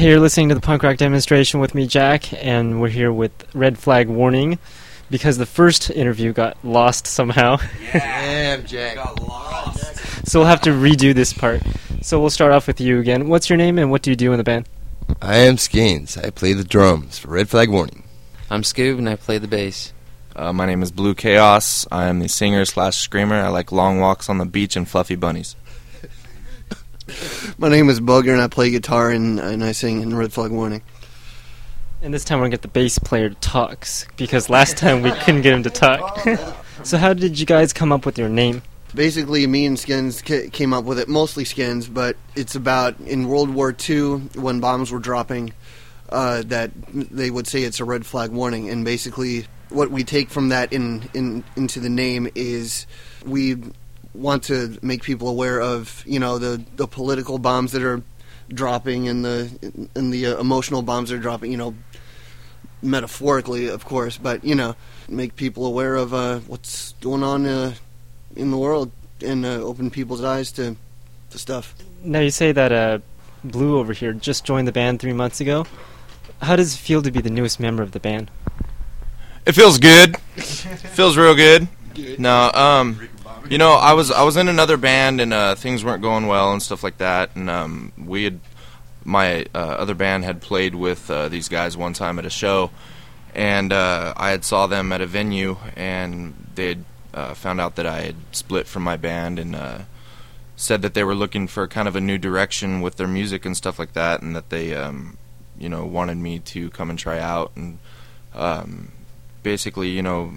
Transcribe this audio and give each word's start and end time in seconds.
Hey, 0.00 0.08
you're 0.08 0.18
listening 0.18 0.48
to 0.48 0.54
the 0.54 0.62
punk 0.62 0.82
rock 0.82 0.96
demonstration 0.96 1.60
with 1.60 1.74
me, 1.74 1.86
Jack, 1.86 2.32
and 2.42 2.80
we're 2.80 2.88
here 2.88 3.12
with 3.12 3.32
Red 3.54 3.78
Flag 3.78 4.08
Warning 4.08 4.58
because 5.10 5.36
the 5.36 5.44
first 5.44 5.90
interview 5.90 6.32
got 6.32 6.56
lost 6.64 7.06
somehow. 7.06 7.58
Yeah, 7.82 7.98
Damn, 7.98 8.64
Jack. 8.64 8.94
Got 8.94 9.20
lost. 9.22 10.26
so 10.26 10.38
we'll 10.38 10.48
have 10.48 10.62
to 10.62 10.70
redo 10.70 11.14
this 11.14 11.34
part. 11.34 11.60
So 12.00 12.18
we'll 12.18 12.30
start 12.30 12.50
off 12.50 12.66
with 12.66 12.80
you 12.80 12.98
again. 12.98 13.28
What's 13.28 13.50
your 13.50 13.58
name 13.58 13.78
and 13.78 13.90
what 13.90 14.00
do 14.00 14.08
you 14.08 14.16
do 14.16 14.32
in 14.32 14.38
the 14.38 14.42
band? 14.42 14.66
I 15.20 15.36
am 15.36 15.58
Skins. 15.58 16.16
I 16.16 16.30
play 16.30 16.54
the 16.54 16.64
drums 16.64 17.18
for 17.18 17.28
Red 17.28 17.50
Flag 17.50 17.68
Warning. 17.68 18.04
I'm 18.48 18.62
Scoob 18.62 18.96
and 18.96 19.06
I 19.06 19.16
play 19.16 19.36
the 19.36 19.48
bass. 19.48 19.92
Uh, 20.34 20.50
my 20.54 20.64
name 20.64 20.82
is 20.82 20.90
Blue 20.90 21.14
Chaos. 21.14 21.86
I 21.92 22.06
am 22.06 22.20
the 22.20 22.28
singer 22.30 22.64
slash 22.64 22.96
screamer. 22.96 23.34
I 23.34 23.48
like 23.48 23.70
long 23.70 24.00
walks 24.00 24.30
on 24.30 24.38
the 24.38 24.46
beach 24.46 24.76
and 24.76 24.88
fluffy 24.88 25.16
bunnies. 25.16 25.56
My 27.58 27.68
name 27.68 27.88
is 27.88 28.00
Booger, 28.00 28.32
and 28.32 28.40
I 28.40 28.48
play 28.48 28.70
guitar 28.70 29.10
and, 29.10 29.38
and 29.38 29.64
I 29.64 29.72
sing 29.72 30.02
in 30.02 30.16
Red 30.16 30.32
Flag 30.32 30.50
Warning. 30.50 30.82
And 32.02 32.14
this 32.14 32.24
time 32.24 32.38
we're 32.38 32.44
going 32.44 32.52
to 32.52 32.56
get 32.56 32.62
the 32.62 32.68
bass 32.68 32.98
player 32.98 33.28
to 33.28 33.34
talk 33.36 33.86
because 34.16 34.48
last 34.48 34.78
time 34.78 35.02
we 35.02 35.10
couldn't 35.12 35.42
get 35.42 35.52
him 35.52 35.62
to 35.64 35.70
talk. 35.70 36.26
so 36.82 36.96
how 36.96 37.12
did 37.12 37.38
you 37.38 37.44
guys 37.44 37.72
come 37.72 37.92
up 37.92 38.06
with 38.06 38.18
your 38.18 38.28
name? 38.28 38.62
Basically, 38.94 39.46
me 39.46 39.66
and 39.66 39.78
Skins 39.78 40.22
ca- 40.22 40.48
came 40.48 40.72
up 40.72 40.84
with 40.84 40.98
it, 40.98 41.08
mostly 41.08 41.44
Skins, 41.44 41.88
but 41.88 42.16
it's 42.34 42.54
about 42.54 42.98
in 43.00 43.28
World 43.28 43.50
War 43.50 43.74
II 43.88 44.16
when 44.34 44.60
bombs 44.60 44.90
were 44.90 44.98
dropping 44.98 45.52
uh, 46.08 46.42
that 46.46 46.70
they 46.92 47.30
would 47.30 47.46
say 47.46 47.62
it's 47.62 47.80
a 47.80 47.84
red 47.84 48.04
flag 48.04 48.30
warning, 48.30 48.68
and 48.68 48.84
basically 48.84 49.46
what 49.68 49.90
we 49.90 50.02
take 50.02 50.30
from 50.30 50.48
that 50.48 50.72
in, 50.72 51.08
in 51.14 51.44
into 51.56 51.78
the 51.80 51.88
name 51.88 52.28
is 52.34 52.86
we 53.24 53.56
want 54.14 54.44
to 54.44 54.78
make 54.82 55.02
people 55.02 55.28
aware 55.28 55.60
of 55.60 56.02
you 56.06 56.18
know 56.18 56.38
the 56.38 56.62
the 56.76 56.86
political 56.86 57.38
bombs 57.38 57.72
that 57.72 57.82
are 57.82 58.02
dropping 58.48 59.08
and 59.08 59.24
the 59.24 59.88
and 59.94 60.12
the 60.12 60.26
uh, 60.26 60.40
emotional 60.40 60.82
bombs 60.82 61.10
that 61.10 61.16
are 61.16 61.20
dropping 61.20 61.50
you 61.50 61.56
know 61.56 61.74
metaphorically 62.82 63.68
of 63.68 63.84
course 63.84 64.16
but 64.16 64.42
you 64.44 64.54
know 64.54 64.74
make 65.08 65.36
people 65.36 65.66
aware 65.66 65.94
of 65.94 66.12
uh, 66.14 66.38
what's 66.40 66.92
going 67.00 67.22
on 67.22 67.46
uh, 67.46 67.74
in 68.34 68.50
the 68.50 68.58
world 68.58 68.90
and 69.24 69.44
uh, 69.44 69.50
open 69.60 69.90
people's 69.90 70.24
eyes 70.24 70.50
to 70.50 70.76
to 71.30 71.38
stuff 71.38 71.74
Now 72.02 72.20
you 72.20 72.30
say 72.30 72.52
that 72.52 72.72
uh, 72.72 72.98
Blue 73.44 73.78
over 73.78 73.92
here 73.92 74.12
just 74.12 74.44
joined 74.44 74.68
the 74.68 74.72
band 74.72 75.00
three 75.00 75.12
months 75.12 75.40
ago. 75.40 75.66
How 76.42 76.56
does 76.56 76.74
it 76.74 76.78
feel 76.78 77.02
to 77.02 77.10
be 77.10 77.20
the 77.20 77.30
newest 77.30 77.60
member 77.60 77.82
of 77.82 77.92
the 77.92 78.00
band? 78.00 78.30
It 79.46 79.52
feels 79.52 79.78
good. 79.78 80.18
feels 80.36 81.16
real 81.16 81.34
good. 81.34 81.68
No, 82.18 82.50
um, 82.52 83.08
you 83.50 83.58
know, 83.58 83.72
I 83.72 83.94
was 83.94 84.12
I 84.12 84.22
was 84.22 84.36
in 84.36 84.48
another 84.48 84.76
band 84.76 85.20
and 85.20 85.34
uh, 85.34 85.56
things 85.56 85.84
weren't 85.84 86.02
going 86.02 86.28
well 86.28 86.52
and 86.52 86.62
stuff 86.62 86.84
like 86.84 86.98
that. 86.98 87.34
And 87.34 87.50
um, 87.50 87.92
we 87.98 88.24
had 88.24 88.40
my 89.04 89.44
uh, 89.52 89.58
other 89.58 89.94
band 89.94 90.24
had 90.24 90.40
played 90.40 90.76
with 90.76 91.10
uh, 91.10 91.28
these 91.28 91.48
guys 91.48 91.76
one 91.76 91.92
time 91.92 92.20
at 92.20 92.24
a 92.24 92.30
show, 92.30 92.70
and 93.34 93.72
uh, 93.72 94.14
I 94.16 94.30
had 94.30 94.44
saw 94.44 94.68
them 94.68 94.92
at 94.92 95.00
a 95.00 95.06
venue, 95.06 95.56
and 95.74 96.34
they 96.54 96.68
had 96.68 96.84
uh, 97.12 97.34
found 97.34 97.60
out 97.60 97.74
that 97.74 97.86
I 97.86 98.02
had 98.02 98.16
split 98.30 98.68
from 98.68 98.84
my 98.84 98.96
band 98.96 99.40
and 99.40 99.56
uh, 99.56 99.78
said 100.54 100.82
that 100.82 100.94
they 100.94 101.02
were 101.02 101.16
looking 101.16 101.48
for 101.48 101.66
kind 101.66 101.88
of 101.88 101.96
a 101.96 102.00
new 102.00 102.18
direction 102.18 102.80
with 102.80 102.96
their 102.96 103.08
music 103.08 103.44
and 103.44 103.56
stuff 103.56 103.80
like 103.80 103.94
that, 103.94 104.22
and 104.22 104.36
that 104.36 104.50
they, 104.50 104.76
um, 104.76 105.18
you 105.58 105.68
know, 105.68 105.84
wanted 105.84 106.18
me 106.18 106.38
to 106.38 106.70
come 106.70 106.88
and 106.88 106.98
try 106.98 107.18
out 107.18 107.50
and. 107.56 107.78
Um, 108.32 108.92
basically, 109.42 109.88
you 109.88 110.02
know, 110.02 110.32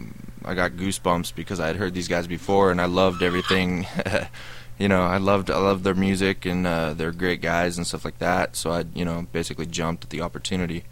I 0.45 0.53
got 0.53 0.72
goosebumps 0.72 1.36
because 1.36 1.59
I 1.59 1.67
had 1.67 1.75
heard 1.75 1.94
these 1.94 2.08
guys 2.08 2.27
before, 2.27 2.72
and 2.72 2.81
I 2.81 2.86
loved 2.86 3.22
everything. 3.22 3.88
you 4.77 4.88
know, 4.88 5.02
I 5.02 5.17
loved 5.17 5.49
I 5.49 5.58
loved 5.58 5.83
their 5.83 5.94
music, 5.94 6.45
and 6.45 6.66
uh, 6.66 6.94
they're 6.94 7.11
great 7.11 7.41
guys 7.41 7.77
and 7.77 7.86
stuff 7.86 8.05
like 8.05 8.19
that. 8.19 8.55
So 8.55 8.71
I, 8.71 8.86
you 8.94 9.05
know, 9.05 9.27
basically 9.31 9.66
jumped 9.66 10.05
at 10.05 10.09
the 10.09 10.21
opportunity. 10.21 10.83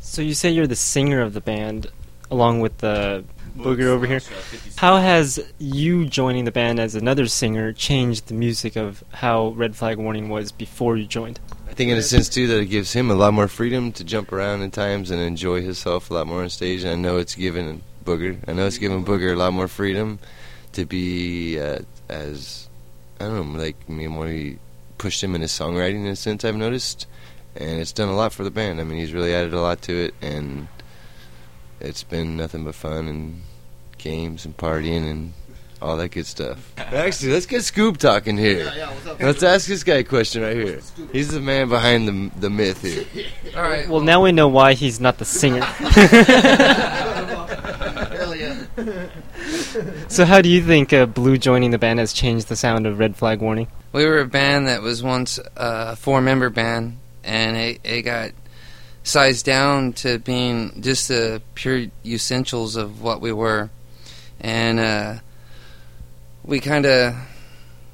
So 0.00 0.22
you 0.22 0.34
say 0.34 0.50
you're 0.50 0.66
the 0.66 0.76
singer 0.76 1.20
of 1.20 1.34
the 1.34 1.40
band, 1.40 1.88
along 2.30 2.60
with 2.60 2.78
the 2.78 3.24
booger 3.56 3.86
over 3.86 4.06
here. 4.06 4.20
How 4.76 4.96
has 4.96 5.44
you 5.58 6.06
joining 6.06 6.44
the 6.44 6.52
band 6.52 6.78
as 6.78 6.94
another 6.94 7.26
singer 7.26 7.72
changed 7.72 8.28
the 8.28 8.34
music 8.34 8.76
of 8.76 9.02
how 9.12 9.48
Red 9.48 9.76
Flag 9.76 9.98
Warning 9.98 10.28
was 10.28 10.52
before 10.52 10.96
you 10.96 11.06
joined? 11.06 11.40
I 11.68 11.74
think, 11.74 11.90
in 11.90 11.98
a 11.98 12.02
sense, 12.02 12.28
too, 12.28 12.46
that 12.48 12.60
it 12.60 12.66
gives 12.66 12.92
him 12.92 13.10
a 13.10 13.14
lot 13.14 13.34
more 13.34 13.48
freedom 13.48 13.92
to 13.92 14.04
jump 14.04 14.32
around 14.32 14.62
in 14.62 14.70
times 14.70 15.10
and 15.10 15.20
enjoy 15.20 15.60
himself 15.62 16.10
a 16.10 16.14
lot 16.14 16.26
more 16.26 16.42
on 16.42 16.50
stage. 16.50 16.82
And 16.82 16.90
I 16.90 16.96
know 16.96 17.18
it's 17.18 17.34
given 17.34 17.82
Booger, 18.08 18.38
I 18.48 18.54
know 18.54 18.66
it's 18.66 18.78
given 18.78 19.04
Booger 19.04 19.34
a 19.34 19.36
lot 19.36 19.52
more 19.52 19.68
freedom 19.68 20.18
to 20.72 20.86
be 20.86 21.60
uh, 21.60 21.80
as, 22.08 22.70
I 23.20 23.24
don't 23.24 23.52
know, 23.52 23.58
like, 23.58 23.86
me 23.86 24.06
more 24.06 24.26
he 24.26 24.58
pushed 24.96 25.22
him 25.22 25.34
in 25.34 25.42
his 25.42 25.52
songwriting 25.52 26.06
in 26.06 26.06
a 26.06 26.16
sense, 26.16 26.42
I've 26.42 26.56
noticed. 26.56 27.06
And 27.54 27.80
it's 27.80 27.92
done 27.92 28.08
a 28.08 28.16
lot 28.16 28.32
for 28.32 28.44
the 28.44 28.50
band. 28.50 28.80
I 28.80 28.84
mean, 28.84 28.98
he's 28.98 29.12
really 29.12 29.34
added 29.34 29.52
a 29.52 29.60
lot 29.60 29.82
to 29.82 29.92
it, 29.92 30.14
and 30.22 30.68
it's 31.80 32.02
been 32.02 32.36
nothing 32.36 32.64
but 32.64 32.74
fun 32.74 33.08
and 33.08 33.42
games 33.98 34.46
and 34.46 34.56
partying 34.56 35.10
and 35.10 35.32
all 35.82 35.96
that 35.96 36.10
good 36.10 36.26
stuff. 36.26 36.72
Actually, 36.78 37.32
let's 37.32 37.46
get 37.46 37.60
Scoob 37.60 37.98
talking 37.98 38.38
here. 38.38 38.72
Let's 39.20 39.42
ask 39.42 39.66
this 39.66 39.84
guy 39.84 39.96
a 39.96 40.04
question 40.04 40.42
right 40.42 40.56
here. 40.56 40.80
He's 41.12 41.28
the 41.28 41.40
man 41.40 41.68
behind 41.68 42.08
the 42.08 42.30
the 42.40 42.50
myth 42.50 42.82
here. 42.82 43.04
All 43.56 43.62
right. 43.62 43.88
Well, 43.88 44.00
now 44.00 44.22
we 44.22 44.32
know 44.32 44.48
why 44.48 44.74
he's 44.74 45.00
not 45.00 45.18
the 45.18 45.24
singer. 45.24 45.66
so 50.08 50.24
how 50.24 50.40
do 50.40 50.48
you 50.48 50.62
think 50.62 50.92
uh, 50.92 51.06
Blue 51.06 51.38
joining 51.38 51.70
the 51.70 51.78
band 51.78 51.98
has 51.98 52.12
changed 52.12 52.48
the 52.48 52.56
sound 52.56 52.86
of 52.86 52.98
Red 52.98 53.16
Flag 53.16 53.40
Warning? 53.40 53.68
We 53.92 54.04
were 54.04 54.20
a 54.20 54.26
band 54.26 54.68
that 54.68 54.82
was 54.82 55.02
once 55.02 55.38
uh, 55.38 55.42
a 55.56 55.96
four 55.96 56.20
member 56.20 56.50
band, 56.50 56.98
and 57.24 57.56
it, 57.56 57.80
it 57.84 58.02
got 58.02 58.30
sized 59.02 59.46
down 59.46 59.94
to 59.94 60.18
being 60.18 60.82
just 60.82 61.08
the 61.08 61.42
pure 61.54 61.86
essentials 62.04 62.76
of 62.76 63.02
what 63.02 63.20
we 63.20 63.32
were. 63.32 63.70
And 64.40 64.78
uh, 64.78 65.14
we 66.44 66.60
kind 66.60 66.86
of 66.86 67.16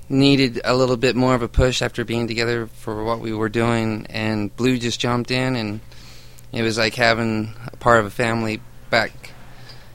needed 0.08 0.60
a 0.64 0.76
little 0.76 0.96
bit 0.96 1.16
more 1.16 1.34
of 1.34 1.42
a 1.42 1.48
push 1.48 1.80
after 1.80 2.04
being 2.04 2.28
together 2.28 2.66
for 2.66 3.04
what 3.04 3.20
we 3.20 3.32
were 3.32 3.48
doing. 3.48 4.06
And 4.10 4.54
Blue 4.56 4.78
just 4.78 5.00
jumped 5.00 5.30
in, 5.30 5.56
and 5.56 5.80
it 6.52 6.62
was 6.62 6.76
like 6.76 6.94
having 6.94 7.54
a 7.66 7.76
part 7.76 8.00
of 8.00 8.06
a 8.06 8.10
family 8.10 8.60
back, 8.90 9.12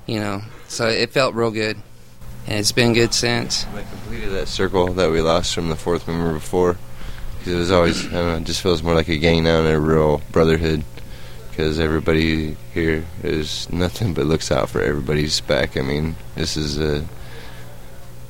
you 0.07 0.19
know. 0.19 0.41
So 0.69 0.87
it 0.87 1.11
felt 1.11 1.35
real 1.35 1.51
good. 1.51 1.77
And 2.47 2.59
it's 2.59 2.71
been 2.71 2.93
good 2.93 3.13
since. 3.13 3.65
I 3.75 3.83
completed 3.83 4.29
that 4.29 4.47
circle 4.47 4.93
that 4.93 5.11
we 5.11 5.19
lost 5.19 5.53
from 5.53 5.69
the 5.69 5.75
fourth 5.75 6.07
member 6.07 6.31
before. 6.31 6.77
Because 7.37 7.53
it 7.53 7.57
was 7.57 7.71
always, 7.71 8.07
I 8.07 8.11
don't 8.11 8.27
know, 8.27 8.35
it 8.37 8.43
just 8.43 8.61
feels 8.61 8.83
more 8.83 8.93
like 8.93 9.09
a 9.09 9.17
gang 9.17 9.43
now 9.43 9.59
and 9.59 9.67
a 9.67 9.79
real 9.79 10.21
brotherhood. 10.31 10.83
Because 11.49 11.79
everybody 11.79 12.55
here 12.73 13.03
is 13.23 13.69
nothing 13.71 14.13
but 14.13 14.25
looks 14.25 14.51
out 14.51 14.69
for 14.69 14.81
everybody's 14.81 15.41
back. 15.41 15.75
I 15.75 15.81
mean, 15.81 16.15
this 16.35 16.55
is 16.55 16.79
a, 16.79 17.05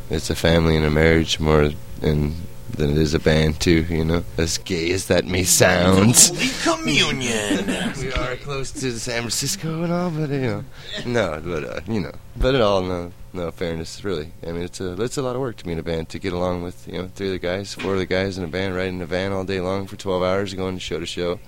it's 0.10 0.30
a 0.30 0.36
family 0.36 0.76
and 0.76 0.86
a 0.86 0.90
marriage 0.90 1.40
more 1.40 1.72
than 2.00 2.36
than 2.72 2.92
it 2.92 2.98
is 2.98 3.14
a 3.14 3.20
band 3.20 3.60
too. 3.60 3.86
You 3.90 4.06
know, 4.06 4.24
as 4.38 4.58
gay 4.58 4.92
as 4.92 5.08
that 5.08 5.26
may 5.26 5.44
sound. 5.44 6.16
Holy 6.16 6.50
communion. 6.64 7.68
we 8.00 8.12
are 8.14 8.36
close 8.38 8.72
to 8.72 8.98
San 9.00 9.22
Francisco 9.22 9.84
and 9.84 9.94
all, 9.94 10.12
but 10.12 10.30
you 10.30 10.42
know, 10.42 10.64
no, 11.06 11.42
but 11.44 11.64
uh, 11.64 11.82
you 11.88 12.00
know, 12.00 12.12
but 12.38 12.56
in 12.56 12.62
all, 12.62 12.82
no, 12.82 13.12
no 13.34 13.52
fairness, 13.52 14.04
really. 14.04 14.32
I 14.46 14.52
mean, 14.52 14.64
it's 14.64 14.80
a 14.82 15.02
it's 15.02 15.18
a 15.18 15.22
lot 15.22 15.36
of 15.36 15.42
work 15.42 15.58
to 15.58 15.66
be 15.66 15.72
in 15.72 15.80
a 15.80 15.84
band 15.84 16.10
to 16.10 16.20
get 16.20 16.34
along 16.34 16.64
with 16.64 16.88
you 16.88 16.94
know 16.94 17.10
three 17.14 17.28
of 17.28 17.34
the 17.34 17.40
guys, 17.40 17.74
four 17.74 17.94
of 17.94 18.00
the 18.00 18.06
guys 18.06 18.38
in 18.38 18.44
a 18.44 18.48
band, 18.48 18.76
riding 18.76 18.96
in 18.96 19.02
a 19.02 19.06
van 19.06 19.32
all 19.32 19.44
day 19.44 19.62
long 19.62 19.88
for 19.88 19.96
12 19.96 20.24
hours, 20.24 20.54
going 20.54 20.76
to 20.76 20.82
show 20.82 21.00
to 21.00 21.06
show. 21.06 21.40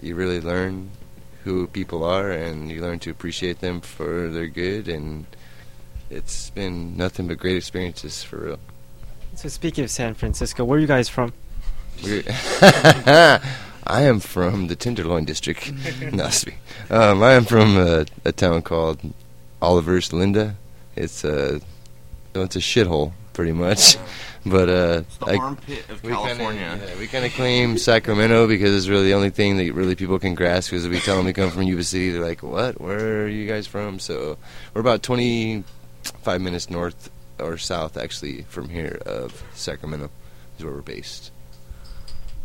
You 0.00 0.14
really 0.14 0.40
learn 0.40 0.90
who 1.44 1.66
people 1.66 2.04
are, 2.04 2.30
and 2.30 2.70
you 2.70 2.82
learn 2.82 2.98
to 3.00 3.10
appreciate 3.10 3.60
them 3.60 3.80
for 3.80 4.28
their 4.28 4.46
good, 4.46 4.88
and 4.88 5.26
it's 6.10 6.50
been 6.50 6.96
nothing 6.96 7.26
but 7.26 7.38
great 7.38 7.56
experiences 7.56 8.22
for 8.22 8.36
real. 8.38 8.58
So 9.38 9.48
speaking 9.48 9.84
of 9.84 9.90
San 9.92 10.14
Francisco, 10.14 10.64
where 10.64 10.78
are 10.78 10.80
you 10.80 10.88
guys 10.88 11.08
from? 11.08 11.32
I 12.02 13.40
am 13.86 14.18
from 14.18 14.66
the 14.66 14.74
Tenderloin 14.74 15.26
district. 15.26 15.72
no, 16.12 16.28
um, 16.90 17.22
I 17.22 17.34
am 17.34 17.44
from 17.44 17.76
a, 17.76 18.04
a 18.24 18.32
town 18.32 18.62
called 18.62 18.98
Olivehurst 19.62 20.12
Linda. 20.12 20.56
It's 20.96 21.22
a 21.22 21.60
it's 22.34 22.56
a 22.56 22.58
shithole 22.58 23.12
pretty 23.32 23.52
much, 23.52 23.96
but 24.44 24.68
uh, 24.68 25.02
The 25.20 25.26
I- 25.26 25.36
armpit 25.36 25.88
of 25.88 26.02
we 26.02 26.08
kinda- 26.10 26.34
California. 26.34 26.80
yeah, 26.84 26.98
we 26.98 27.06
kind 27.06 27.24
of 27.24 27.32
claim 27.32 27.78
Sacramento 27.78 28.48
because 28.48 28.74
it's 28.76 28.88
really 28.88 29.06
the 29.06 29.14
only 29.14 29.30
thing 29.30 29.56
that 29.58 29.72
really 29.72 29.94
people 29.94 30.18
can 30.18 30.34
grasp. 30.34 30.70
Because 30.72 30.84
if 30.84 30.90
we 30.90 30.98
tell 30.98 31.16
them 31.16 31.26
we 31.26 31.32
come 31.32 31.52
from 31.52 31.62
Yuba 31.62 31.84
City, 31.84 32.10
they're 32.10 32.24
like, 32.24 32.42
"What? 32.42 32.80
Where 32.80 33.22
are 33.22 33.28
you 33.28 33.46
guys 33.46 33.68
from?" 33.68 34.00
So 34.00 34.36
we're 34.74 34.80
about 34.80 35.04
25 35.04 36.40
minutes 36.40 36.70
north 36.70 37.08
or 37.40 37.58
south, 37.58 37.96
actually, 37.96 38.42
from 38.42 38.68
here 38.68 39.00
of 39.06 39.42
Sacramento, 39.54 40.10
is 40.58 40.64
where 40.64 40.74
we're 40.74 40.82
based. 40.82 41.30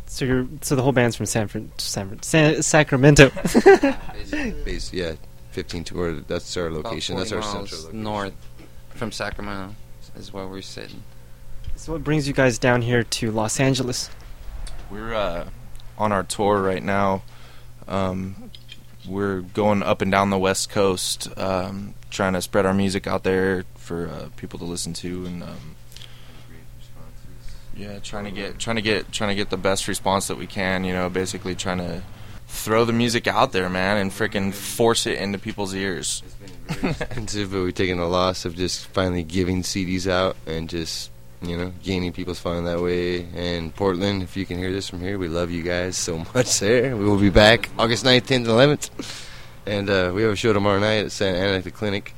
So 0.06 0.26
you're 0.26 0.48
so 0.62 0.76
the 0.76 0.84
whole 0.84 0.92
band's 0.92 1.16
from 1.16 1.26
San 1.26 1.48
Fran, 1.48 1.72
San, 1.80 2.08
Fran, 2.08 2.22
San 2.22 2.62
Sacramento. 2.62 3.32
Based, 4.64 4.94
yeah, 4.94 5.14
15 5.52 5.84
to 5.86 5.96
where 5.96 6.14
that's 6.14 6.56
our 6.56 6.68
About 6.68 6.86
location. 6.86 7.18
That's 7.18 7.32
our 7.32 7.40
miles 7.40 7.52
central 7.52 7.82
location. 7.82 8.04
north 8.04 8.34
from 8.90 9.12
Sacramento 9.12 9.74
is 10.16 10.32
where 10.32 10.48
we're 10.48 10.62
sitting. 10.62 11.02
so 11.76 11.94
what 11.94 12.04
brings 12.04 12.28
you 12.28 12.34
guys 12.34 12.60
down 12.60 12.84
here 12.84 13.02
to 13.04 13.32
Los 13.32 13.60
Angeles? 13.60 14.12
We're 14.92 15.16
uh, 15.16 15.50
on 15.98 16.12
our 16.12 16.22
tour 16.24 16.62
right 16.62 16.84
now. 16.84 17.24
Um, 17.88 18.43
we're 19.08 19.42
going 19.42 19.84
up 19.84 20.02
and 20.02 20.12
down 20.12 20.30
the 20.30 20.38
West 20.38 20.70
Coast, 20.70 21.28
um, 21.38 21.94
trying 22.10 22.34
to 22.34 22.42
spread 22.42 22.66
our 22.66 22.74
music 22.74 23.08
out 23.08 23.24
there 23.24 23.66
for 23.76 24.08
uh, 24.08 24.30
people 24.38 24.60
to 24.60 24.66
listen 24.66 24.94
to, 24.94 25.26
and 25.26 25.44
um, 25.44 25.76
yeah, 27.76 28.00
trying 28.00 28.26
to 28.26 28.32
get 28.32 28.60
trying 28.60 28.76
to 28.78 28.82
get 28.82 29.12
trying 29.12 29.30
to 29.30 29.36
get 29.36 29.50
the 29.50 29.58
best 29.58 29.88
response 29.88 30.28
that 30.28 30.38
we 30.38 30.48
can. 30.48 30.84
You 30.84 30.94
know, 30.94 31.10
basically 31.10 31.56
trying 31.56 31.80
to 31.80 32.04
throw 32.48 32.86
the 32.86 32.94
music 32.94 33.28
out 33.28 33.52
there, 33.52 33.70
man, 33.70 33.98
and 33.98 34.12
freaking 34.12 34.54
force 34.54 35.06
it 35.06 35.18
into 35.18 35.38
people's 35.38 35.74
ears. 35.74 36.24
expensive, 36.70 37.52
but 37.52 37.64
we've 37.64 37.74
taken 37.74 37.98
the 37.98 38.06
loss 38.06 38.46
of 38.46 38.56
just 38.56 38.88
finally 38.88 39.24
giving 39.24 39.64
CDs 39.64 40.08
out 40.08 40.36
and 40.46 40.70
just 40.70 41.12
you 41.44 41.58
know 41.58 41.74
gaining 41.84 42.12
people's 42.14 42.40
fun 42.40 42.66
that 42.66 42.82
way. 42.82 43.28
And 43.36 43.74
Portland, 43.76 44.24
if 44.24 44.36
you 44.38 44.46
can 44.46 44.58
hear 44.58 44.72
this 44.72 44.90
from 44.90 45.02
here, 45.02 45.18
we 45.18 45.28
love 45.28 45.52
you 45.52 45.64
guys 45.64 45.98
so 45.98 46.18
much. 46.34 46.60
There, 46.60 46.96
we 46.96 47.06
will 47.06 47.20
be 47.20 47.30
back 47.30 47.70
August 47.78 48.06
9th, 48.06 48.22
10th, 48.24 48.36
and 48.36 48.46
11th, 48.48 48.90
and 49.66 49.90
uh, 49.90 50.12
we 50.14 50.24
have 50.24 50.32
a 50.32 50.36
show 50.36 50.54
tomorrow 50.54 50.80
night 50.80 51.06
at 51.06 51.12
Santa 51.12 51.38
Ana 51.40 51.58
at 51.58 51.64
the 51.64 51.72
clinic. 51.72 52.14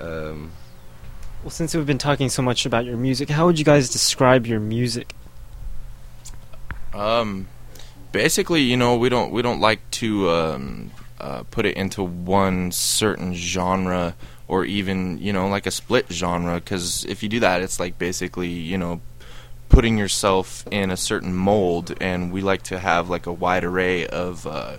Um, 0.00 0.52
Well, 1.42 1.50
since 1.50 1.74
we've 1.74 1.86
been 1.86 1.98
talking 1.98 2.28
so 2.28 2.42
much 2.42 2.66
about 2.66 2.84
your 2.84 2.96
music, 2.96 3.30
how 3.30 3.46
would 3.46 3.58
you 3.58 3.64
guys 3.64 3.88
describe 3.88 4.46
your 4.46 4.60
music? 4.60 5.12
Um, 6.94 7.48
basically, 8.12 8.62
you 8.62 8.76
know, 8.76 8.96
we 8.96 9.08
don't 9.08 9.30
we 9.30 9.42
don't 9.42 9.60
like 9.60 9.88
to 9.92 10.30
um, 10.30 10.90
uh, 11.20 11.42
put 11.50 11.66
it 11.66 11.76
into 11.76 12.02
one 12.02 12.72
certain 12.72 13.34
genre 13.34 14.14
or 14.48 14.64
even 14.64 15.18
you 15.18 15.32
know 15.32 15.48
like 15.48 15.66
a 15.66 15.70
split 15.70 16.06
genre 16.10 16.54
because 16.56 17.04
if 17.06 17.22
you 17.22 17.28
do 17.28 17.40
that, 17.40 17.62
it's 17.62 17.80
like 17.80 17.98
basically 17.98 18.48
you 18.48 18.78
know 18.78 19.00
putting 19.68 19.98
yourself 19.98 20.64
in 20.70 20.90
a 20.90 20.96
certain 20.96 21.34
mold, 21.34 21.94
and 22.00 22.32
we 22.32 22.40
like 22.40 22.62
to 22.62 22.78
have 22.78 23.08
like 23.08 23.26
a 23.26 23.32
wide 23.32 23.64
array 23.64 24.06
of. 24.06 24.46
Uh, 24.46 24.76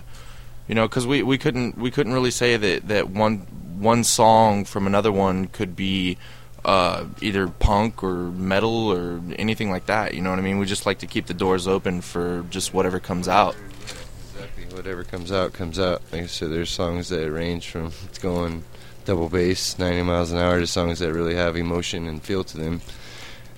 you 0.66 0.74
know, 0.74 0.86
because 0.86 1.06
we, 1.06 1.22
we 1.22 1.38
couldn't 1.38 1.78
we 1.78 1.90
couldn't 1.90 2.12
really 2.12 2.30
say 2.30 2.56
that, 2.58 2.88
that 2.88 3.08
one 3.08 3.38
one 3.78 4.04
song 4.04 4.66
from 4.66 4.86
another 4.86 5.10
one 5.10 5.46
could 5.46 5.74
be 5.74 6.18
uh, 6.64 7.06
either 7.22 7.48
punk 7.48 8.02
or 8.02 8.14
metal 8.14 8.92
or 8.92 9.22
anything 9.36 9.70
like 9.70 9.86
that. 9.86 10.14
You 10.14 10.20
know 10.20 10.30
what 10.30 10.38
I 10.38 10.42
mean? 10.42 10.58
We 10.58 10.66
just 10.66 10.84
like 10.84 10.98
to 10.98 11.06
keep 11.06 11.26
the 11.26 11.34
doors 11.34 11.66
open 11.66 12.02
for 12.02 12.44
just 12.50 12.74
whatever 12.74 13.00
comes 13.00 13.28
out. 13.28 13.56
Exactly. 14.34 14.76
Whatever 14.76 15.04
comes 15.04 15.32
out, 15.32 15.54
comes 15.54 15.78
out. 15.78 16.02
Like 16.12 16.24
I 16.24 16.26
said, 16.26 16.50
there's 16.50 16.70
songs 16.70 17.08
that 17.08 17.30
range 17.30 17.70
from 17.70 17.92
it's 18.04 18.18
going 18.18 18.64
double 19.08 19.30
bass, 19.30 19.78
90 19.78 20.02
miles 20.02 20.32
an 20.32 20.38
hour, 20.38 20.60
to 20.60 20.66
songs 20.66 20.98
that 20.98 21.14
really 21.14 21.34
have 21.34 21.56
emotion 21.56 22.06
and 22.06 22.22
feel 22.22 22.44
to 22.44 22.58
them. 22.58 22.82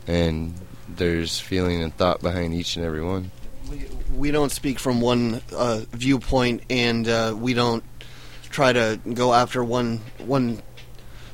And 0.06 0.55
there's 0.88 1.41
feeling 1.41 1.82
and 1.82 1.94
thought 1.97 2.23
behind 2.23 2.55
each 2.55 2.76
and 2.76 2.85
every 2.85 3.02
one. 3.02 3.32
We, 3.69 3.87
we 4.14 4.31
don't 4.31 4.52
speak 4.52 4.79
from 4.79 5.00
one 5.00 5.43
uh, 5.52 5.81
viewpoint, 5.91 6.62
and 6.70 7.08
uh, 7.08 7.35
we 7.37 7.55
don't 7.55 7.82
try 8.50 8.73
to 8.73 9.00
go 9.12 9.35
after 9.35 9.64
one 9.64 10.00
one 10.19 10.62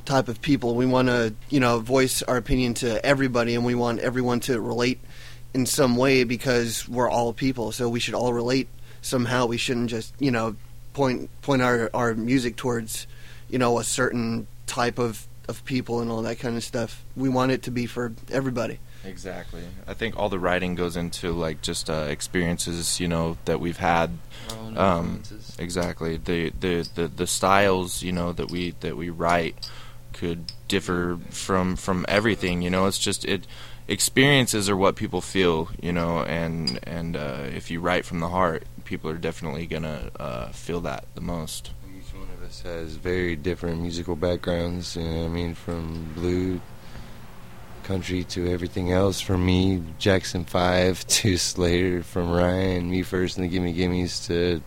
type 0.06 0.28
of 0.28 0.40
people. 0.40 0.74
We 0.74 0.86
want 0.86 1.08
to, 1.08 1.34
you 1.50 1.60
know, 1.60 1.80
voice 1.80 2.22
our 2.22 2.38
opinion 2.38 2.72
to 2.74 3.04
everybody, 3.04 3.54
and 3.54 3.66
we 3.66 3.74
want 3.74 4.00
everyone 4.00 4.40
to 4.40 4.58
relate 4.62 4.98
in 5.52 5.66
some 5.66 5.94
way 5.94 6.24
because 6.24 6.88
we're 6.88 7.10
all 7.10 7.34
people. 7.34 7.70
So 7.70 7.86
we 7.90 8.00
should 8.00 8.14
all 8.14 8.32
relate 8.32 8.68
somehow. 9.02 9.44
We 9.44 9.58
shouldn't 9.58 9.90
just, 9.90 10.14
you 10.18 10.30
know, 10.30 10.56
point 10.94 11.28
point 11.42 11.60
our 11.60 11.90
our 11.92 12.14
music 12.14 12.56
towards, 12.56 13.06
you 13.48 13.58
know, 13.58 13.78
a 13.78 13.84
certain 13.84 14.46
type 14.66 14.98
of 14.98 15.26
of 15.48 15.64
people 15.64 16.00
and 16.00 16.10
all 16.10 16.22
that 16.22 16.38
kind 16.38 16.56
of 16.56 16.64
stuff. 16.64 17.04
We 17.14 17.28
want 17.28 17.52
it 17.52 17.62
to 17.64 17.70
be 17.70 17.86
for 17.86 18.12
everybody. 18.32 18.80
Exactly. 19.04 19.62
I 19.86 19.94
think 19.94 20.18
all 20.18 20.28
the 20.28 20.40
writing 20.40 20.74
goes 20.74 20.96
into 20.96 21.30
like 21.30 21.62
just 21.62 21.88
uh, 21.88 22.06
experiences, 22.08 22.98
you 22.98 23.06
know, 23.06 23.38
that 23.44 23.60
we've 23.60 23.76
had. 23.76 24.18
Our 24.50 24.58
own 24.58 24.78
Um. 24.78 25.22
Exactly. 25.58 26.16
The, 26.16 26.50
the 26.50 26.88
the 26.94 27.08
the 27.08 27.26
styles, 27.26 28.02
you 28.02 28.12
know, 28.12 28.32
that 28.32 28.50
we 28.50 28.72
that 28.80 28.96
we 28.96 29.10
write 29.10 29.70
could 30.12 30.52
differ 30.66 31.18
from 31.30 31.76
from 31.76 32.04
everything. 32.08 32.62
You 32.62 32.70
know, 32.70 32.86
it's 32.86 32.98
just 32.98 33.24
it. 33.24 33.46
Experiences 33.88 34.68
are 34.68 34.76
what 34.76 34.96
people 34.96 35.20
feel, 35.20 35.68
you 35.80 35.92
know, 35.92 36.24
and 36.24 36.80
and 36.82 37.16
uh, 37.16 37.44
if 37.54 37.70
you 37.70 37.78
write 37.78 38.04
from 38.04 38.18
the 38.18 38.28
heart, 38.28 38.64
people 38.84 39.08
are 39.08 39.16
definitely 39.16 39.66
gonna 39.66 40.10
uh, 40.18 40.48
feel 40.48 40.80
that 40.80 41.04
the 41.14 41.20
most. 41.20 41.70
Has 42.66 42.96
very 42.96 43.36
different 43.36 43.80
musical 43.80 44.16
backgrounds. 44.16 44.96
You 44.96 45.04
know 45.04 45.24
I 45.26 45.28
mean? 45.28 45.54
From 45.54 46.12
blue, 46.14 46.60
country 47.84 48.24
to 48.24 48.50
everything 48.50 48.90
else. 48.90 49.20
From 49.20 49.46
me, 49.46 49.84
Jackson 50.00 50.44
5 50.44 51.06
to 51.06 51.36
Slayer, 51.36 52.02
From 52.02 52.32
Ryan, 52.32 52.90
Me 52.90 53.02
First, 53.02 53.36
and 53.36 53.44
the 53.44 53.48
Gimme 53.48 53.72
Gimmes 53.72 54.26
to 54.26 54.60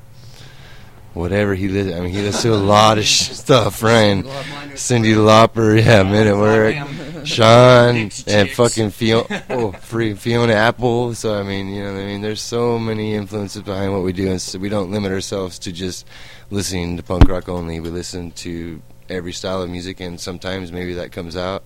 whatever 1.13 1.55
he 1.55 1.67
listens. 1.67 1.95
I 1.97 1.99
mean, 1.99 2.11
he 2.11 2.21
listens 2.21 2.43
to 2.43 2.53
a 2.53 2.55
lot 2.55 2.97
of 2.97 3.03
sh- 3.03 3.31
stuff. 3.31 3.83
Ryan, 3.83 4.23
Cyndi 4.23 5.13
Lauper, 5.15 5.77
yeah, 5.77 6.03
Men 6.03 6.27
at 6.27 6.37
Work, 6.37 7.25
Sean, 7.25 8.09
and 8.27 8.49
fucking 8.51 8.91
Fiona, 8.91 9.43
oh, 9.49 9.73
free 9.73 10.13
Fiona 10.13 10.53
Apple. 10.53 11.13
So 11.15 11.37
I 11.37 11.43
mean, 11.43 11.67
you 11.67 11.83
know, 11.83 11.91
I 11.91 12.05
mean, 12.05 12.21
there's 12.21 12.41
so 12.41 12.79
many 12.79 13.13
influences 13.13 13.61
behind 13.61 13.91
what 13.91 14.03
we 14.03 14.13
do, 14.13 14.29
and 14.29 14.41
so 14.41 14.57
we 14.57 14.69
don't 14.69 14.89
limit 14.89 15.11
ourselves 15.11 15.59
to 15.59 15.73
just 15.73 16.07
listening 16.49 16.97
to 16.97 17.03
punk 17.03 17.27
rock 17.29 17.49
only. 17.49 17.79
We 17.79 17.89
listen 17.89 18.31
to 18.31 18.81
every 19.09 19.33
style 19.33 19.61
of 19.61 19.69
music, 19.69 19.99
and 19.99 20.19
sometimes 20.19 20.71
maybe 20.71 20.93
that 20.95 21.11
comes 21.11 21.35
out 21.35 21.63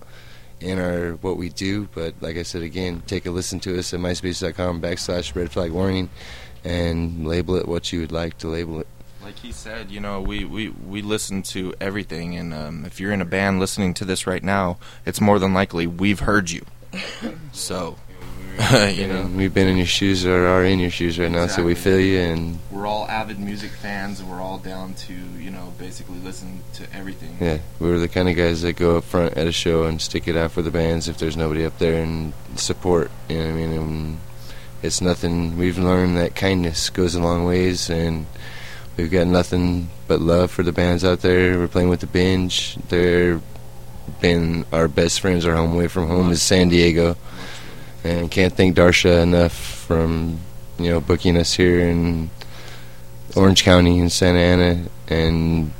in 0.60 0.78
our 0.78 1.12
what 1.16 1.36
we 1.36 1.48
do. 1.48 1.88
But 1.94 2.14
like 2.20 2.36
I 2.36 2.42
said 2.42 2.62
again, 2.62 3.02
take 3.06 3.26
a 3.26 3.30
listen 3.30 3.60
to 3.60 3.78
us 3.78 3.92
at 3.94 4.00
myspace.com 4.00 4.80
backslash 4.80 5.34
red 5.34 5.50
flag 5.50 5.70
warning, 5.72 6.10
and 6.64 7.26
label 7.26 7.56
it 7.56 7.68
what 7.68 7.92
you 7.92 8.00
would 8.00 8.12
like 8.12 8.38
to 8.38 8.48
label 8.48 8.80
it. 8.80 8.86
Like 9.22 9.38
he 9.38 9.52
said, 9.52 9.90
you 9.90 10.00
know, 10.00 10.20
we, 10.20 10.44
we, 10.44 10.68
we 10.68 11.00
listen 11.00 11.42
to 11.44 11.72
everything, 11.80 12.36
and 12.36 12.52
um, 12.52 12.84
if 12.84 13.00
you're 13.00 13.12
in 13.12 13.22
a 13.22 13.26
band 13.26 13.58
listening 13.58 13.94
to 13.94 14.04
this 14.04 14.26
right 14.26 14.42
now, 14.42 14.76
it's 15.06 15.18
more 15.18 15.38
than 15.38 15.54
likely 15.54 15.86
we've 15.86 16.20
heard 16.20 16.50
you. 16.50 16.64
So, 17.52 17.96
you 18.94 19.06
know, 19.06 19.28
we've 19.34 19.52
been 19.52 19.68
in 19.68 19.76
your 19.76 19.86
shoes 19.86 20.24
or 20.24 20.46
are 20.46 20.64
in 20.64 20.78
your 20.78 20.90
shoes 20.90 21.18
right 21.18 21.30
now, 21.30 21.46
so 21.46 21.64
we 21.64 21.74
feel 21.74 21.98
you 21.98 22.20
and 22.20 22.58
we're 22.70 22.86
all 22.86 23.06
avid 23.08 23.38
music 23.38 23.70
fans, 23.70 24.20
and 24.20 24.30
we're 24.30 24.40
all 24.40 24.58
down 24.58 24.94
to, 24.94 25.12
you 25.12 25.50
know, 25.50 25.72
basically 25.78 26.18
listen 26.18 26.60
to 26.74 26.84
everything. 26.94 27.36
Yeah, 27.40 27.58
we're 27.80 27.98
the 27.98 28.08
kind 28.08 28.28
of 28.28 28.36
guys 28.36 28.62
that 28.62 28.74
go 28.74 28.96
up 28.98 29.04
front 29.04 29.36
at 29.36 29.46
a 29.46 29.52
show 29.52 29.84
and 29.84 30.00
stick 30.00 30.28
it 30.28 30.36
out 30.36 30.52
for 30.52 30.62
the 30.62 30.70
bands 30.70 31.08
if 31.08 31.18
there's 31.18 31.36
nobody 31.36 31.64
up 31.64 31.78
there 31.78 32.02
and 32.02 32.32
support. 32.56 33.10
You 33.28 33.38
know 33.38 33.44
what 33.44 33.50
I 33.50 33.54
mean? 33.54 33.72
And 33.72 34.18
it's 34.82 35.00
nothing. 35.00 35.56
We've 35.56 35.78
learned 35.78 36.16
that 36.16 36.34
kindness 36.34 36.90
goes 36.90 37.14
a 37.14 37.20
long 37.20 37.44
ways, 37.44 37.90
and 37.90 38.26
we've 38.96 39.10
got 39.10 39.26
nothing 39.26 39.88
but 40.06 40.20
love 40.20 40.50
for 40.50 40.62
the 40.62 40.72
bands 40.72 41.04
out 41.04 41.20
there. 41.20 41.58
We're 41.58 41.68
playing 41.68 41.88
with 41.88 42.00
the 42.00 42.06
binge. 42.06 42.76
They're 42.88 43.40
been 44.20 44.64
our 44.72 44.88
best 44.88 45.20
friends. 45.20 45.46
Our 45.46 45.56
home 45.56 45.74
away 45.74 45.88
from 45.88 46.08
home 46.08 46.30
is 46.30 46.42
San 46.42 46.68
Diego, 46.68 47.16
and 48.04 48.30
can't 48.30 48.52
thank 48.52 48.76
Darsha 48.76 49.22
enough 49.22 49.52
from 49.52 50.38
you 50.78 50.90
know 50.90 51.00
booking 51.00 51.36
us 51.36 51.54
here 51.54 51.80
in 51.80 52.30
Orange 53.34 53.64
County 53.64 53.98
in 53.98 54.10
Santa 54.10 54.38
Ana 54.38 54.84
and 55.08 55.72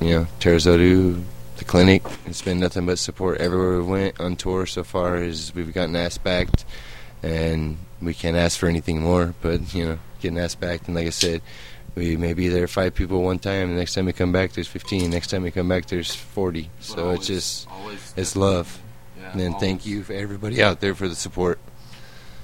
you 0.00 0.10
know, 0.10 0.26
Terrazodu, 0.40 1.22
the 1.58 1.64
clinic. 1.64 2.02
It's 2.26 2.42
been 2.42 2.58
nothing 2.58 2.86
but 2.86 2.98
support 2.98 3.38
everywhere 3.38 3.78
we 3.78 3.84
went 3.84 4.20
on 4.20 4.36
tour 4.36 4.66
so 4.66 4.82
far. 4.82 5.16
Is 5.16 5.54
we've 5.54 5.72
gotten 5.72 5.94
asked 5.94 6.24
back, 6.24 6.48
and 7.22 7.78
we 8.00 8.14
can't 8.14 8.36
ask 8.36 8.58
for 8.58 8.66
anything 8.66 9.02
more. 9.02 9.34
But 9.42 9.74
you 9.74 9.84
know, 9.84 9.98
getting 10.20 10.38
asked 10.38 10.60
back, 10.60 10.86
and 10.86 10.96
like 10.96 11.06
I 11.06 11.10
said, 11.10 11.42
we 11.94 12.16
may 12.16 12.32
be 12.32 12.48
there 12.48 12.66
five 12.66 12.94
people 12.94 13.22
one 13.22 13.38
time. 13.38 13.70
The 13.70 13.76
next 13.76 13.94
time 13.94 14.06
we 14.06 14.12
come 14.12 14.32
back, 14.32 14.52
there's 14.52 14.68
15. 14.68 15.10
Next 15.10 15.28
time 15.28 15.42
we 15.42 15.50
come 15.50 15.68
back, 15.68 15.86
there's 15.86 16.14
40. 16.14 16.70
So 16.80 17.10
it's 17.10 17.26
just 17.26 17.68
always, 17.68 18.14
it's 18.16 18.36
love. 18.36 18.79
Yeah, 19.36 19.42
And 19.44 19.54
then 19.54 19.60
thank 19.60 19.86
you 19.86 20.02
for 20.02 20.12
everybody 20.12 20.62
out 20.62 20.80
there 20.80 20.94
for 20.94 21.08
the 21.08 21.14
support. 21.14 21.58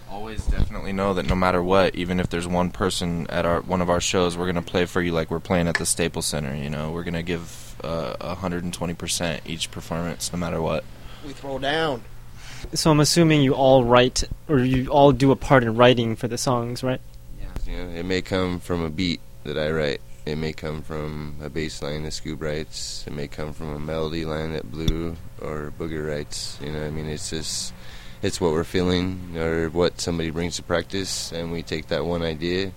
Always 0.08 0.44
definitely 0.46 0.92
know 0.92 1.14
that 1.14 1.26
no 1.26 1.34
matter 1.34 1.62
what, 1.62 1.94
even 1.94 2.20
if 2.20 2.28
there's 2.30 2.46
one 2.46 2.70
person 2.70 3.26
at 3.28 3.44
our 3.44 3.60
one 3.60 3.82
of 3.82 3.90
our 3.90 4.00
shows, 4.00 4.36
we're 4.36 4.46
gonna 4.46 4.62
play 4.62 4.86
for 4.86 5.02
you 5.02 5.12
like 5.12 5.30
we're 5.30 5.40
playing 5.40 5.66
at 5.68 5.76
the 5.76 5.86
Staples 5.86 6.26
Center. 6.26 6.54
You 6.54 6.70
know, 6.70 6.92
we're 6.92 7.02
gonna 7.04 7.24
give 7.24 7.76
uh, 7.82 8.16
120 8.20 8.94
percent 8.94 9.42
each 9.44 9.70
performance, 9.70 10.32
no 10.32 10.38
matter 10.38 10.62
what. 10.62 10.84
We 11.26 11.32
throw 11.32 11.58
down. 11.58 12.04
So 12.72 12.90
I'm 12.90 13.00
assuming 13.00 13.42
you 13.42 13.54
all 13.54 13.84
write, 13.84 14.24
or 14.48 14.60
you 14.60 14.88
all 14.88 15.12
do 15.12 15.32
a 15.32 15.36
part 15.36 15.64
in 15.64 15.74
writing 15.76 16.16
for 16.16 16.28
the 16.28 16.38
songs, 16.38 16.82
right? 16.82 17.00
You 17.66 17.76
know, 17.76 17.88
it 17.90 18.04
may 18.04 18.22
come 18.22 18.60
from 18.60 18.82
a 18.82 18.90
beat 18.90 19.20
that 19.44 19.58
I 19.58 19.70
write. 19.70 20.00
It 20.26 20.38
may 20.38 20.52
come 20.52 20.82
from 20.82 21.36
a 21.40 21.48
bass 21.48 21.80
line 21.82 22.02
that 22.02 22.12
Scoob 22.12 22.42
writes. 22.42 23.04
It 23.06 23.12
may 23.12 23.28
come 23.28 23.52
from 23.52 23.72
a 23.72 23.78
melody 23.78 24.24
line 24.24 24.54
that 24.54 24.68
Blue 24.68 25.16
or 25.40 25.72
Booger 25.78 26.08
writes. 26.08 26.58
You 26.60 26.72
know, 26.72 26.84
I 26.84 26.90
mean, 26.90 27.06
it's 27.06 27.30
just 27.30 27.72
it's 28.22 28.40
what 28.40 28.50
we're 28.50 28.64
feeling 28.64 29.36
or 29.36 29.70
what 29.70 30.00
somebody 30.00 30.30
brings 30.30 30.56
to 30.56 30.64
practice, 30.64 31.30
and 31.30 31.52
we 31.52 31.62
take 31.62 31.86
that 31.88 32.04
one 32.04 32.22
idea. 32.22 32.72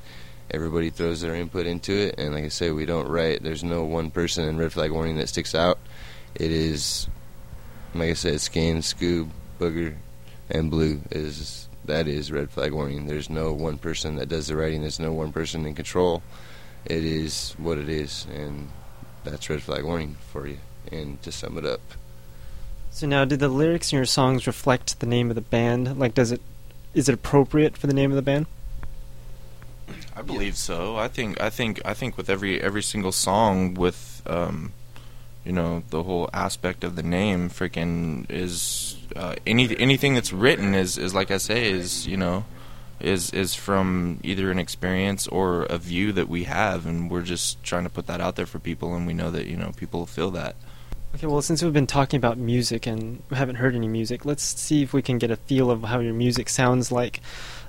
Everybody 0.52 0.92
throws 0.92 1.22
their 1.22 1.34
input 1.34 1.66
into 1.66 1.92
it, 1.92 2.16
and 2.20 2.36
like 2.36 2.46
I 2.46 2.50
say, 2.50 2.70
we 2.70 2.86
don't 2.86 3.08
write. 3.08 3.42
There's 3.42 3.64
no 3.64 3.84
one 3.84 4.12
person 4.12 4.48
in 4.48 4.58
Red 4.58 4.72
Flag 4.72 4.92
Warning 4.92 5.18
that 5.18 5.30
sticks 5.30 5.56
out. 5.56 5.80
It 6.36 6.52
is, 6.52 7.08
like 7.96 8.12
I 8.12 8.14
said, 8.14 8.42
Skin, 8.42 8.78
Scoob, 8.78 9.30
Booger, 9.60 9.96
and 10.52 10.70
Blue 10.70 11.02
is 11.10 11.68
that 11.86 12.08
is 12.08 12.32
red 12.32 12.52
flag 12.52 12.72
warning. 12.72 13.08
There's 13.08 13.30
no 13.30 13.52
one 13.52 13.80
person 13.80 14.18
that 14.18 14.30
does 14.30 14.48
the 14.48 14.56
writing. 14.56 14.82
There's 14.82 15.00
no 15.00 15.12
one 15.12 15.32
person 15.32 15.66
in 15.66 15.74
control. 15.74 16.22
It 16.86 17.04
is 17.04 17.54
what 17.58 17.78
it 17.78 17.90
is, 17.90 18.26
and 18.34 18.70
that's 19.24 19.50
red 19.50 19.62
flag 19.62 19.84
warning 19.84 20.16
for 20.32 20.48
you. 20.48 20.58
And 20.92 21.22
to 21.22 21.32
sum 21.32 21.58
it 21.58 21.66
up, 21.66 21.82
So 22.92 23.06
now, 23.06 23.26
do 23.26 23.36
the 23.36 23.50
lyrics 23.50 23.92
in 23.92 23.98
your 23.98 24.06
songs 24.06 24.48
reflect 24.48 25.00
the 25.00 25.06
name 25.06 25.30
of 25.30 25.36
the 25.36 25.42
band? 25.42 26.00
Like, 26.00 26.14
does 26.14 26.32
it 26.32 26.42
is 26.94 27.08
it 27.08 27.14
appropriate 27.14 27.78
for 27.78 27.88
the 27.88 27.94
name 27.94 28.12
of 28.12 28.16
the 28.16 28.22
band? 28.22 28.48
I 30.16 30.22
believe 30.22 30.58
so. 30.58 30.98
I 30.98 31.08
think 31.08 31.40
I 31.42 31.50
think 31.50 31.82
I 31.86 31.94
think 31.94 32.18
with 32.18 32.30
every 32.30 32.62
every 32.62 32.84
single 32.84 33.12
song 33.12 33.74
with 33.74 34.22
um 34.26 34.74
you 35.46 35.52
know 35.52 35.84
the 35.90 36.04
whole 36.04 36.30
aspect 36.34 36.84
of 36.84 36.96
the 36.96 37.04
name 37.04 37.50
freaking 37.50 38.30
is 38.30 38.98
uh, 39.16 39.36
any 39.48 39.78
anything 39.80 40.14
that's 40.16 40.34
written 40.34 40.76
is 40.76 40.98
is 40.98 41.14
like 41.14 41.32
I 41.32 41.38
say 41.38 41.72
is 41.72 42.06
you 42.06 42.18
know 42.18 42.46
is 43.00 43.32
is 43.32 43.56
from 43.56 44.20
either 44.24 44.52
an 44.52 44.60
experience 44.60 45.28
or 45.28 45.64
a 45.64 45.78
view 45.78 46.12
that 46.12 46.28
we 46.28 46.44
have 46.44 46.86
and 46.86 47.10
we're 47.10 47.22
just 47.22 47.62
trying 47.64 47.84
to 47.84 47.90
put 47.90 48.08
that 48.08 48.20
out 48.20 48.36
there 48.36 48.46
for 48.46 48.60
people 48.60 48.96
and 48.96 49.08
we 49.08 49.14
know 49.14 49.32
that 49.32 49.48
you 49.48 49.56
know 49.58 49.72
people 49.76 50.06
feel 50.06 50.32
that. 50.32 50.56
Okay, 51.16 51.26
well, 51.26 51.42
since 51.42 51.64
we've 51.64 51.74
been 51.74 51.88
talking 51.88 52.18
about 52.18 52.38
music 52.38 52.86
and 52.86 53.24
we 53.32 53.38
haven't 53.38 53.56
heard 53.56 53.74
any 53.76 53.88
music, 53.88 54.26
let's 54.26 54.44
see 54.44 54.84
if 54.84 54.94
we 54.94 55.02
can 55.02 55.18
get 55.18 55.32
a 55.32 55.38
feel 55.38 55.72
of 55.72 55.84
how 55.84 56.00
your 56.00 56.14
music 56.14 56.50
sounds 56.50 56.92
like. 56.92 57.22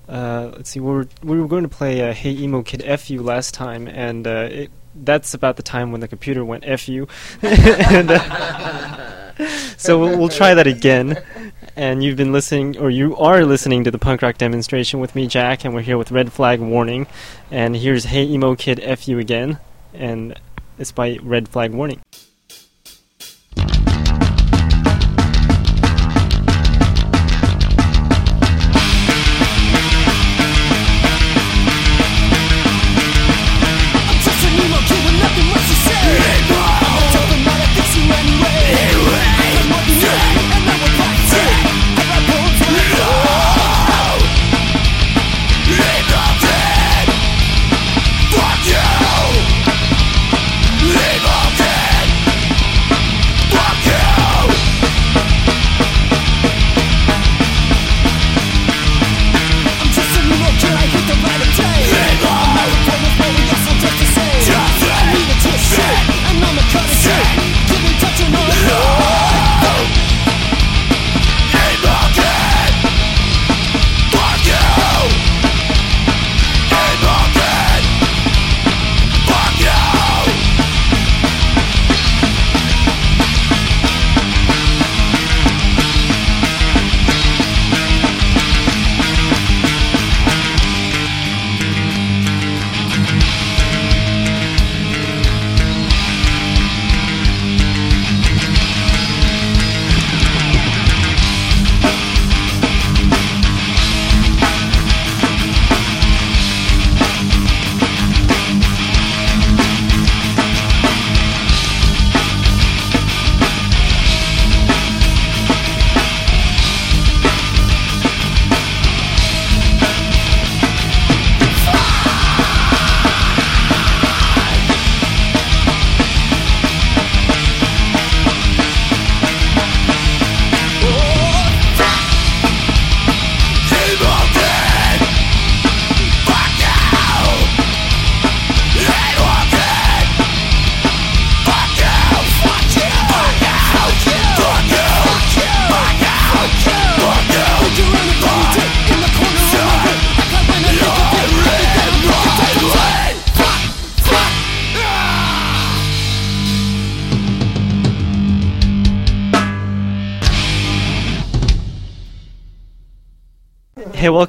Uh, 0.09 0.51
let's 0.57 0.71
see, 0.71 0.81
we 0.81 0.93
were, 0.93 1.09
we 1.23 1.41
were 1.41 1.49
going 1.49 1.63
to 1.63 1.69
play 1.69 2.07
uh, 2.07 2.13
Hey 2.13 2.33
Emo 2.33 2.63
Kid 2.63 2.83
F 2.85 3.09
You 3.09 3.23
last 3.23 3.55
time, 3.55 3.89
and 3.89 4.27
uh, 4.27 4.49
it, 4.51 4.71
that's 4.95 5.33
about 5.33 5.57
the 5.57 5.63
time 5.63 5.91
when 5.91 6.03
the 6.03 6.09
computer 6.09 6.45
went 6.45 6.65
F 6.67 6.87
you. 6.87 7.09
uh, 7.43 9.33
so 9.79 9.99
we'll, 9.99 10.19
we'll 10.19 10.29
try 10.29 10.53
that 10.53 10.67
again. 10.67 11.23
And 11.77 12.03
you've 12.03 12.17
been 12.17 12.33
listening, 12.33 12.79
or 12.79 12.91
you 12.91 13.17
are 13.17 13.45
listening 13.45 13.85
to 13.85 13.91
the 13.91 13.99
punk 13.99 14.23
rock 14.23 14.37
demonstration 14.39 15.01
with 15.01 15.15
me, 15.15 15.27
Jack, 15.27 15.65
and 15.65 15.73
we're 15.73 15.83
here 15.83 15.97
with 15.97 16.11
Red 16.11 16.33
Flag 16.33 16.61
Warning. 16.61 17.07
And 17.51 17.77
here's 17.77 18.07
Hey 18.07 18.25
Emo 18.25 18.55
Kid 18.57 18.81
F 18.81 19.07
You 19.07 19.19
again, 19.19 19.59
and 19.95 20.39
it's 20.79 20.93
by 20.93 21.19
Red 21.23 21.49
Flag 21.49 21.73
Warning. 21.73 22.01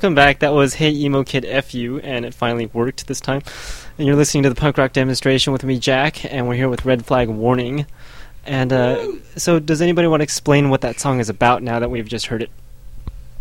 Welcome 0.01 0.15
back. 0.15 0.39
That 0.39 0.53
was 0.53 0.74
Hey 0.74 0.89
Emo 0.89 1.24
Kid 1.24 1.46
F 1.46 1.75
You, 1.75 2.00
and 2.00 2.25
it 2.25 2.34
finally 2.34 2.65
worked 2.65 3.05
this 3.05 3.22
time. 3.22 3.43
And 4.00 4.08
you're 4.08 4.15
listening 4.15 4.41
to 4.41 4.50
the 4.50 4.55
punk 4.55 4.79
rock 4.79 4.93
demonstration 4.93 5.53
with 5.53 5.63
me, 5.63 5.77
Jack, 5.77 6.25
and 6.25 6.48
we're 6.48 6.55
here 6.55 6.70
with 6.70 6.86
Red 6.86 7.05
Flag 7.05 7.29
Warning. 7.29 7.86
And 8.43 8.74
uh, 8.74 9.12
so, 9.36 9.60
does 9.60 9.79
anybody 9.79 10.08
want 10.08 10.22
to 10.22 10.24
explain 10.24 10.72
what 10.72 10.81
that 10.81 11.00
song 11.00 11.20
is 11.20 11.29
about 11.29 11.62
now 11.62 11.77
that 11.77 11.91
we've 11.91 12.08
just 12.08 12.25
heard 12.25 12.41
it? 12.41 12.50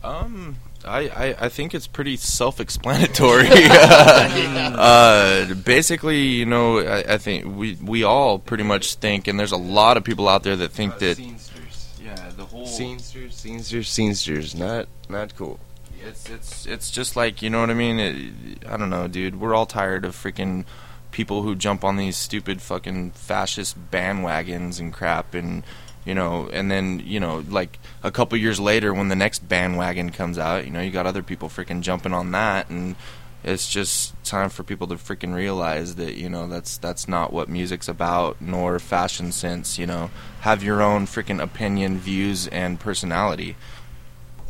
Um, 0.05 0.57
I, 0.85 1.09
I, 1.09 1.47
I 1.47 1.49
think 1.49 1.75
it's 1.75 1.87
pretty 1.87 2.19
self-explanatory. 2.19 3.49
uh, 3.55 5.55
basically, 5.65 6.21
you 6.21 6.45
know, 6.45 6.81
I, 6.81 7.15
I 7.15 7.17
think 7.17 7.57
we 7.57 7.79
we 7.83 8.05
all 8.05 8.39
pretty 8.39 8.65
much 8.65 8.97
think, 8.97 9.29
and 9.29 9.41
there's 9.41 9.53
a 9.53 9.57
lot 9.57 9.97
of 9.97 10.05
people 10.05 10.29
out 10.29 10.43
there 10.43 10.57
that 10.57 10.73
think 10.73 10.99
that 10.99 11.17
Scenesters. 11.17 12.05
yeah, 12.05 12.31
the 12.37 12.45
whole 12.45 12.67
Scenesters, 12.67 13.31
scenesters, 13.31 13.87
scenesters. 13.87 14.55
Not, 14.55 14.89
not 15.09 15.35
cool. 15.37 15.59
It's 16.07 16.29
it's 16.29 16.67
it's 16.67 16.91
just 16.91 17.17
like 17.17 17.43
you 17.43 17.51
know 17.51 17.61
what 17.61 17.71
I 17.71 17.75
mean. 17.75 17.99
It, 17.99 18.67
I 18.69 18.77
don't 18.77 18.91
know, 18.91 19.09
dude. 19.09 19.41
We're 19.41 19.55
all 19.55 19.67
tired 19.67 20.05
of 20.05 20.15
freaking 20.15 20.65
people 21.11 21.43
who 21.43 21.55
jump 21.55 21.85
on 21.85 21.97
these 21.97 22.17
stupid 22.17 22.63
fucking 22.63 23.11
fascist 23.13 23.77
bandwagons 23.91 24.79
and 24.79 24.93
crap, 24.93 25.35
and 25.35 25.63
you 26.05 26.15
know, 26.15 26.49
and 26.53 26.71
then 26.71 27.03
you 27.05 27.21
know, 27.21 27.45
like 27.49 27.79
a 28.03 28.11
couple 28.11 28.39
years 28.39 28.59
later, 28.59 28.95
when 28.95 29.09
the 29.09 29.17
next 29.17 29.49
bandwagon 29.49 30.11
comes 30.11 30.39
out, 30.39 30.65
you 30.65 30.71
know, 30.71 30.81
you 30.81 30.91
got 30.91 31.07
other 31.07 31.23
people 31.23 31.49
freaking 31.49 31.83
jumping 31.83 32.15
on 32.15 32.33
that, 32.33 32.71
and 32.71 32.97
it's 33.43 33.71
just 33.71 34.13
time 34.25 34.51
for 34.51 34.63
people 34.63 34.87
to 34.89 34.97
freaking 34.97 35.35
realize 35.35 35.95
that 35.95 36.15
you 36.15 36.29
know 36.29 36.47
that's 36.47 36.77
that's 36.79 37.09
not 37.09 37.33
what 37.33 37.49
music's 37.49 37.89
about, 37.89 38.41
nor 38.41 38.79
fashion 38.79 39.33
sense. 39.33 39.79
You 39.79 39.87
know, 39.87 40.11
have 40.41 40.63
your 40.63 40.83
own 40.83 41.07
freaking 41.07 41.43
opinion, 41.43 41.99
views, 41.99 42.47
and 42.49 42.79
personality. 42.79 43.57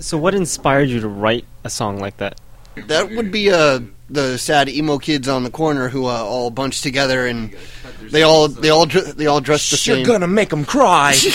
So, 0.00 0.18
what 0.18 0.34
inspired 0.34 0.88
you 0.88 1.00
to 1.00 1.08
write 1.08 1.44
a 1.64 1.70
song 1.70 1.98
like 1.98 2.16
that? 2.18 2.40
That 2.86 3.10
would 3.10 3.30
be 3.30 3.50
uh, 3.50 3.80
the 4.08 4.38
sad 4.38 4.68
emo 4.68 4.98
kids 4.98 5.28
on 5.28 5.44
the 5.44 5.50
corner 5.50 5.88
who 5.88 6.06
uh, 6.06 6.10
all 6.24 6.50
bunched 6.50 6.82
together 6.82 7.26
and 7.26 7.54
they 8.00 8.22
all 8.22 8.48
they 8.48 8.70
all 8.70 8.86
dr- 8.86 9.16
they 9.16 9.26
all 9.26 9.40
dress 9.40 9.70
the 9.70 9.76
same. 9.76 9.98
You're 9.98 10.04
same. 10.06 10.12
Gonna 10.12 10.28
make 10.28 10.50
them 10.50 10.64
cry. 10.64 11.16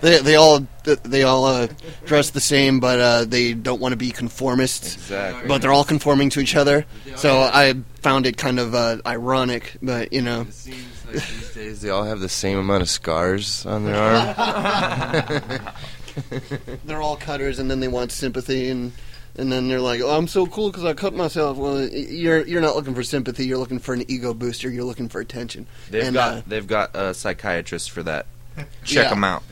They, 0.00 0.18
they 0.18 0.34
all 0.34 0.66
they 0.82 1.22
all 1.22 1.46
uh, 1.46 1.66
dress 2.04 2.28
the 2.28 2.40
same, 2.40 2.78
but 2.78 3.00
uh, 3.00 3.24
they 3.24 3.54
don't 3.54 3.80
want 3.80 3.92
to 3.92 3.96
be 3.96 4.10
conformists. 4.10 4.96
Exactly. 4.96 5.48
But 5.48 5.62
they're 5.62 5.72
all 5.72 5.84
conforming 5.84 6.28
to 6.30 6.40
each 6.40 6.56
other. 6.56 6.84
So 7.16 7.38
I 7.40 7.72
found 8.02 8.26
it 8.26 8.36
kind 8.36 8.60
of 8.60 8.74
uh, 8.74 8.98
ironic, 9.06 9.78
but 9.80 10.12
you 10.12 10.20
know. 10.20 10.42
It 10.42 10.52
seems 10.52 11.04
like 11.06 11.14
these 11.14 11.54
days 11.54 11.80
they 11.80 11.88
all 11.88 12.04
have 12.04 12.20
the 12.20 12.28
same 12.28 12.58
amount 12.58 12.82
of 12.82 12.90
scars 12.90 13.64
on 13.64 13.86
their 13.86 13.96
arm. 13.96 15.60
they're 16.84 17.02
all 17.02 17.16
cutters, 17.16 17.58
and 17.58 17.70
then 17.70 17.80
they 17.80 17.88
want 17.88 18.12
sympathy, 18.12 18.68
and 18.70 18.92
And 19.36 19.50
then 19.50 19.68
they're 19.68 19.80
like, 19.80 20.00
"Oh, 20.00 20.16
I'm 20.16 20.28
so 20.28 20.46
cool 20.46 20.70
because 20.70 20.84
I 20.84 20.94
cut 20.94 21.12
myself." 21.14 21.56
Well, 21.56 21.80
you're 21.88 22.46
you're 22.46 22.60
not 22.60 22.76
looking 22.76 22.94
for 22.94 23.02
sympathy. 23.02 23.46
You're 23.46 23.58
looking 23.58 23.80
for 23.80 23.92
an 23.92 24.04
ego 24.08 24.32
booster. 24.32 24.70
You're 24.70 24.84
looking 24.84 25.08
for 25.08 25.20
attention. 25.20 25.66
They've 25.90 26.04
And, 26.04 26.14
got 26.14 26.34
uh, 26.34 26.42
they've 26.46 26.66
got 26.66 26.94
a 26.94 27.12
psychiatrist 27.14 27.90
for 27.90 28.02
that. 28.04 28.26
Check 28.84 29.04
Yeah. 29.04 29.10
them 29.10 29.24
out. 29.24 29.42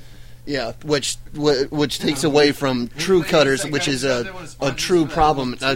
Yeah, 0.47 0.73
which 0.85 1.17
wh- 1.37 1.71
which 1.73 1.99
takes 2.01 2.23
away 2.25 2.53
from 2.53 2.89
true 2.99 3.23
cutters, 3.25 3.65
which 3.67 3.89
is 3.89 4.05
a 4.05 4.33
a 4.61 4.71
true 4.73 5.07
problem. 5.07 5.57
Uh, 5.61 5.75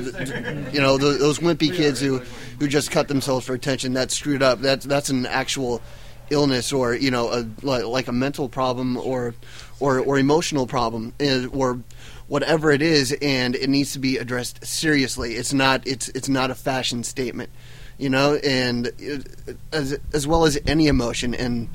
you 0.73 0.81
know, 0.81 0.99
th 0.99 1.19
those 1.19 1.39
wimpy 1.41 1.75
kids 1.75 2.01
who 2.01 2.21
who 2.61 2.69
just 2.69 2.91
cut 2.93 3.09
themselves 3.09 3.45
for 3.47 3.55
attention. 3.55 3.93
That's 3.93 4.15
screwed 4.17 4.43
up. 4.43 4.61
That's 4.61 4.85
that's 4.87 5.09
an 5.09 5.27
actual 5.27 5.83
illness 6.31 6.73
or 6.73 6.95
you 6.95 7.11
know 7.11 7.31
a 7.33 7.47
like, 7.63 8.09
a 8.09 8.13
mental 8.13 8.49
problem 8.49 8.97
or 8.97 9.35
or 9.81 10.01
or 10.01 10.19
emotional 10.19 10.67
problem 10.67 11.13
uh, 11.21 11.47
or 11.49 11.81
whatever 12.29 12.71
it 12.71 12.83
is, 12.83 13.17
and 13.23 13.55
it 13.55 13.69
needs 13.69 13.93
to 13.93 13.99
be 13.99 14.19
addressed 14.19 14.65
seriously. 14.65 15.35
It's 15.35 15.53
not 15.53 15.87
it's 15.87 16.09
it's 16.11 16.29
not 16.29 16.51
a 16.51 16.55
fashion 16.55 17.05
statement, 17.05 17.51
you 17.99 18.11
know, 18.11 18.37
and 18.37 18.89
it, 18.99 19.27
as 19.73 19.99
as 20.13 20.27
well 20.27 20.45
as 20.45 20.59
any 20.67 20.87
emotion. 20.87 21.35
And 21.35 21.69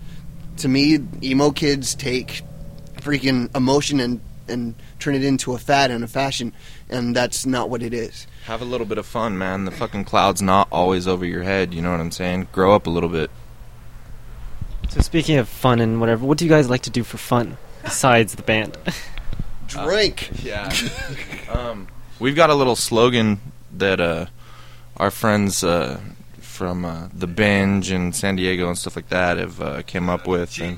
to 0.58 0.68
me, 0.68 1.00
emo 1.24 1.52
kids 1.52 1.96
take 1.96 2.42
freaking 2.98 3.56
emotion 3.56 4.00
and 4.00 4.22
and 4.48 4.76
turn 5.00 5.16
it 5.16 5.24
into 5.24 5.54
a 5.54 5.58
fad 5.58 5.92
and 5.92 6.04
a 6.04 6.08
fashion, 6.08 6.54
and 6.90 7.16
that's 7.16 7.46
not 7.46 7.70
what 7.70 7.82
it 7.82 7.94
is. 7.94 8.28
Have 8.46 8.62
a 8.62 8.66
little 8.66 8.88
bit 8.88 8.98
of 8.98 9.06
fun, 9.06 9.38
man. 9.38 9.66
The 9.66 9.72
fucking 9.72 10.06
cloud's 10.06 10.42
not 10.42 10.68
always 10.72 11.08
over 11.08 11.26
your 11.26 11.44
head. 11.44 11.74
You 11.74 11.82
know 11.82 11.92
what 11.92 12.00
I'm 12.00 12.12
saying? 12.12 12.50
Grow 12.52 12.76
up 12.76 12.88
a 12.88 12.90
little 12.90 13.10
bit. 13.10 13.32
So 14.92 15.00
speaking 15.00 15.38
of 15.38 15.48
fun 15.48 15.80
and 15.80 16.02
whatever, 16.02 16.26
what 16.26 16.38
do 16.38 16.44
you 16.44 16.50
guys 16.52 16.70
like 16.70 16.82
to 16.82 16.90
do 16.90 17.06
for 17.06 17.18
fun 17.18 17.56
besides 17.82 18.36
the 18.36 18.44
band? 18.44 18.78
Drink. 19.68 20.30
Yeah. 20.44 20.70
um, 21.50 21.88
we've 22.20 22.36
got 22.36 22.50
a 22.50 22.56
little 22.56 22.76
slogan 22.76 23.40
that 23.78 24.02
uh, 24.02 24.26
our 24.98 25.10
friends 25.10 25.64
uh, 25.64 26.02
from 26.42 26.84
uh, 26.84 27.08
the 27.14 27.26
Binge 27.26 27.90
and 27.90 28.14
San 28.14 28.36
Diego 28.36 28.68
and 28.68 28.78
stuff 28.78 28.98
like 28.98 29.08
that 29.08 29.38
have 29.38 29.62
uh, 29.62 29.82
came 29.84 30.10
up 30.10 30.28
with. 30.28 30.60
and 30.60 30.78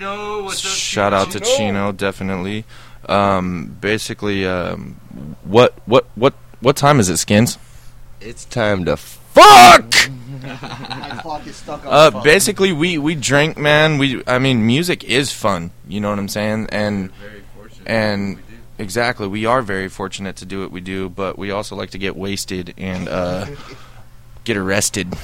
shout 0.51 1.11
out 1.11 1.31
to 1.31 1.39
Chino, 1.39 1.91
definitely. 1.91 2.65
Um, 3.09 3.75
basically, 3.81 4.45
um, 4.45 4.95
what 5.43 5.73
what 5.87 6.05
what 6.13 6.35
what 6.59 6.75
time 6.77 6.99
is 6.99 7.09
it, 7.09 7.17
Skins? 7.17 7.57
It's 8.21 8.45
time 8.45 8.85
to 8.85 8.95
fuck. 8.95 9.91
My 10.43 11.19
clock 11.21 11.47
is 11.47 11.55
stuck 11.55 11.85
on 11.85 11.93
Uh, 11.93 12.09
the 12.09 12.19
basically, 12.19 12.71
we 12.71 12.97
we 12.97 13.15
drink, 13.15 13.57
man. 13.57 13.97
We 13.97 14.21
I 14.27 14.39
mean, 14.39 14.65
music 14.65 15.03
is 15.03 15.31
fun. 15.31 15.71
You 15.87 16.01
know 16.01 16.09
what 16.09 16.19
I'm 16.19 16.27
saying? 16.27 16.67
And 16.71 17.09
and 17.85 18.37
exactly, 18.77 19.27
we 19.27 19.45
are 19.45 19.61
very 19.61 19.87
fortunate 19.89 20.35
to 20.37 20.45
do 20.45 20.61
what 20.61 20.71
we 20.71 20.81
do, 20.81 21.09
but 21.09 21.37
we 21.37 21.51
also 21.51 21.75
like 21.75 21.91
to 21.91 21.97
get 21.97 22.15
wasted 22.15 22.73
and 22.77 23.07
uh, 23.07 23.45
get 24.43 24.57
arrested. 24.57 25.15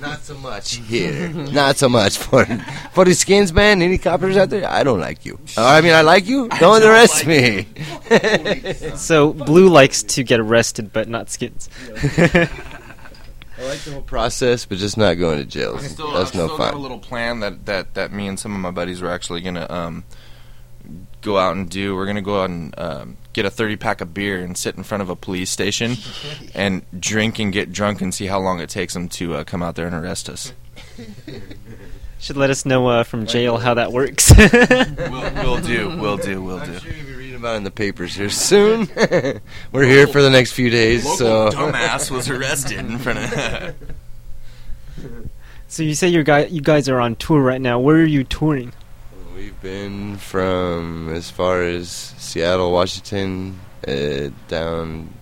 Not 0.00 0.20
so 0.22 0.34
much 0.36 0.74
here. 0.90 1.28
Not 1.32 1.76
so 1.78 1.88
much 1.88 2.18
for 2.18 2.44
for 2.92 3.04
the 3.06 3.14
skins, 3.14 3.52
man. 3.52 3.80
Any 3.80 3.96
coppers 3.96 4.36
out 4.36 4.50
there? 4.50 4.68
I 4.68 4.82
don't 4.84 5.00
like 5.00 5.24
you. 5.24 5.38
Uh, 5.56 5.64
I 5.64 5.80
mean, 5.80 5.94
I 5.94 6.02
like 6.02 6.26
you. 6.26 6.48
Don't 6.60 6.82
arrest 6.82 7.24
me. 7.26 7.66
so 8.96 9.32
Blue 9.32 9.68
likes 9.68 10.02
to 10.02 10.22
get 10.24 10.40
arrested, 10.40 10.92
but 10.92 11.08
not 11.08 11.30
skins. 11.30 11.70
I 13.58 13.64
like 13.64 13.78
the 13.80 13.92
whole 13.92 14.02
process, 14.02 14.64
but 14.64 14.78
just 14.78 14.96
not 14.96 15.14
going 15.14 15.38
to 15.38 15.44
jail. 15.44 15.76
That's 15.76 15.98
no 15.98 16.06
fun. 16.06 16.16
I 16.16 16.24
still 16.24 16.56
got 16.56 16.74
a 16.74 16.78
little 16.78 16.98
plan 16.98 17.40
that, 17.40 17.66
that, 17.66 17.94
that 17.94 18.12
me 18.12 18.26
and 18.26 18.38
some 18.38 18.54
of 18.54 18.60
my 18.60 18.70
buddies 18.70 19.00
were 19.00 19.10
actually 19.10 19.42
gonna 19.42 19.66
um, 19.70 20.04
go 21.20 21.38
out 21.38 21.56
and 21.56 21.70
do. 21.70 21.94
We're 21.94 22.06
gonna 22.06 22.22
go 22.22 22.42
out 22.42 22.50
and 22.50 22.78
um, 22.78 23.16
get 23.32 23.44
a 23.44 23.50
thirty 23.50 23.76
pack 23.76 24.00
of 24.00 24.12
beer 24.12 24.40
and 24.40 24.56
sit 24.56 24.76
in 24.76 24.82
front 24.82 25.02
of 25.02 25.08
a 25.10 25.16
police 25.16 25.50
station 25.50 25.96
and 26.54 26.84
drink 26.98 27.38
and 27.38 27.52
get 27.52 27.72
drunk 27.72 28.00
and 28.00 28.12
see 28.12 28.26
how 28.26 28.40
long 28.40 28.60
it 28.60 28.70
takes 28.70 28.94
them 28.94 29.08
to 29.10 29.34
uh, 29.34 29.44
come 29.44 29.62
out 29.62 29.76
there 29.76 29.86
and 29.86 29.94
arrest 29.94 30.28
us. 30.28 30.52
Should 32.18 32.36
let 32.36 32.50
us 32.50 32.64
know 32.64 32.88
uh, 32.88 33.02
from 33.04 33.26
jail 33.26 33.58
how 33.58 33.74
that 33.74 33.92
works. 33.92 34.32
We'll, 34.36 35.34
we'll 35.34 35.60
do. 35.60 35.96
We'll 35.98 36.16
do. 36.16 36.42
We'll 36.42 36.58
I'm 36.58 36.72
do. 36.72 36.80
Sure 37.44 37.52
you'll 37.52 37.52
be 37.52 37.52
reading 37.52 37.52
about 37.52 37.56
in 37.56 37.64
the 37.64 37.70
papers 37.70 38.14
here 38.14 38.30
soon. 38.30 38.88
We're 39.72 39.84
here 39.84 40.06
for 40.06 40.22
the 40.22 40.30
next 40.30 40.52
few 40.52 40.70
days, 40.70 41.02
so 41.18 41.50
dumbass 41.50 42.10
was 42.10 42.28
arrested 42.30 42.78
in 42.78 42.98
front 42.98 43.18
of. 43.18 43.74
so 45.68 45.82
you 45.82 45.94
say 45.94 46.08
your 46.08 46.22
guy, 46.22 46.46
you 46.46 46.60
guys 46.60 46.88
are 46.88 47.00
on 47.00 47.16
tour 47.16 47.40
right 47.40 47.60
now. 47.60 47.78
Where 47.78 47.96
are 47.96 48.04
you 48.04 48.24
touring? 48.24 48.72
We've 49.34 49.60
been 49.60 50.16
from 50.16 51.12
as 51.12 51.30
far 51.30 51.62
as 51.62 51.90
Seattle, 51.90 52.72
Washington, 52.72 53.58
uh, 53.86 54.30
down. 54.48 55.12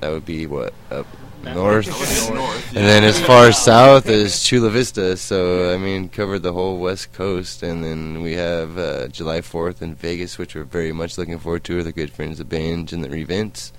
That 0.00 0.12
would 0.12 0.24
be 0.24 0.46
what 0.46 0.72
up 0.90 1.06
north, 1.42 1.88
and 2.76 2.86
then 2.86 3.04
as 3.04 3.20
far 3.20 3.52
south 3.52 4.06
as 4.06 4.42
Chula 4.42 4.70
Vista. 4.70 5.16
So 5.16 5.72
I 5.72 5.76
mean, 5.76 6.08
covered 6.08 6.40
the 6.40 6.52
whole 6.52 6.78
West 6.78 7.12
Coast, 7.12 7.62
and 7.62 7.82
then 7.84 8.22
we 8.22 8.34
have 8.34 8.78
uh, 8.78 9.08
July 9.08 9.40
Fourth 9.40 9.82
in 9.82 9.94
Vegas, 9.94 10.38
which 10.38 10.54
we're 10.54 10.64
very 10.64 10.92
much 10.92 11.18
looking 11.18 11.38
forward 11.38 11.64
to. 11.64 11.76
With 11.76 11.86
the 11.86 11.92
good 11.92 12.12
friends 12.12 12.40
of 12.40 12.48
Binge 12.48 12.92
and 12.92 13.02
the 13.02 13.10
Revents. 13.10 13.72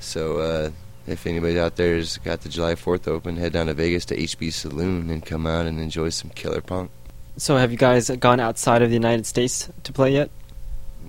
So 0.00 0.38
uh, 0.38 0.70
if 1.06 1.26
anybody 1.26 1.58
out 1.58 1.76
there's 1.76 2.18
got 2.18 2.42
the 2.42 2.48
July 2.48 2.74
Fourth 2.74 3.08
open, 3.08 3.36
head 3.36 3.52
down 3.52 3.66
to 3.66 3.74
Vegas 3.74 4.04
to 4.06 4.16
HB 4.16 4.52
Saloon 4.52 5.10
and 5.10 5.24
come 5.24 5.46
out 5.46 5.66
and 5.66 5.80
enjoy 5.80 6.10
some 6.10 6.30
killer 6.30 6.60
punk. 6.60 6.90
So 7.36 7.56
have 7.56 7.70
you 7.70 7.78
guys 7.78 8.10
gone 8.10 8.40
outside 8.40 8.82
of 8.82 8.90
the 8.90 8.94
United 8.94 9.24
States 9.24 9.70
to 9.84 9.92
play 9.92 10.12
yet? 10.12 10.30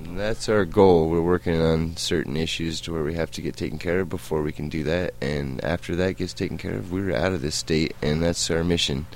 That's 0.02 0.50
our 0.50 0.66
goal. 0.66 1.10
We're 1.10 1.22
working 1.22 1.62
on 1.62 1.98
certain 1.98 2.38
issues 2.38 2.82
to 2.82 2.94
where 2.94 3.04
we 3.04 3.14
have 3.16 3.32
to 3.32 3.42
get 3.42 3.56
taken 3.56 3.78
care 3.78 4.02
of 4.02 4.10
before 4.10 4.42
we 4.42 4.52
can 4.52 4.70
do 4.70 4.84
that. 4.84 5.14
And 5.22 5.64
after 5.64 5.96
that 5.98 6.14
gets 6.14 6.34
taken 6.34 6.58
care 6.58 6.76
of, 6.76 6.92
we're 6.92 7.16
out 7.16 7.34
of 7.34 7.42
this 7.42 7.56
state, 7.56 7.96
and 8.02 8.22
that's 8.22 8.50
our 8.50 8.64
mission. 8.64 9.08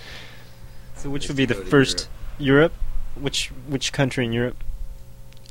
So 0.95 1.09
which 1.09 1.27
would 1.27 1.37
be 1.37 1.45
the 1.45 1.55
first 1.55 2.07
Europe? 2.37 2.73
Which 3.15 3.49
which 3.67 3.93
country 3.93 4.25
in 4.25 4.33
Europe? 4.33 4.63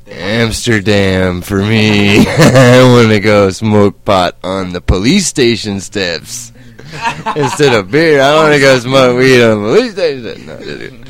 Amsterdam 0.09 1.42
for 1.42 1.59
me. 1.59 2.18
I 2.27 2.83
want 2.83 3.11
to 3.11 3.21
go 3.21 3.51
smoke 3.51 4.05
pot 4.05 4.37
on 4.42 4.73
the 4.73 4.81
police 4.81 5.27
station 5.27 5.81
steps 5.81 6.53
instead 7.37 7.75
of 7.75 7.90
beer. 7.90 8.21
I 8.21 8.35
want 8.35 8.55
to 8.55 8.61
go 8.61 8.79
smoke 8.79 9.18
weed 9.18 9.42
on 9.42 9.62
the 9.62 9.68
police 9.68 9.92
station. 9.92 10.47
No, 10.47 11.02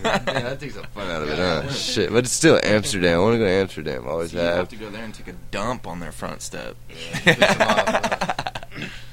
yeah, 0.04 0.18
that 0.24 0.60
takes 0.60 0.74
some 0.74 0.84
fun 0.94 1.10
out 1.10 1.22
of 1.22 1.28
it, 1.30 1.38
huh? 1.38 1.70
Shit, 1.70 2.10
but 2.10 2.24
it's 2.24 2.32
still 2.32 2.58
Amsterdam. 2.62 3.18
I 3.20 3.22
want 3.22 3.34
to 3.34 3.38
go 3.38 3.44
to 3.44 3.50
Amsterdam. 3.50 4.06
Always 4.08 4.32
You 4.32 4.40
have 4.40 4.56
have. 4.56 4.68
to 4.70 4.76
go 4.76 4.90
there 4.90 5.04
and 5.04 5.14
take 5.14 5.28
a 5.28 5.32
dump 5.50 5.86
on 5.86 6.00
their 6.00 6.12
front 6.12 6.42
step. 6.42 6.76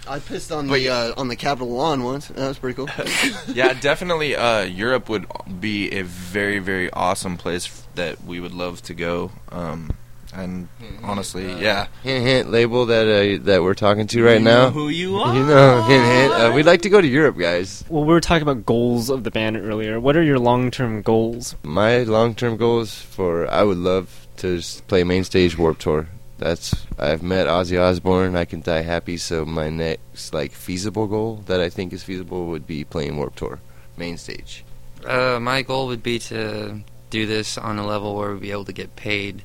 I 0.08 0.18
pissed 0.20 0.52
on 0.52 0.68
the 0.68 0.90
uh, 0.90 1.14
on 1.18 1.28
the 1.28 1.36
Capitol 1.36 1.70
lawn 1.70 2.04
once. 2.04 2.30
That 2.30 2.48
was 2.48 2.58
pretty 2.58 2.76
cool. 2.76 2.90
yeah, 3.54 3.74
definitely. 3.74 4.36
Uh, 4.36 4.62
Europe 4.62 5.08
would 5.10 5.28
be 5.60 5.92
a 5.92 6.02
very, 6.04 6.58
very 6.60 6.90
awesome 6.92 7.38
place 7.38 7.68
f- 7.68 7.88
that 7.96 8.24
we 8.24 8.40
would 8.40 8.54
love 8.54 8.82
to 8.84 8.96
go. 8.96 9.32
Um, 9.52 9.92
and 10.34 10.68
honestly, 11.04 11.52
yeah. 11.62 11.88
Hint, 12.04 12.26
hint, 12.26 12.52
label 12.52 12.86
that 12.88 13.08
uh, 13.08 13.44
that 13.46 13.64
we're 13.64 13.74
talking 13.74 14.08
to 14.08 14.24
right 14.24 14.42
now. 14.42 14.70
who 14.70 14.90
you 14.90 15.18
are? 15.20 15.36
You 15.36 15.46
know, 15.46 15.82
hint, 15.84 16.06
hint. 16.06 16.34
Uh, 16.34 16.52
we'd 16.54 16.66
like 16.66 16.82
to 16.84 16.90
go 16.90 17.02
to 17.02 17.08
Europe, 17.08 17.38
guys. 17.38 17.84
Well, 17.90 18.04
we 18.04 18.14
were 18.14 18.22
talking 18.22 18.44
about 18.44 18.66
goals 18.66 19.10
of 19.10 19.24
the 19.24 19.32
band 19.32 19.58
earlier. 19.58 20.00
What 20.00 20.16
are 20.16 20.24
your 20.24 20.40
long-term 20.40 21.02
goals? 21.02 21.56
My 21.64 22.04
long-term 22.04 22.58
goals 22.58 22.94
for 22.96 23.50
I 23.50 23.64
would 23.64 23.78
love 23.78 24.28
to 24.38 24.58
just 24.58 24.88
play 24.88 25.04
main 25.04 25.24
stage 25.24 25.58
Warped 25.58 25.82
Tour. 25.82 26.08
That's 26.38 26.74
I've 26.98 27.22
met 27.22 27.48
Ozzy 27.48 27.82
Osbourne. 27.82 28.36
I 28.38 28.46
can 28.46 28.62
die 28.62 28.82
happy. 28.82 29.18
So 29.18 29.46
my 29.46 29.70
next 29.70 30.34
like 30.34 30.54
feasible 30.54 31.08
goal 31.08 31.44
that 31.48 31.60
I 31.60 31.70
think 31.70 31.92
is 31.92 32.04
feasible 32.04 32.48
would 32.48 32.66
be 32.66 32.84
playing 32.86 33.18
Warped 33.18 33.38
Tour, 33.40 33.60
main 33.98 34.18
stage. 34.18 34.64
Uh, 35.06 35.40
my 35.42 35.62
goal 35.64 35.88
would 35.88 36.04
be 36.04 36.20
to 36.20 36.82
do 37.10 37.26
this 37.26 37.58
on 37.58 37.80
a 37.80 37.86
level 37.86 38.16
where 38.16 38.32
we'd 38.32 38.42
be 38.42 38.52
able 38.52 38.66
to 38.66 38.74
get 38.74 38.96
paid 38.96 39.44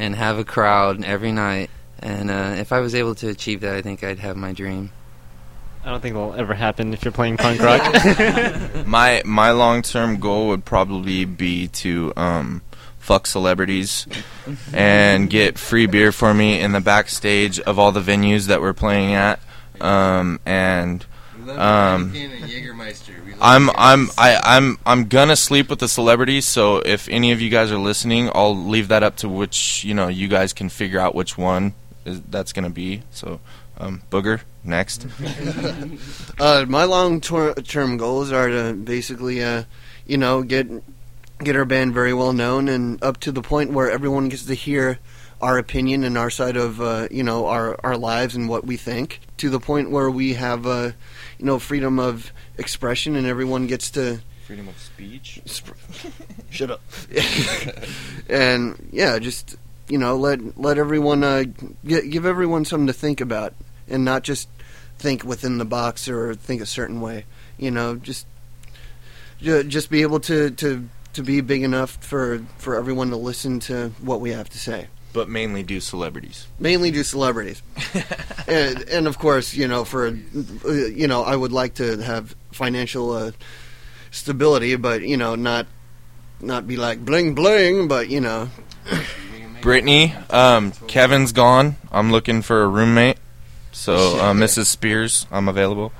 and 0.00 0.16
have 0.16 0.38
a 0.38 0.44
crowd 0.44 1.04
every 1.04 1.30
night. 1.30 1.70
And 2.00 2.30
uh, 2.30 2.54
if 2.56 2.72
I 2.72 2.80
was 2.80 2.94
able 2.94 3.14
to 3.16 3.28
achieve 3.28 3.60
that, 3.60 3.76
I 3.76 3.82
think 3.82 4.02
I'd 4.02 4.18
have 4.18 4.36
my 4.36 4.52
dream. 4.52 4.90
I 5.84 5.90
don't 5.90 6.00
think 6.00 6.14
that'll 6.14 6.34
ever 6.34 6.54
happen 6.54 6.92
if 6.92 7.04
you're 7.04 7.12
playing 7.12 7.36
punk 7.36 7.60
rock. 7.60 7.80
My 8.86 9.22
my 9.24 9.52
long 9.52 9.80
term 9.80 10.20
goal 10.20 10.48
would 10.48 10.66
probably 10.66 11.24
be 11.24 11.68
to 11.68 12.12
um, 12.16 12.60
fuck 12.98 13.26
celebrities 13.26 14.06
and 14.74 15.30
get 15.30 15.58
free 15.58 15.86
beer 15.86 16.12
for 16.12 16.34
me 16.34 16.60
in 16.60 16.72
the 16.72 16.80
backstage 16.80 17.58
of 17.60 17.78
all 17.78 17.92
the 17.92 18.00
venues 18.02 18.46
that 18.48 18.60
we're 18.60 18.74
playing 18.74 19.14
at. 19.14 19.40
Um, 19.80 20.38
and 20.44 21.06
Um, 21.48 22.12
I'm 23.40 23.70
I'm 23.70 24.10
I, 24.18 24.40
I'm 24.42 24.78
I'm 24.84 25.08
gonna 25.08 25.36
sleep 25.36 25.70
with 25.70 25.78
the 25.78 25.88
celebrities. 25.88 26.46
So 26.46 26.78
if 26.78 27.08
any 27.08 27.32
of 27.32 27.40
you 27.40 27.50
guys 27.50 27.70
are 27.70 27.78
listening, 27.78 28.30
I'll 28.34 28.56
leave 28.56 28.88
that 28.88 29.02
up 29.02 29.16
to 29.16 29.28
which 29.28 29.84
you 29.84 29.94
know 29.94 30.08
you 30.08 30.28
guys 30.28 30.52
can 30.52 30.68
figure 30.68 31.00
out 31.00 31.14
which 31.14 31.38
one 31.38 31.74
is, 32.04 32.20
that's 32.22 32.52
gonna 32.52 32.70
be. 32.70 33.02
So, 33.10 33.40
um, 33.78 34.02
Booger 34.10 34.42
next. 34.64 35.06
Uh, 36.38 36.64
my 36.66 36.84
long 36.84 37.20
tor- 37.20 37.54
term 37.54 37.98
goals 37.98 38.32
are 38.32 38.48
to 38.48 38.72
basically, 38.72 39.44
uh, 39.44 39.64
you 40.06 40.16
know, 40.16 40.42
get 40.42 40.66
get 41.38 41.54
our 41.54 41.66
band 41.66 41.92
very 41.92 42.14
well 42.14 42.32
known 42.32 42.66
and 42.68 43.02
up 43.02 43.18
to 43.20 43.30
the 43.30 43.42
point 43.42 43.72
where 43.72 43.90
everyone 43.90 44.30
gets 44.30 44.44
to 44.46 44.54
hear 44.54 44.98
our 45.42 45.58
opinion 45.58 46.04
and 46.04 46.16
our 46.16 46.30
side 46.30 46.56
of 46.56 46.80
uh, 46.80 47.08
you 47.10 47.22
know 47.22 47.46
our 47.46 47.78
our 47.84 47.96
lives 47.96 48.34
and 48.34 48.48
what 48.48 48.64
we 48.64 48.76
think 48.76 49.20
to 49.36 49.50
the 49.50 49.60
point 49.60 49.90
where 49.90 50.10
we 50.10 50.34
have 50.34 50.66
uh, 50.66 50.92
you 51.40 51.46
know 51.46 51.58
freedom 51.58 51.98
of 51.98 52.32
expression 52.58 53.16
and 53.16 53.26
everyone 53.26 53.66
gets 53.66 53.90
to 53.92 54.20
Freedom 54.46 54.68
of 54.68 54.78
speech. 54.78 55.40
Sp- 55.46 55.78
Shut 56.50 56.70
up. 56.72 56.80
and 58.28 58.88
yeah, 58.92 59.18
just 59.20 59.56
you 59.88 59.96
know, 59.96 60.16
let 60.16 60.58
let 60.58 60.76
everyone 60.76 61.22
uh, 61.24 61.44
gi- 61.86 62.08
give 62.08 62.26
everyone 62.26 62.64
something 62.64 62.88
to 62.88 62.92
think 62.92 63.20
about, 63.20 63.54
and 63.88 64.04
not 64.04 64.22
just 64.24 64.48
think 64.98 65.24
within 65.24 65.58
the 65.58 65.64
box 65.64 66.08
or 66.08 66.34
think 66.34 66.60
a 66.60 66.66
certain 66.66 67.00
way. 67.00 67.26
You 67.58 67.70
know, 67.70 67.94
just 67.94 68.26
ju- 69.40 69.62
just 69.62 69.88
be 69.88 70.02
able 70.02 70.18
to, 70.20 70.50
to 70.50 70.88
to 71.12 71.22
be 71.22 71.40
big 71.40 71.62
enough 71.62 72.02
for 72.04 72.44
for 72.58 72.74
everyone 72.74 73.10
to 73.10 73.16
listen 73.16 73.60
to 73.60 73.90
what 74.00 74.20
we 74.20 74.30
have 74.30 74.48
to 74.50 74.58
say. 74.58 74.88
But 75.12 75.28
mainly 75.28 75.62
do 75.62 75.80
celebrities. 75.80 76.46
Mainly 76.58 76.92
do 76.92 77.02
celebrities, 77.02 77.62
and, 78.46 78.82
and 78.88 79.08
of 79.08 79.18
course, 79.18 79.54
you 79.54 79.66
know, 79.66 79.84
for 79.84 80.06
uh, 80.06 80.70
you 80.70 81.08
know, 81.08 81.24
I 81.24 81.34
would 81.34 81.50
like 81.50 81.74
to 81.74 81.96
have 81.98 82.36
financial 82.52 83.12
uh, 83.12 83.32
stability, 84.12 84.76
but 84.76 85.02
you 85.02 85.16
know, 85.16 85.34
not 85.34 85.66
not 86.40 86.66
be 86.66 86.76
like 86.76 87.04
bling 87.04 87.34
bling, 87.34 87.88
but 87.88 88.08
you 88.08 88.20
know, 88.20 88.50
Brittany, 89.62 90.14
um, 90.30 90.72
Kevin's 90.86 91.32
gone. 91.32 91.76
I'm 91.90 92.12
looking 92.12 92.42
for 92.42 92.62
a 92.62 92.68
roommate. 92.68 93.18
So, 93.72 93.94
uh, 94.20 94.32
Mrs. 94.32 94.66
Spears, 94.66 95.26
I'm 95.30 95.48
available. 95.48 95.92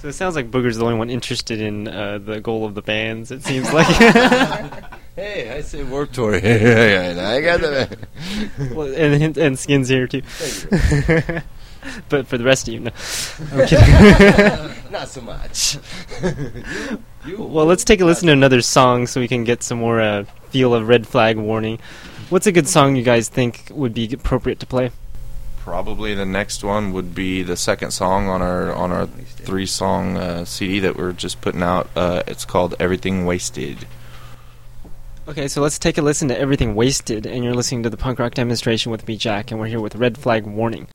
So 0.00 0.08
it 0.08 0.14
sounds 0.14 0.34
like 0.34 0.50
Booger's 0.50 0.78
the 0.78 0.84
only 0.84 0.98
one 0.98 1.10
interested 1.10 1.60
in 1.60 1.86
uh, 1.86 2.18
the 2.18 2.40
goal 2.40 2.64
of 2.64 2.74
the 2.74 2.82
bands. 2.82 3.30
It 3.30 3.44
seems 3.44 3.72
like. 3.72 3.86
Hey, 5.14 5.50
I 5.50 5.60
say 5.60 5.82
Warped 5.82 6.14
Tour. 6.14 6.34
I 6.36 7.40
got 7.42 7.60
that. 7.60 7.98
well, 8.72 8.94
and 8.94 9.36
and 9.36 9.58
Skins 9.58 9.90
here 9.90 10.06
too. 10.06 10.22
but 12.08 12.26
for 12.26 12.38
the 12.38 12.44
rest 12.44 12.66
of 12.66 12.72
you, 12.72 12.80
no. 12.80 12.90
I'm 13.52 13.66
kidding. 13.66 14.90
Not 14.90 15.08
so 15.08 15.20
much. 15.20 15.76
well, 17.36 17.66
let's 17.66 17.84
take 17.84 18.00
a 18.00 18.06
listen 18.06 18.28
to 18.28 18.32
another 18.32 18.62
song 18.62 19.06
so 19.06 19.20
we 19.20 19.28
can 19.28 19.44
get 19.44 19.62
some 19.62 19.80
more 19.80 20.00
uh, 20.00 20.24
feel 20.48 20.74
of 20.74 20.88
red 20.88 21.06
flag 21.06 21.36
warning. 21.36 21.78
What's 22.30 22.46
a 22.46 22.52
good 22.52 22.66
song 22.66 22.96
you 22.96 23.02
guys 23.02 23.28
think 23.28 23.68
would 23.70 23.92
be 23.92 24.10
appropriate 24.10 24.60
to 24.60 24.66
play? 24.66 24.92
Probably 25.58 26.14
the 26.14 26.24
next 26.24 26.64
one 26.64 26.94
would 26.94 27.14
be 27.14 27.42
the 27.42 27.58
second 27.58 27.90
song 27.90 28.28
on 28.28 28.40
our 28.40 28.72
on 28.72 28.90
our 28.90 29.06
three 29.06 29.66
song 29.66 30.16
uh, 30.16 30.46
CD 30.46 30.78
that 30.80 30.96
we're 30.96 31.12
just 31.12 31.42
putting 31.42 31.62
out. 31.62 31.90
Uh, 31.94 32.22
it's 32.26 32.46
called 32.46 32.74
Everything 32.80 33.26
Wasted. 33.26 33.86
Okay, 35.32 35.48
so 35.48 35.62
let's 35.62 35.78
take 35.78 35.96
a 35.96 36.02
listen 36.02 36.28
to 36.28 36.38
Everything 36.38 36.74
Wasted, 36.74 37.24
and 37.24 37.42
you're 37.42 37.54
listening 37.54 37.82
to 37.84 37.88
the 37.88 37.96
punk 37.96 38.18
rock 38.18 38.34
demonstration 38.34 38.92
with 38.92 39.08
me, 39.08 39.16
Jack, 39.16 39.50
and 39.50 39.58
we're 39.58 39.66
here 39.66 39.80
with 39.80 39.96
Red 39.96 40.18
Flag 40.18 40.44
Warning. 40.44 40.88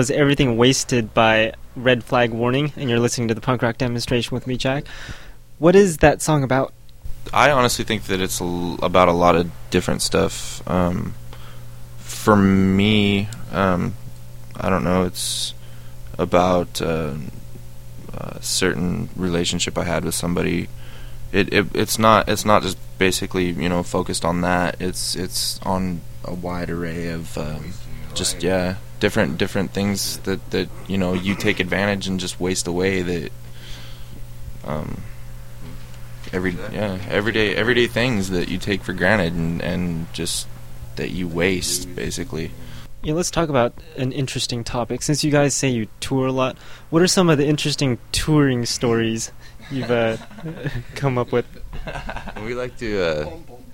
Was 0.00 0.10
Everything 0.10 0.56
Wasted 0.56 1.12
by 1.12 1.52
Red 1.76 2.02
Flag 2.02 2.30
Warning, 2.30 2.72
and 2.74 2.88
you're 2.88 2.98
listening 2.98 3.28
to 3.28 3.34
the 3.34 3.40
punk 3.42 3.60
rock 3.60 3.76
demonstration 3.76 4.34
with 4.34 4.46
me, 4.46 4.56
Jack. 4.56 4.86
What 5.58 5.76
is 5.76 5.98
that 5.98 6.22
song 6.22 6.42
about? 6.42 6.72
I 7.34 7.50
honestly 7.50 7.84
think 7.84 8.04
that 8.04 8.18
it's 8.18 8.40
l- 8.40 8.78
about 8.82 9.08
a 9.08 9.12
lot 9.12 9.36
of 9.36 9.50
different 9.68 10.00
stuff. 10.00 10.66
Um, 10.66 11.12
for 11.98 12.34
me, 12.34 13.28
um, 13.52 13.92
I 14.56 14.70
don't 14.70 14.84
know. 14.84 15.04
It's 15.04 15.52
about 16.18 16.80
uh, 16.80 17.16
a 18.14 18.42
certain 18.42 19.10
relationship 19.16 19.76
I 19.76 19.84
had 19.84 20.06
with 20.06 20.14
somebody. 20.14 20.70
It, 21.30 21.52
it 21.52 21.66
it's 21.74 21.98
not 21.98 22.26
it's 22.26 22.46
not 22.46 22.62
just 22.62 22.78
basically 22.96 23.50
you 23.50 23.68
know 23.68 23.82
focused 23.82 24.24
on 24.24 24.40
that. 24.40 24.80
It's 24.80 25.14
it's 25.14 25.60
on 25.60 26.00
a 26.24 26.32
wide 26.32 26.70
array 26.70 27.08
of 27.08 27.36
um, 27.36 27.74
just 28.14 28.42
yeah 28.42 28.76
different 29.00 29.38
different 29.38 29.72
things 29.72 30.18
that 30.18 30.50
that 30.50 30.68
you 30.86 30.98
know 30.98 31.14
you 31.14 31.34
take 31.34 31.58
advantage 31.58 32.06
and 32.06 32.20
just 32.20 32.38
waste 32.38 32.66
away 32.66 33.02
that 33.02 33.32
um 34.64 35.02
every 36.32 36.52
yeah 36.72 36.98
everyday 37.08 37.56
everyday 37.56 37.86
things 37.86 38.30
that 38.30 38.48
you 38.48 38.58
take 38.58 38.82
for 38.82 38.92
granted 38.92 39.32
and 39.32 39.60
and 39.62 40.12
just 40.12 40.46
that 40.96 41.10
you 41.10 41.26
waste 41.26 41.94
basically 41.96 42.50
Yeah, 43.02 43.14
let's 43.14 43.30
talk 43.30 43.48
about 43.48 43.72
an 43.96 44.12
interesting 44.12 44.62
topic. 44.62 45.00
Since 45.00 45.24
you 45.24 45.30
guys 45.30 45.54
say 45.54 45.70
you 45.70 45.88
tour 46.00 46.26
a 46.26 46.32
lot, 46.32 46.58
what 46.90 47.00
are 47.00 47.08
some 47.08 47.30
of 47.30 47.38
the 47.38 47.46
interesting 47.46 47.96
touring 48.12 48.66
stories 48.66 49.32
you've 49.70 49.90
uh, 49.90 50.18
come 50.96 51.16
up 51.16 51.32
with? 51.32 51.46
We 52.44 52.52
like 52.52 52.76
to 52.76 53.02
uh, 53.02 53.30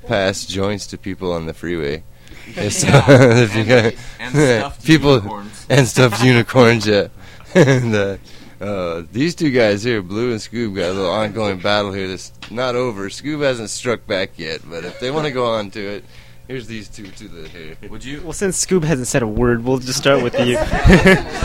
pass 0.06 0.46
joints 0.46 0.86
to 0.88 0.96
people 0.96 1.32
on 1.32 1.46
the 1.46 1.54
freeway. 1.54 2.04
It's, 2.46 2.84
if 2.86 3.54
you 3.56 3.64
got- 3.64 4.78
people 4.84 5.44
and 5.68 5.86
stuffed 5.86 6.22
unicorns. 6.22 6.86
Yeah, 6.86 7.08
and 7.54 7.94
uh, 7.94 8.16
uh, 8.60 9.02
these 9.12 9.34
two 9.34 9.50
guys 9.50 9.82
here, 9.82 10.02
Blue 10.02 10.30
and 10.30 10.40
Scoob, 10.40 10.74
got 10.76 10.90
a 10.90 10.92
little 10.92 11.10
ongoing 11.10 11.58
battle 11.58 11.92
here. 11.92 12.08
That's 12.08 12.32
not 12.50 12.74
over. 12.74 13.08
Scoob 13.08 13.42
hasn't 13.42 13.70
struck 13.70 14.06
back 14.06 14.30
yet, 14.38 14.60
but 14.68 14.84
if 14.84 14.98
they 15.00 15.10
want 15.10 15.26
to 15.26 15.32
go 15.32 15.46
on 15.46 15.70
to 15.72 15.80
it, 15.80 16.04
here's 16.48 16.66
these 16.66 16.88
two 16.88 17.06
to 17.08 17.28
the 17.28 17.48
here. 17.48 17.76
would 17.90 18.04
you 18.04 18.22
Well, 18.22 18.32
since 18.32 18.64
Scoob 18.64 18.84
hasn't 18.84 19.08
said 19.08 19.22
a 19.22 19.26
word, 19.26 19.64
we'll 19.64 19.78
just 19.78 19.98
start 19.98 20.22
with 20.22 20.38
you. 20.40 20.56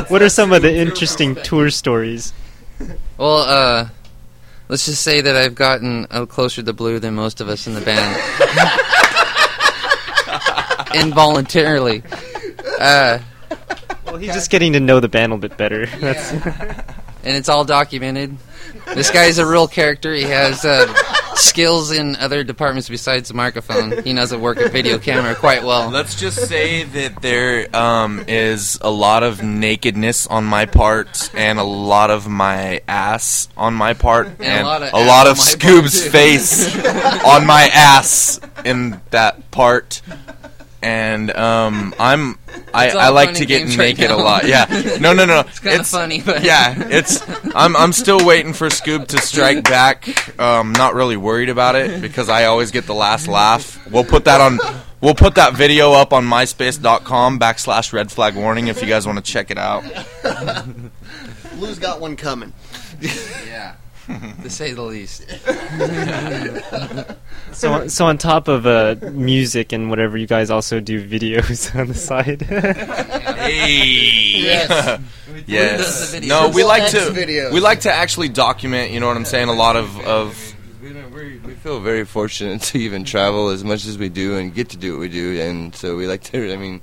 what 0.07 0.21
are 0.21 0.29
some 0.29 0.53
of 0.53 0.61
the 0.61 0.73
interesting 0.75 1.35
tour 1.35 1.69
stories? 1.69 2.33
Well, 3.17 3.37
uh, 3.37 3.89
let's 4.69 4.85
just 4.85 5.01
say 5.03 5.21
that 5.21 5.35
I've 5.35 5.55
gotten 5.55 6.07
uh, 6.09 6.25
closer 6.25 6.63
to 6.63 6.73
Blue 6.73 6.99
than 6.99 7.15
most 7.15 7.41
of 7.41 7.49
us 7.49 7.67
in 7.67 7.73
the 7.73 7.81
band. 7.81 8.15
Involuntarily. 10.95 12.03
Uh, 12.79 13.19
Well, 14.05 14.17
he's 14.17 14.33
just 14.33 14.51
getting 14.51 14.73
to 14.73 14.79
know 14.81 14.99
the 14.99 15.07
band 15.07 15.31
a 15.31 15.37
bit 15.37 15.55
better. 15.55 15.85
That's 16.01 16.31
and 16.33 17.37
it's 17.37 17.47
all 17.47 17.63
documented. 17.63 18.35
This 18.93 19.09
guy's 19.09 19.37
a 19.37 19.45
real 19.45 19.67
character. 19.67 20.13
He 20.13 20.23
has 20.23 20.65
uh, 20.65 20.93
skills 21.35 21.91
in 21.91 22.15
other 22.17 22.43
departments 22.43 22.89
besides 22.89 23.29
the 23.29 23.35
microphone. 23.35 24.03
He 24.03 24.11
knows 24.11 24.31
how 24.31 24.37
to 24.37 24.41
work 24.41 24.57
a 24.57 24.67
video 24.69 24.97
camera 24.97 25.33
quite 25.35 25.63
well. 25.63 25.89
let's 25.89 26.19
just 26.19 26.47
say 26.47 26.83
that 26.83 27.21
there 27.21 27.73
um, 27.75 28.25
is 28.27 28.79
a 28.81 28.89
lot 28.91 29.23
of 29.23 29.41
nakedness 29.43 30.27
on 30.27 30.43
my 30.43 30.65
part 30.65 31.31
and 31.33 31.57
a 31.57 31.63
lot 31.63 32.09
of 32.11 32.27
my 32.27 32.81
ass 32.89 33.47
on 33.55 33.73
my 33.75 33.93
part 33.93 34.27
and, 34.39 34.61
a 34.61 34.67
lot 34.67 34.83
of 34.83 34.93
a 34.93 35.05
lot 35.05 35.27
of 35.27 35.37
Scoob's 35.37 36.05
face 36.05 36.75
on 37.23 37.45
my 37.45 37.69
ass 37.73 38.39
in 38.65 38.99
that 39.11 39.51
part 39.51 40.01
and 40.81 41.31
um, 41.35 41.93
I'm 41.99 42.37
I, 42.73 42.89
I 42.89 43.09
like 43.09 43.33
to 43.35 43.45
get 43.45 43.59
games 43.59 43.77
right 43.77 43.97
naked 43.97 44.11
a 44.11 44.15
lot. 44.17 44.47
Yeah, 44.47 44.65
no, 45.01 45.13
no, 45.13 45.25
no. 45.25 45.41
It's 45.41 45.59
kinda 45.59 45.83
funny, 45.83 46.21
but- 46.21 46.43
yeah, 46.43 46.75
it's. 46.89 47.21
I'm 47.55 47.75
I'm 47.75 47.93
still 47.93 48.25
waiting 48.25 48.53
for 48.53 48.67
Scoob 48.69 49.07
to 49.07 49.17
strike 49.19 49.63
back. 49.69 50.39
Um, 50.39 50.73
not 50.73 50.93
really 50.95 51.17
worried 51.17 51.49
about 51.49 51.75
it 51.75 52.01
because 52.01 52.29
I 52.29 52.45
always 52.45 52.71
get 52.71 52.85
the 52.85 52.95
last 52.95 53.27
laugh. 53.27 53.85
We'll 53.89 54.03
put 54.05 54.25
that 54.25 54.41
on. 54.41 54.59
We'll 55.01 55.15
put 55.15 55.35
that 55.35 55.53
video 55.55 55.93
up 55.93 56.13
on 56.13 56.25
myspace.com 56.25 57.39
backslash 57.39 57.91
red 57.91 58.11
flag 58.11 58.35
warning 58.35 58.67
if 58.67 58.81
you 58.81 58.87
guys 58.87 59.07
want 59.07 59.17
to 59.17 59.31
check 59.31 59.49
it 59.49 59.57
out. 59.57 59.83
Blue's 61.55 61.79
got 61.79 61.99
one 61.99 62.15
coming. 62.15 62.53
Yeah. 63.01 63.75
To 64.41 64.49
say 64.49 64.73
the 64.73 64.81
least. 64.81 65.25
so. 67.53 67.87
So 67.87 68.05
on 68.05 68.17
top 68.17 68.47
of 68.47 68.65
uh, 68.65 68.95
music 69.11 69.71
and 69.71 69.89
whatever, 69.89 70.17
you 70.17 70.27
guys 70.27 70.49
also 70.49 70.79
do 70.79 71.05
videos 71.07 71.75
on 71.79 71.87
the 71.87 71.93
side. 71.93 72.41
Hey. 72.41 74.11
Yes. 74.41 75.01
yes. 75.45 75.79
does 75.79 76.11
the 76.11 76.19
videos? 76.19 76.27
No, 76.27 76.49
we 76.49 76.63
like 76.63 76.89
to 76.91 76.97
videos. 76.97 77.51
we 77.53 77.59
like 77.59 77.81
to 77.81 77.91
actually 77.91 78.29
document. 78.29 78.91
You 78.91 78.99
know 78.99 79.07
what 79.07 79.17
I'm 79.17 79.25
saying? 79.25 79.49
A 79.49 79.53
lot 79.53 79.75
of 79.75 79.99
of 80.01 80.55
We, 80.81 80.93
we 80.93 81.37
we 81.39 81.53
feel 81.53 81.79
very 81.79 82.05
fortunate 82.05 82.61
to 82.61 82.79
even 82.79 83.03
travel 83.03 83.49
as 83.49 83.63
much 83.63 83.85
as 83.85 83.97
we 83.97 84.09
do 84.09 84.37
and 84.37 84.53
get 84.53 84.69
to 84.69 84.77
do 84.77 84.93
what 84.93 85.01
we 85.01 85.09
do, 85.09 85.39
and 85.41 85.75
so 85.75 85.95
we 85.95 86.07
like 86.07 86.23
to. 86.23 86.53
I 86.53 86.57
mean, 86.57 86.81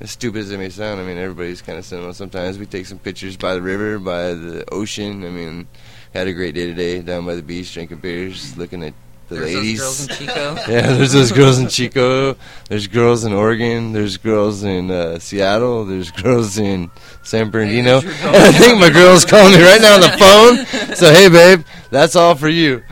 as 0.00 0.10
stupid 0.10 0.40
as 0.40 0.50
it 0.50 0.58
may 0.58 0.70
sound, 0.70 1.00
I 1.00 1.04
mean 1.04 1.18
everybody's 1.18 1.62
kind 1.62 1.78
of 1.78 1.84
sentimental. 1.84 2.14
Sometimes 2.14 2.58
we 2.58 2.66
take 2.66 2.86
some 2.86 2.98
pictures 2.98 3.36
by 3.36 3.54
the 3.54 3.62
river, 3.62 3.98
by 3.98 4.34
the 4.34 4.64
ocean. 4.72 5.24
I 5.24 5.30
mean, 5.30 5.68
had 6.14 6.26
a 6.26 6.32
great 6.32 6.54
day 6.54 6.66
today 6.66 7.00
down 7.02 7.26
by 7.26 7.34
the 7.34 7.42
beach, 7.42 7.72
drinking 7.72 7.98
beers, 7.98 8.56
looking 8.56 8.82
at 8.82 8.94
the 9.28 9.36
There's 9.36 9.54
ladies. 9.54 9.78
those 9.78 10.06
girls 10.06 10.10
in 10.10 10.26
Chico. 10.26 10.54
Yeah, 10.72 10.92
there's 10.92 11.12
those 11.12 11.32
girls 11.32 11.58
in 11.58 11.68
Chico. 11.68 12.36
There's 12.68 12.86
girls 12.88 13.24
in 13.24 13.32
Oregon. 13.32 13.92
There's 13.92 14.16
girls 14.16 14.64
in 14.64 14.90
uh, 14.90 15.18
Seattle. 15.20 15.84
There's 15.84 16.10
girls 16.22 16.58
in 16.58 16.90
San 17.22 17.50
Bernardino. 17.50 18.00
there's 18.00 18.20
your 18.20 18.28
And 18.34 18.36
I 18.36 18.52
think 18.52 18.80
my 18.80 18.90
girl's 18.90 19.24
calling 19.24 19.52
me 19.52 19.62
right 19.62 19.80
now 19.80 19.94
on 19.94 20.00
the 20.00 20.08
phone. 20.18 20.96
So 20.96 21.12
hey, 21.12 21.28
babe, 21.28 21.64
that's 21.90 22.16
all 22.16 22.34
for 22.34 22.48
you. 22.48 22.82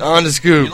On 0.00 0.24
the 0.24 0.30
scoop. 0.32 0.70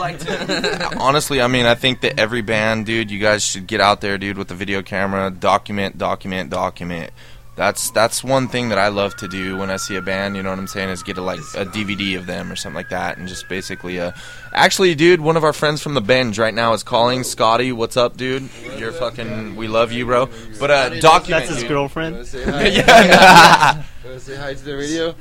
honestly, 0.99 1.41
I 1.41 1.47
mean, 1.47 1.65
I 1.65 1.75
think 1.75 2.01
that 2.01 2.19
every 2.19 2.41
band, 2.41 2.85
dude, 2.85 3.09
you 3.11 3.19
guys 3.19 3.43
should 3.43 3.67
get 3.67 3.79
out 3.81 4.01
there, 4.01 4.17
dude, 4.17 4.37
with 4.37 4.47
the 4.49 4.55
video 4.55 4.81
camera, 4.81 5.29
document, 5.31 5.97
document, 5.97 6.49
document. 6.49 7.11
That's 7.55 7.89
that's 7.91 8.21
one 8.21 8.49
thing 8.49 8.67
that 8.69 8.77
I 8.77 8.89
love 8.89 9.15
to 9.17 9.29
do 9.29 9.55
when 9.55 9.69
I 9.71 9.77
see 9.77 9.95
a 9.95 10.01
band. 10.01 10.35
You 10.35 10.43
know 10.43 10.49
what 10.49 10.59
I'm 10.59 10.67
saying? 10.67 10.89
Is 10.89 11.03
get 11.03 11.17
a 11.17 11.21
like 11.21 11.39
a 11.55 11.63
DVD 11.65 12.17
of 12.17 12.25
them 12.25 12.51
or 12.51 12.57
something 12.57 12.75
like 12.75 12.89
that, 12.89 13.17
and 13.17 13.29
just 13.29 13.47
basically, 13.47 13.97
uh, 13.97 14.11
actually, 14.53 14.93
dude, 14.93 15.21
one 15.21 15.37
of 15.37 15.45
our 15.45 15.53
friends 15.53 15.81
from 15.81 15.93
the 15.93 16.01
Binge 16.01 16.37
right 16.37 16.53
now 16.53 16.73
is 16.73 16.83
calling. 16.83 17.23
Scotty, 17.23 17.71
what's 17.71 17.95
up, 17.95 18.17
dude? 18.17 18.49
You're 18.77 18.91
fucking. 18.91 19.55
We 19.55 19.69
love 19.69 19.93
you, 19.93 20.05
bro. 20.05 20.27
But 20.59 20.69
uh, 20.71 20.89
document. 20.99 21.43
That's 21.45 21.49
his 21.49 21.59
dude. 21.59 21.69
girlfriend. 21.69 22.25
Say 22.27 22.43
hi. 22.51 22.65
yeah. 22.67 23.83
Wanna 24.03 24.19
say 24.19 24.35
hi 24.35 24.53
to 24.53 24.63
the 24.63 24.75
radio. 24.75 25.15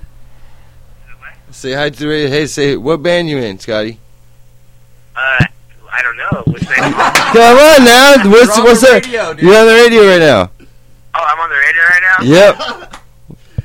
Say 1.53 1.73
hi 1.75 1.89
to 1.91 1.97
the 1.99 2.09
radio. 2.09 2.29
Hey, 2.31 2.47
say 2.49 2.77
what 2.77 3.01
band 3.01 3.29
you 3.29 3.39
in, 3.39 3.61
Scotty? 3.61 4.01
Uh, 5.15 5.21
I 5.93 6.03
don't 6.03 6.17
know. 6.17 6.43
What's? 6.47 6.65
Come 6.75 7.59
on 7.59 7.85
now. 7.85 8.29
What's 8.29 8.57
You're 8.57 8.65
what's 8.67 8.81
the 8.81 8.87
that? 9.01 9.07
You're 9.41 9.57
on 9.57 9.67
the 9.69 9.73
radio 9.73 10.03
right 10.03 10.19
now. 10.19 10.51
oh, 10.61 10.65
I'm 11.15 11.39
on 11.39 11.49
the 11.49 11.55
radio 11.55 11.83
right 11.83 11.84
now. 11.84 11.84
Yep. 12.25 12.59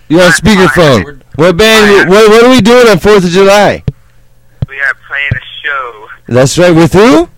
You're 0.10 0.22
on 0.24 0.32
speakerphone. 0.32 1.22
What 1.36 1.56
band? 1.58 2.10
What, 2.10 2.30
what 2.30 2.44
are 2.46 2.50
we 2.50 2.62
doing 2.62 2.88
on 2.88 3.00
Fourth 3.00 3.24
of 3.24 3.30
July? 3.30 3.84
We 4.68 4.80
are 4.82 4.94
playing 5.08 5.32
a 5.34 5.46
show 5.64 6.08
That's 6.28 6.58
right. 6.58 6.72
With 6.72 6.94
who? 6.94 7.30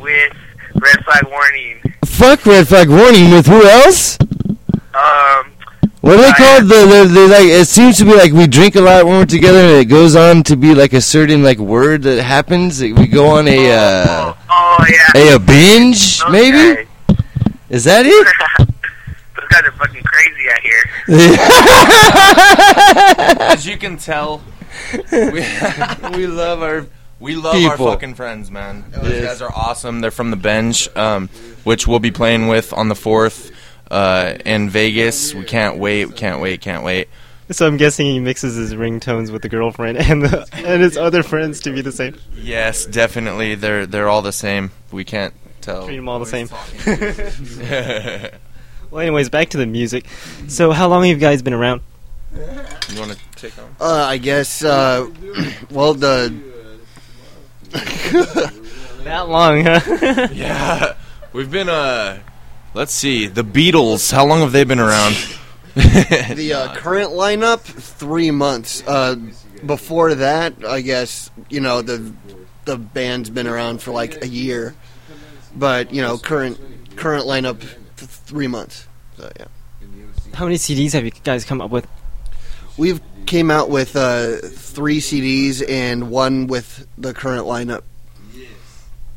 with 0.00 0.32
Red 0.74 1.04
Flag 1.04 1.24
Warning. 1.30 1.80
Fuck 2.04 2.46
red 2.46 2.66
flag 2.66 2.88
warning. 2.88 3.30
With 3.30 3.46
who 3.46 3.62
else? 3.62 4.18
Um, 4.94 5.52
What 6.00 6.14
are 6.14 6.22
they 6.22 6.28
Uh, 6.28 6.34
called? 6.34 6.64
The, 6.64 6.86
the, 7.04 7.10
the 7.12 7.26
like. 7.28 7.44
It 7.46 7.66
seems 7.68 7.98
to 7.98 8.04
be 8.04 8.14
like 8.14 8.32
we 8.32 8.46
drink 8.46 8.74
a 8.76 8.80
lot 8.80 9.04
when 9.04 9.18
we're 9.18 9.26
together, 9.26 9.58
and 9.58 9.70
it 9.80 9.84
goes 9.86 10.16
on 10.16 10.42
to 10.44 10.56
be 10.56 10.74
like 10.74 10.92
a 10.94 11.00
certain 11.00 11.42
like 11.42 11.58
word 11.58 12.02
that 12.04 12.22
happens. 12.22 12.80
We 12.80 13.06
go 13.06 13.26
on 13.26 13.48
a 13.48 13.70
uh, 13.72 14.34
oh 14.48 14.86
yeah. 14.88 15.32
a, 15.32 15.34
a 15.36 15.38
binge, 15.38 16.20
Those 16.20 16.32
maybe. 16.32 16.84
guys. 16.84 16.86
Is 17.68 17.84
that 17.84 18.06
it? 18.06 18.26
Those 19.48 19.60
guys 19.60 19.68
are 19.68 19.72
fucking 19.72 20.02
crazy 20.02 20.50
out 20.50 20.60
here. 20.62 20.82
As 23.52 23.66
you 23.66 23.76
can 23.76 23.96
tell, 23.96 24.42
we, 25.12 25.30
we 26.16 26.26
love 26.26 26.62
our 26.62 26.86
we 27.18 27.34
love 27.36 27.56
our 27.64 27.76
fucking 27.78 28.14
friends, 28.14 28.50
man. 28.50 28.84
Those 28.90 29.10
Yes. 29.12 29.24
guys 29.24 29.42
are 29.42 29.52
awesome. 29.52 30.00
They're 30.00 30.10
from 30.10 30.30
the 30.30 30.36
Binge, 30.36 30.88
um, 30.96 31.28
which 31.64 31.86
we'll 31.86 31.98
be 32.00 32.10
playing 32.10 32.48
with 32.48 32.72
on 32.72 32.88
the 32.88 32.94
fourth 32.94 33.50
uh, 33.90 34.34
in 34.44 34.68
Vegas. 34.68 35.32
We 35.34 35.44
can't 35.44 35.78
wait. 35.78 36.06
We 36.06 36.14
can't 36.14 36.40
wait. 36.42 36.60
Can't 36.60 36.84
wait. 36.84 37.08
So 37.50 37.66
I'm 37.66 37.76
guessing 37.76 38.06
he 38.06 38.18
mixes 38.18 38.56
his 38.56 38.74
ringtones 38.74 39.30
with 39.30 39.42
the 39.42 39.48
girlfriend 39.48 39.98
and 39.98 40.22
the, 40.24 40.46
and 40.52 40.82
his 40.82 40.96
other 40.96 41.22
friends 41.22 41.60
to 41.60 41.70
be 41.72 41.80
the 41.80 41.92
same. 41.92 42.16
Yes, 42.34 42.84
definitely. 42.86 43.54
They're 43.54 43.86
they're 43.86 44.08
all 44.08 44.22
the 44.22 44.32
same. 44.32 44.72
We 44.90 45.04
can't 45.04 45.32
tell. 45.60 45.84
Treat 45.86 45.96
them 45.96 46.08
all 46.08 46.18
the 46.18 46.26
same. 46.26 46.48
you 48.90 48.94
well, 48.94 49.02
anyways, 49.02 49.28
back 49.28 49.50
to 49.50 49.58
the 49.58 49.66
music. 49.66 50.06
So 50.48 50.72
how 50.72 50.88
long 50.88 51.04
have 51.04 51.16
you 51.16 51.20
guys 51.20 51.42
been 51.42 51.54
around? 51.54 51.82
You 52.32 53.00
want 53.00 53.12
to 53.12 53.18
take 53.36 53.58
on? 53.58 53.76
Uh, 53.80 54.06
I 54.08 54.18
guess. 54.18 54.62
Uh, 54.62 55.08
well, 55.70 55.94
the 55.94 56.32
That 59.04 59.28
long, 59.28 59.64
huh? 59.64 60.28
Yeah, 60.32 60.94
we've 61.32 61.50
been 61.50 61.68
uh 61.68 62.20
Let's 62.76 62.92
see. 62.92 63.26
The 63.26 63.42
Beatles. 63.42 64.12
How 64.12 64.26
long 64.26 64.40
have 64.40 64.52
they 64.52 64.64
been 64.64 64.80
around? 64.80 65.16
The 65.76 66.54
uh, 66.54 66.74
current 66.74 67.10
lineup, 67.10 67.60
three 67.60 68.30
months. 68.30 68.82
Uh, 68.86 69.16
before 69.64 70.14
that, 70.14 70.54
I 70.66 70.80
guess 70.80 71.30
you 71.50 71.60
know 71.60 71.82
the 71.82 72.14
the 72.64 72.78
band's 72.78 73.28
been 73.28 73.46
around 73.46 73.82
for 73.82 73.92
like 73.92 74.22
a 74.22 74.28
year, 74.28 74.74
but 75.54 75.92
you 75.92 76.00
know 76.00 76.16
current 76.16 76.58
current 76.96 77.26
lineup, 77.26 77.62
th- 77.96 78.10
three 78.10 78.46
months. 78.46 78.86
So 79.16 79.30
yeah, 79.38 79.46
How 80.34 80.44
many 80.44 80.56
CDs 80.56 80.92
have 80.92 81.04
you 81.04 81.12
guys 81.24 81.44
come 81.44 81.60
up 81.60 81.70
with? 81.70 81.86
we've 82.76 83.00
came 83.26 83.50
out 83.50 83.70
with 83.70 83.96
uh, 83.96 84.36
three 84.42 84.98
CDs 84.98 85.66
and 85.68 86.10
one 86.10 86.46
with 86.46 86.86
the 86.98 87.14
current 87.14 87.46
lineup. 87.46 87.82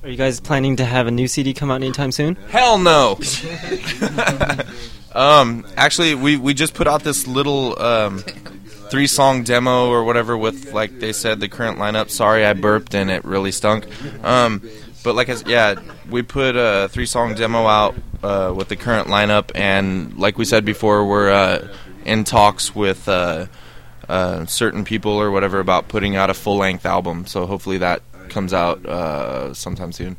Are 0.02 0.10
you 0.10 0.16
guys 0.16 0.40
planning 0.40 0.78
to 0.78 0.86
have 0.86 1.08
a 1.08 1.12
new 1.12 1.28
CD 1.28 1.54
come 1.54 1.70
out 1.70 1.76
anytime 1.76 2.14
soon? 2.14 2.36
Hell 2.50 2.80
no. 2.80 3.20
um, 5.14 5.68
actually, 5.76 6.16
we 6.16 6.38
we 6.38 6.54
just 6.54 6.74
put 6.74 6.88
out 6.88 7.04
this 7.04 7.28
little 7.28 7.80
um, 7.82 8.20
three 8.90 9.08
song 9.08 9.44
demo 9.44 9.90
or 9.90 10.06
whatever 10.06 10.38
with 10.38 10.72
like 10.72 11.00
they 11.00 11.12
said 11.12 11.42
the 11.42 11.50
current 11.50 11.80
lineup. 11.80 12.10
Sorry, 12.10 12.46
I 12.46 12.54
burped 12.54 12.96
and 12.96 13.12
it 13.12 13.26
really 13.26 13.52
stunk. 13.52 13.88
Um, 14.24 14.62
but 15.04 15.16
like 15.16 15.30
I 15.30 15.34
s 15.34 15.44
yeah, 15.48 15.76
we 16.10 16.22
put 16.22 16.56
a 16.56 16.90
three 16.90 17.06
song 17.06 17.36
demo 17.36 17.66
out 17.66 17.96
uh, 18.24 18.54
with 18.56 18.70
the 18.70 18.76
current 18.76 19.08
lineup, 19.08 19.52
and 19.56 20.18
like 20.18 20.38
we 20.38 20.46
said 20.46 20.66
before, 20.66 21.06
we're 21.06 21.30
uh, 21.30 21.68
in 22.06 22.24
talks 22.24 22.76
with. 22.76 23.08
Uh, 23.08 23.48
uh, 24.08 24.44
certain 24.48 24.84
people 24.84 25.12
or 25.12 25.30
whatever 25.30 25.60
about 25.60 25.88
putting 25.88 26.16
out 26.16 26.32
a 26.32 26.34
full 26.34 26.58
length 26.58 26.84
album, 26.84 27.28
so 27.28 27.46
hopefully 27.46 27.78
that 27.78 28.02
comes 28.30 28.54
out 28.54 28.84
uh, 28.84 29.54
sometime 29.54 29.92
soon. 29.92 30.18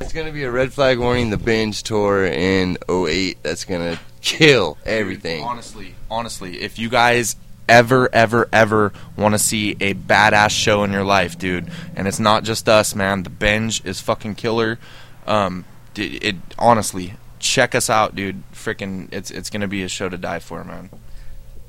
It's 0.00 0.12
gonna 0.12 0.32
be 0.32 0.44
a 0.44 0.50
red 0.50 0.72
flag 0.72 0.98
warning. 0.98 1.30
The 1.30 1.36
binge 1.36 1.82
tour 1.82 2.26
in 2.26 2.78
08. 2.88 3.42
That's 3.42 3.64
gonna 3.64 3.98
kill 4.20 4.78
everything. 4.84 5.42
Honestly, 5.42 5.94
honestly, 6.10 6.60
if 6.60 6.78
you 6.78 6.88
guys 6.88 7.36
ever, 7.70 8.12
ever, 8.12 8.48
ever 8.52 8.92
want 9.16 9.32
to 9.34 9.38
see 9.38 9.76
a 9.80 9.94
badass 9.94 10.50
show 10.50 10.82
in 10.82 10.92
your 10.92 11.04
life, 11.04 11.38
dude, 11.38 11.70
and 11.94 12.08
it's 12.08 12.18
not 12.18 12.42
just 12.42 12.68
us, 12.68 12.94
man. 12.94 13.22
The 13.22 13.30
binge 13.30 13.82
is 13.84 14.00
fucking 14.00 14.34
killer. 14.34 14.78
Um, 15.26 15.64
d- 15.94 16.18
it 16.20 16.36
honestly, 16.58 17.14
check 17.38 17.74
us 17.76 17.88
out, 17.88 18.16
dude. 18.16 18.42
Freaking, 18.52 19.08
it's 19.12 19.30
it's 19.30 19.48
gonna 19.48 19.68
be 19.68 19.84
a 19.84 19.88
show 19.88 20.08
to 20.08 20.18
die 20.18 20.40
for, 20.40 20.64
man. 20.64 20.90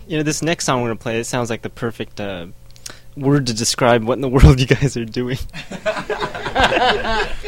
You 0.08 0.18
know, 0.18 0.24
this 0.24 0.42
next 0.42 0.66
song 0.66 0.82
we're 0.82 0.90
gonna 0.90 0.98
play. 0.98 1.20
It 1.20 1.26
sounds 1.26 1.50
like 1.52 1.62
the 1.62 1.70
perfect 1.70 2.20
uh, 2.20 2.48
word 3.16 3.46
to 3.48 3.54
describe 3.54 4.04
what 4.04 4.14
in 4.16 4.22
the 4.22 4.30
world 4.36 4.60
you 4.60 4.66
guys 4.66 4.98
are 4.98 5.06
doing. 5.06 5.38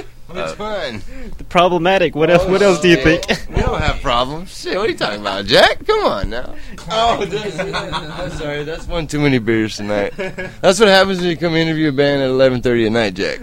Which 0.34 0.44
uh, 0.44 0.56
one? 0.56 1.04
The 1.38 1.44
problematic. 1.44 2.16
What 2.16 2.32
else? 2.32 2.44
What 2.48 2.64
oh, 2.64 2.70
else 2.70 2.82
do 2.82 2.90
you 2.90 2.98
think? 2.98 3.24
We 3.50 3.62
don't 3.62 3.80
have 3.80 4.02
problems. 4.02 4.60
Shit, 4.60 4.76
what 4.78 4.88
are 4.88 4.92
you 4.92 4.98
talking 4.98 5.22
about, 5.22 5.46
Jack? 5.46 5.86
Come 5.86 6.06
on 6.06 6.30
now. 6.32 6.56
Oh, 6.90 7.24
that's, 7.24 7.60
I'm 7.60 8.32
sorry. 8.32 8.64
That's 8.64 8.88
one 8.88 9.06
too 9.06 9.20
many 9.20 9.38
beers 9.38 9.78
tonight. 9.78 10.14
That's 10.18 10.80
what 10.80 10.90
happens 10.90 11.20
when 11.20 11.30
you 11.30 11.38
come 11.38 11.56
interview 11.56 11.90
a 11.90 11.92
band 11.92 12.24
at 12.24 12.30
11:30 12.30 12.86
at 12.88 12.92
night, 12.92 13.14
Jack. 13.14 13.42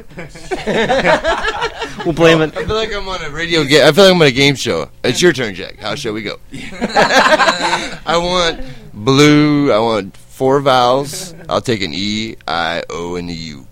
we'll 2.04 2.14
blame 2.14 2.40
it. 2.42 2.56
I 2.56 2.64
feel 2.64 2.74
like 2.74 2.92
I'm 2.92 3.08
on 3.08 3.22
a 3.22 3.30
radio. 3.30 3.62
Ga- 3.62 3.86
I 3.86 3.92
feel 3.92 4.04
like 4.04 4.14
I'm 4.14 4.20
on 4.20 4.26
a 4.26 4.32
game 4.32 4.56
show. 4.56 4.90
It's 5.04 5.22
your 5.22 5.32
turn, 5.32 5.54
Jack. 5.54 5.78
How 5.78 5.94
shall 5.94 6.12
we 6.12 6.22
go? 6.22 6.40
I 6.52 8.16
want 8.16 8.60
blue. 8.92 9.70
I 9.72 9.78
want 9.78 10.16
four 10.16 10.60
vowels. 10.60 11.34
I'll 11.48 11.60
take 11.60 11.82
an 11.82 11.92
E, 11.94 12.36
I, 12.48 12.82
O, 12.90 13.14
and 13.14 13.28
a 13.30 13.32
U. 13.32 13.66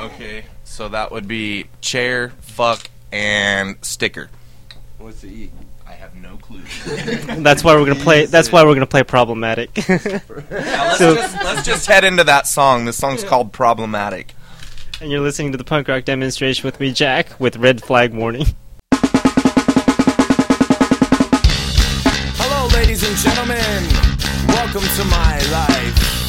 Okay, 0.00 0.44
so 0.70 0.88
that 0.88 1.10
would 1.10 1.26
be 1.26 1.66
chair, 1.80 2.32
fuck, 2.40 2.88
and 3.12 3.76
sticker. 3.82 4.30
What's 4.98 5.20
the 5.22 5.28
E? 5.28 5.50
I 5.86 5.92
have 5.92 6.14
no 6.14 6.36
clue. 6.36 6.60
That's 7.42 7.64
why 7.64 7.74
we're 7.74 7.84
gonna 7.86 7.98
play. 8.00 8.26
That's 8.26 8.52
why 8.52 8.62
we're 8.64 8.74
gonna 8.74 8.86
play 8.86 9.02
problematic. 9.02 9.70
let's, 9.88 10.04
So- 10.98 11.14
just, 11.16 11.34
let's 11.44 11.66
just 11.66 11.86
head 11.88 12.04
into 12.04 12.22
that 12.24 12.46
song. 12.46 12.84
This 12.84 12.96
song's 12.96 13.24
called 13.24 13.52
Problematic. 13.52 14.32
and 15.00 15.10
you're 15.10 15.20
listening 15.20 15.50
to 15.52 15.58
the 15.58 15.64
punk 15.64 15.88
rock 15.88 16.04
demonstration 16.04 16.64
with 16.66 16.78
me, 16.78 16.92
Jack, 16.92 17.38
with 17.40 17.56
red 17.56 17.82
flag 17.82 18.14
warning. 18.14 18.46
Hello, 22.38 22.68
ladies 22.78 23.02
and 23.02 23.16
gentlemen. 23.16 23.58
Welcome 24.48 24.82
to 24.82 25.04
my 25.06 25.38
life. 25.50 26.19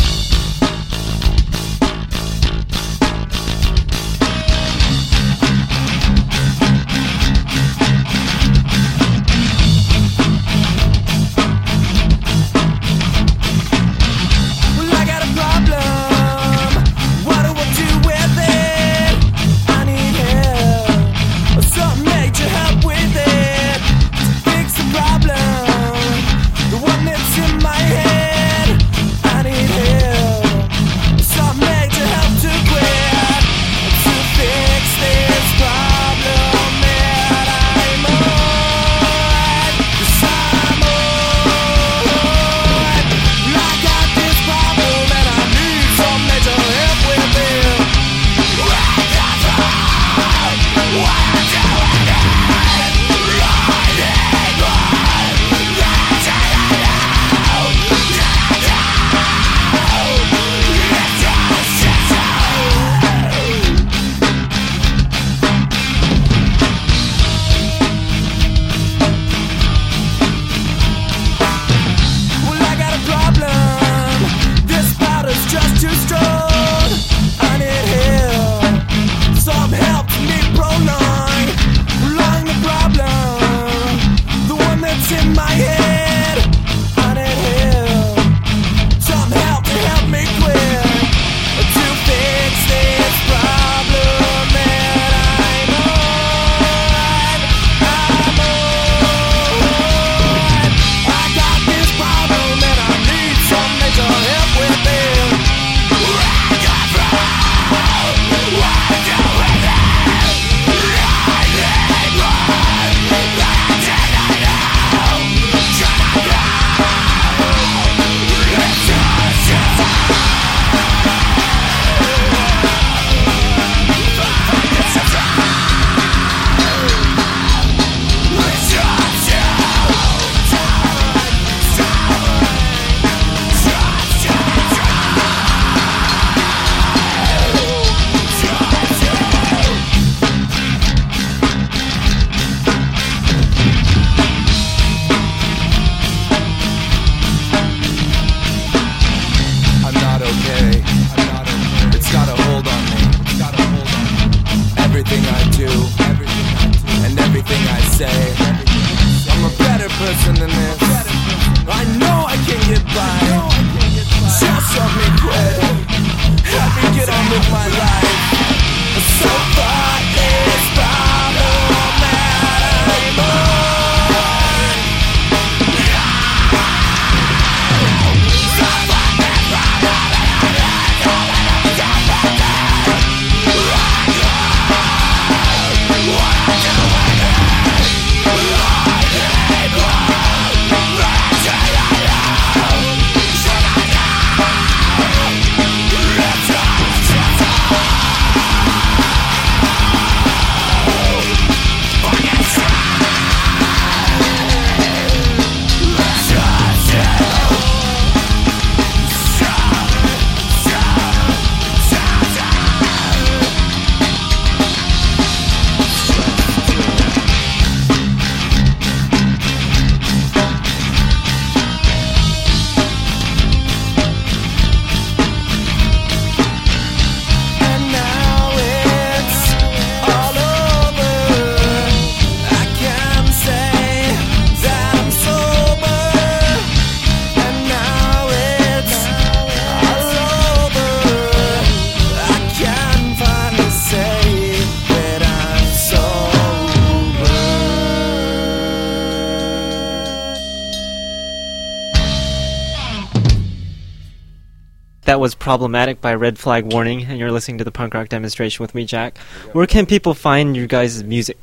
That 255.12 255.20
was 255.20 255.36
Problematic 255.36 256.00
by 256.00 256.16
Red 256.16 256.40
Flag 256.40 256.72
Warning, 256.72 257.04
and 257.04 257.20
you're 257.20 257.34
listening 257.34 257.58
to 257.58 257.66
the 257.66 257.72
punk 257.72 257.94
rock 257.94 258.08
demonstration 258.08 258.64
with 258.64 258.74
me, 258.74 258.86
Jack. 258.86 259.18
Where 259.52 259.68
can 259.68 259.86
people 259.86 260.14
find 260.14 260.56
your 260.56 260.68
guys' 260.68 261.04
music? 261.04 261.38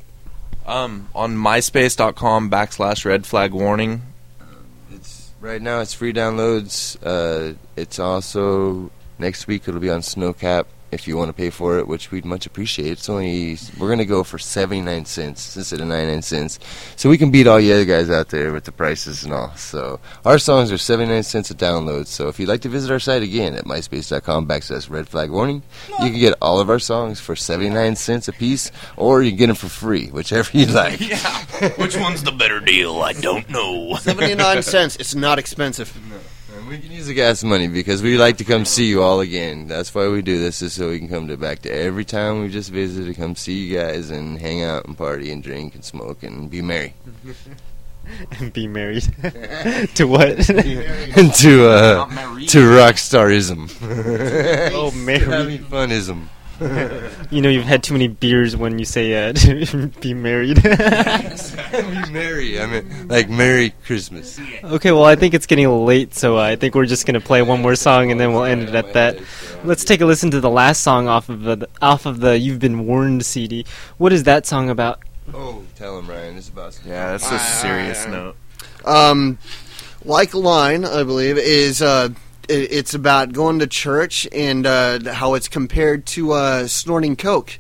Um, 0.64 1.10
on 1.14 1.36
myspace.com 1.36 2.50
backslash 2.50 3.04
red 3.04 3.26
flag 3.26 3.52
warning. 3.52 4.00
It's 4.90 5.32
right 5.38 5.60
now. 5.60 5.80
It's 5.80 5.92
free 5.92 6.14
downloads. 6.14 6.96
Uh, 7.02 7.58
it's 7.76 7.98
also 7.98 8.90
next 9.18 9.46
week. 9.46 9.68
It'll 9.68 9.80
be 9.80 9.90
on 9.90 10.00
Snocap 10.00 10.64
if 10.90 11.06
you 11.06 11.16
want 11.16 11.28
to 11.28 11.32
pay 11.32 11.50
for 11.50 11.78
it, 11.78 11.86
which 11.86 12.10
we'd 12.10 12.24
much 12.24 12.46
appreciate. 12.46 12.92
It's 12.92 13.08
only 13.08 13.58
we're 13.78 13.88
gonna 13.88 14.04
go 14.04 14.24
for 14.24 14.38
seventy 14.38 14.80
nine 14.80 15.04
cents 15.04 15.56
instead 15.56 15.80
of 15.80 15.86
ninety 15.86 16.12
nine 16.12 16.22
cents, 16.22 16.58
so 16.96 17.08
we 17.08 17.18
can 17.18 17.30
beat 17.30 17.46
all 17.46 17.60
you 17.60 17.74
other 17.74 17.84
guys 17.84 18.10
out 18.10 18.28
there 18.28 18.52
with 18.52 18.64
the 18.64 18.72
prices 18.72 19.24
and 19.24 19.32
all. 19.32 19.54
So 19.56 20.00
our 20.24 20.38
songs 20.38 20.72
are 20.72 20.78
seventy 20.78 21.12
nine 21.12 21.22
cents 21.22 21.50
a 21.50 21.54
download. 21.54 22.06
So 22.06 22.28
if 22.28 22.38
you'd 22.38 22.48
like 22.48 22.62
to 22.62 22.68
visit 22.68 22.90
our 22.90 23.00
site 23.00 23.22
again 23.22 23.54
at 23.54 23.64
myspace.com 23.64 24.46
backslash 24.46 24.88
red 24.90 25.08
flag 25.08 25.30
warning, 25.30 25.62
you 26.00 26.10
can 26.10 26.20
get 26.20 26.34
all 26.40 26.60
of 26.60 26.70
our 26.70 26.78
songs 26.78 27.20
for 27.20 27.36
seventy 27.36 27.70
nine 27.70 27.96
cents 27.96 28.28
a 28.28 28.32
piece, 28.32 28.70
or 28.96 29.22
you 29.22 29.30
can 29.30 29.38
get 29.38 29.46
them 29.48 29.56
for 29.56 29.68
free, 29.68 30.08
whichever 30.08 30.56
you 30.56 30.66
like. 30.66 31.00
Which 31.78 31.96
one's 31.96 32.22
the 32.22 32.32
better 32.32 32.60
deal? 32.60 33.02
I 33.02 33.12
don't 33.12 33.48
know. 33.50 33.96
79 33.96 34.62
cents. 34.62 34.96
It's 34.96 35.14
not 35.14 35.38
expensive. 35.38 35.94
And 35.96 36.20
we 36.68 36.78
can 36.78 36.92
use 36.92 37.06
the 37.06 37.14
gas 37.14 37.42
money 37.42 37.68
because 37.68 38.02
we 38.02 38.18
like 38.18 38.36
to 38.38 38.44
come 38.44 38.64
see 38.64 38.86
you 38.86 39.02
all 39.02 39.20
again. 39.20 39.68
That's 39.68 39.94
why 39.94 40.08
we 40.08 40.22
do 40.22 40.38
this, 40.38 40.60
is 40.62 40.72
so 40.74 40.90
we 40.90 40.98
can 40.98 41.08
come 41.08 41.28
to 41.28 41.36
back 41.36 41.60
to 41.60 41.70
every 41.70 42.04
time 42.04 42.40
we 42.40 42.48
just 42.48 42.70
visit 42.70 43.06
to 43.06 43.14
come 43.14 43.34
see 43.34 43.54
you 43.54 43.78
guys 43.78 44.10
and 44.10 44.38
hang 44.38 44.62
out 44.62 44.86
and 44.86 44.96
party 44.96 45.30
and 45.30 45.42
drink 45.42 45.74
and 45.74 45.84
smoke 45.84 46.22
and 46.22 46.50
be 46.50 46.62
merry. 46.62 46.94
And 48.40 48.50
be 48.54 48.66
married. 48.66 49.02
to 49.96 50.06
what? 50.06 50.48
and 50.48 51.34
to 51.34 51.68
uh, 51.68 52.06
to 52.46 52.74
rock 52.74 52.94
starism. 52.94 53.70
oh, 54.72 54.90
married. 54.92 55.24
Having 55.24 55.64
funism. 55.64 56.28
You 57.30 57.42
know, 57.42 57.50
you've 57.50 57.64
had 57.64 57.82
too 57.82 57.92
many 57.92 58.08
beers 58.08 58.56
when 58.56 58.78
you 58.78 58.86
say 58.86 59.28
uh, 59.28 59.34
be 60.00 60.14
married. 60.14 60.62
be 60.62 62.10
merry. 62.10 62.58
I 62.58 62.66
mean, 62.66 63.08
like 63.08 63.28
Merry 63.28 63.74
Christmas. 63.84 64.40
okay, 64.64 64.90
well, 64.92 65.04
I 65.04 65.14
think 65.14 65.34
it's 65.34 65.44
getting 65.46 65.68
late, 65.68 66.14
so 66.14 66.38
uh, 66.38 66.42
I 66.42 66.56
think 66.56 66.74
we're 66.74 66.86
just 66.86 67.04
gonna 67.04 67.20
play 67.20 67.42
one 67.42 67.60
more 67.60 67.74
song 67.74 68.10
and 68.10 68.18
then 68.18 68.32
we'll 68.32 68.44
end 68.44 68.62
it 68.62 68.74
at 68.74 68.94
that. 68.94 69.20
Let's 69.62 69.84
take 69.84 70.00
a 70.00 70.06
listen 70.06 70.30
to 70.30 70.40
the 70.40 70.48
last 70.48 70.80
song 70.82 71.06
off 71.06 71.28
of 71.28 71.42
the 71.42 71.68
off 71.82 72.06
of 72.06 72.20
the 72.20 72.38
"You've 72.38 72.60
Been 72.60 72.86
Warned" 72.86 73.26
CD. 73.26 73.66
What 73.98 74.12
is 74.12 74.22
that 74.24 74.46
song 74.46 74.70
about? 74.70 75.00
Oh, 75.34 75.62
tell 75.76 75.98
him, 75.98 76.08
Ryan. 76.08 76.38
It's 76.38 76.48
about 76.48 76.80
Yeah, 76.86 77.10
that's 77.12 77.30
a 77.30 77.38
serious 77.38 78.06
note. 78.06 78.36
Um, 78.84 79.38
Like 80.04 80.32
a 80.32 80.38
Lion, 80.38 80.84
I 80.84 81.02
believe, 81.02 81.36
is 81.36 81.82
uh, 81.82 82.08
it, 82.08 82.16
it's 82.48 82.94
about 82.94 83.32
going 83.32 83.58
to 83.58 83.66
church 83.66 84.26
and 84.32 84.66
uh, 84.66 85.12
how 85.12 85.34
it's 85.34 85.48
compared 85.48 86.06
to 86.06 86.32
uh, 86.32 86.66
snorting 86.66 87.16
coke, 87.16 87.58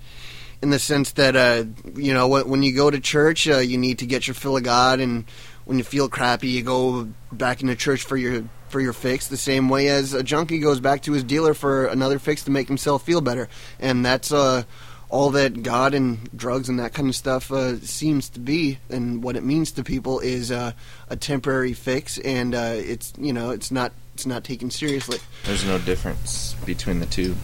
in 0.62 0.70
the 0.70 0.78
sense 0.78 1.12
that 1.12 1.36
uh, 1.36 1.64
you 1.94 2.12
know 2.12 2.28
when 2.28 2.62
you 2.62 2.74
go 2.74 2.90
to 2.90 2.98
church, 3.00 3.48
uh, 3.48 3.58
you 3.58 3.78
need 3.78 3.98
to 4.00 4.06
get 4.06 4.26
your 4.26 4.34
fill 4.34 4.56
of 4.56 4.62
God, 4.62 5.00
and 5.00 5.24
when 5.64 5.78
you 5.78 5.84
feel 5.84 6.08
crappy, 6.08 6.48
you 6.48 6.62
go 6.62 7.08
back 7.30 7.60
into 7.60 7.76
church 7.76 8.02
for 8.02 8.16
your 8.16 8.44
for 8.68 8.80
your 8.80 8.92
fix. 8.92 9.28
The 9.28 9.36
same 9.36 9.68
way 9.68 9.88
as 9.88 10.14
a 10.14 10.22
junkie 10.22 10.58
goes 10.58 10.80
back 10.80 11.02
to 11.02 11.12
his 11.12 11.24
dealer 11.24 11.54
for 11.54 11.86
another 11.86 12.18
fix 12.18 12.44
to 12.44 12.50
make 12.50 12.68
himself 12.68 13.04
feel 13.04 13.20
better, 13.20 13.48
and 13.78 14.04
that's 14.04 14.32
uh, 14.32 14.64
all 15.10 15.30
that 15.30 15.62
God 15.62 15.94
and 15.94 16.30
drugs 16.36 16.68
and 16.68 16.78
that 16.78 16.92
kind 16.92 17.08
of 17.08 17.16
stuff 17.16 17.50
uh, 17.50 17.78
seems 17.80 18.28
to 18.30 18.40
be, 18.40 18.78
and 18.90 19.22
what 19.22 19.36
it 19.36 19.42
means 19.42 19.72
to 19.72 19.84
people 19.84 20.20
is 20.20 20.50
uh, 20.50 20.72
a 21.08 21.16
temporary 21.16 21.72
fix, 21.72 22.18
and 22.18 22.54
uh, 22.54 22.74
it's 22.74 23.12
you 23.18 23.32
know 23.32 23.50
it's 23.50 23.70
not 23.70 23.92
it's 24.14 24.26
not 24.26 24.44
taken 24.44 24.70
seriously. 24.70 25.18
There's 25.44 25.64
no 25.64 25.78
difference 25.78 26.54
between 26.66 27.00
the 27.00 27.06
two. 27.06 27.36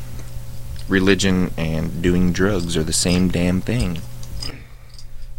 Religion 0.88 1.50
and 1.56 2.02
doing 2.02 2.32
drugs 2.32 2.76
are 2.76 2.82
the 2.82 2.92
same 2.92 3.28
damn 3.28 3.62
thing. 3.62 4.00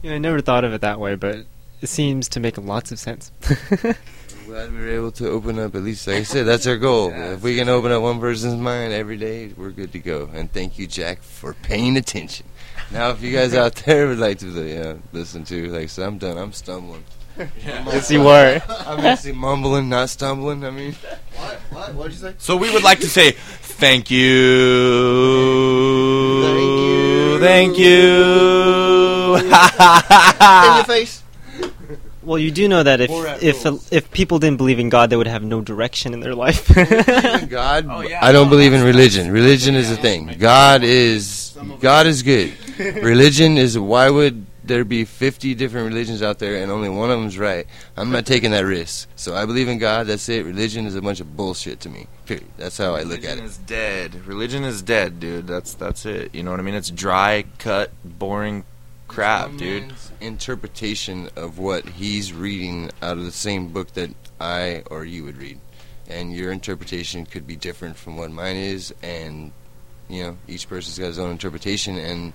Yeah, 0.02 0.14
I 0.14 0.18
never 0.18 0.42
thought 0.42 0.64
of 0.64 0.74
it 0.74 0.82
that 0.82 1.00
way, 1.00 1.16
but 1.16 1.46
it 1.82 1.88
seems 1.88 2.30
to 2.30 2.40
make 2.40 2.58
lots 2.58 2.92
of 2.92 2.98
sense. 2.98 3.32
I'm 4.46 4.52
glad 4.52 4.72
we 4.74 4.78
were 4.78 4.90
able 4.90 5.12
to 5.14 5.28
open 5.30 5.58
up 5.58 5.74
at 5.74 5.82
least, 5.82 6.06
like 6.06 6.18
I 6.18 6.24
said, 6.24 6.46
that's 6.46 6.68
our 6.68 6.78
goal. 6.78 7.12
if 7.16 7.42
we 7.42 7.56
can 7.58 7.68
open 7.68 7.92
up 7.92 8.04
one 8.04 8.20
person's 8.20 8.54
mind 8.54 8.94
every 8.94 9.18
day, 9.18 9.52
we're 9.58 9.72
good 9.72 9.92
to 9.94 10.00
go. 10.00 10.30
And 10.32 10.54
thank 10.54 10.78
you, 10.78 10.86
Jack, 10.86 11.24
for 11.24 11.56
paying 11.56 11.98
attention. 11.98 12.46
Now, 12.92 13.10
if 13.10 13.24
you 13.24 13.34
guys 13.36 13.56
out 13.64 13.74
there 13.74 14.08
would 14.08 14.20
like 14.20 14.38
to 14.40 14.46
you 14.46 14.76
know, 14.76 15.00
listen 15.14 15.46
to, 15.46 15.72
like 15.72 15.82
I 15.82 15.86
said, 15.88 16.06
I'm 16.06 16.20
done. 16.20 16.38
I'm 16.38 16.54
stumbling. 16.54 17.04
yes, 17.66 18.12
you 18.12 18.22
were. 18.22 18.62
I'm 18.70 19.00
actually 19.00 19.32
mumbling, 19.32 19.90
not 19.90 20.10
stumbling. 20.10 20.64
I 20.64 20.70
mean, 20.70 20.94
What? 21.36 21.56
What? 21.72 21.96
What 21.96 22.04
did 22.04 22.14
you 22.14 22.20
say? 22.20 22.36
So 22.38 22.56
we 22.56 22.72
would 22.72 22.84
like 22.84 23.00
to 23.00 23.10
say 23.10 23.32
thank 23.32 24.12
you. 24.12 24.28
Thank 26.44 26.60
you. 26.60 27.40
Thank 27.40 27.78
you. 27.80 29.36
In 29.38 30.76
your 30.76 30.84
face. 30.86 31.25
Well, 32.26 32.40
you 32.40 32.52
do 32.52 32.68
know 32.68 32.82
that 32.84 33.02
if 33.02 33.10
Borat 33.12 33.42
if 33.44 33.64
rules. 33.66 33.92
if 33.92 34.12
people 34.12 34.40
didn't 34.40 34.58
believe 34.58 34.80
in 34.80 34.90
God, 34.90 35.10
they 35.10 35.16
would 35.18 35.28
have 35.28 35.44
no 35.44 35.62
direction 35.62 36.14
in 36.14 36.20
their 36.20 36.36
life. 36.36 36.68
God, 37.50 37.86
Oh, 37.90 38.02
yeah, 38.02 38.20
I 38.26 38.32
don't 38.32 38.48
no, 38.48 38.50
believe 38.50 38.74
in 38.74 38.80
that's- 38.80 38.96
religion. 38.96 39.32
Religion 39.32 39.76
is 39.76 39.92
a 39.92 39.96
thing. 39.98 40.36
God 40.40 40.84
is 40.84 41.58
God 41.80 42.08
is 42.08 42.24
good. 42.24 42.54
Religion 42.80 43.58
is 43.58 43.78
why 43.78 44.10
would 44.10 44.46
there 44.64 44.84
be 44.84 45.06
50 45.06 45.54
different 45.54 45.88
religions 45.88 46.24
out 46.24 46.40
there 46.40 46.56
and 46.64 46.72
only 46.72 46.90
one 46.90 47.12
of 47.12 47.20
them's 47.20 47.38
right? 47.38 47.68
I'm 47.96 48.12
not 48.12 48.26
taking 48.26 48.50
that 48.52 48.66
risk. 48.66 49.08
So 49.16 49.36
I 49.36 49.46
believe 49.46 49.68
in 49.68 49.78
God. 49.78 50.08
That's 50.08 50.28
it. 50.28 50.44
Religion 50.46 50.88
is 50.88 50.96
a 50.96 51.02
bunch 51.04 51.20
of 51.20 51.38
bullshit 51.38 51.80
to 51.82 51.90
me. 51.90 52.08
Period. 52.26 52.48
That's 52.58 52.78
how 52.78 52.96
I 52.96 53.04
look 53.04 53.24
at 53.24 53.38
it. 53.38 53.42
Religion 53.42 53.44
it. 53.44 53.48
is 53.48 53.58
dead. 53.60 54.26
Religion 54.26 54.64
is 54.64 54.82
dead, 54.82 55.20
dude. 55.20 55.46
That's 55.48 55.76
that's 55.76 56.06
it. 56.08 56.34
You 56.34 56.42
know 56.44 56.50
what 56.52 56.60
I 56.60 56.64
mean? 56.64 56.74
It's 56.74 56.90
dry, 56.90 57.46
cut, 57.60 57.92
boring 58.04 58.64
crap, 59.08 59.50
One 59.50 59.58
dude. 59.58 59.94
Interpretation 60.26 61.30
of 61.36 61.60
what 61.60 61.88
he's 61.88 62.34
reading 62.34 62.90
out 63.02 63.18
of 63.18 63.26
the 63.26 63.32
same 63.32 63.68
book 63.68 63.94
that 63.94 64.10
I 64.40 64.84
or 64.90 65.06
you 65.06 65.24
would 65.24 65.38
read, 65.38 65.60
and 66.10 66.34
your 66.34 66.52
interpretation 66.52 67.26
could 67.26 67.46
be 67.46 67.56
different 67.56 67.96
from 67.96 68.18
what 68.18 68.32
mine 68.32 68.56
is, 68.56 68.94
and 69.04 69.52
you 70.10 70.24
know 70.24 70.38
each 70.48 70.68
person's 70.68 70.98
got 70.98 71.08
his 71.08 71.20
own 71.20 71.32
interpretation, 71.32 71.98
and 71.98 72.34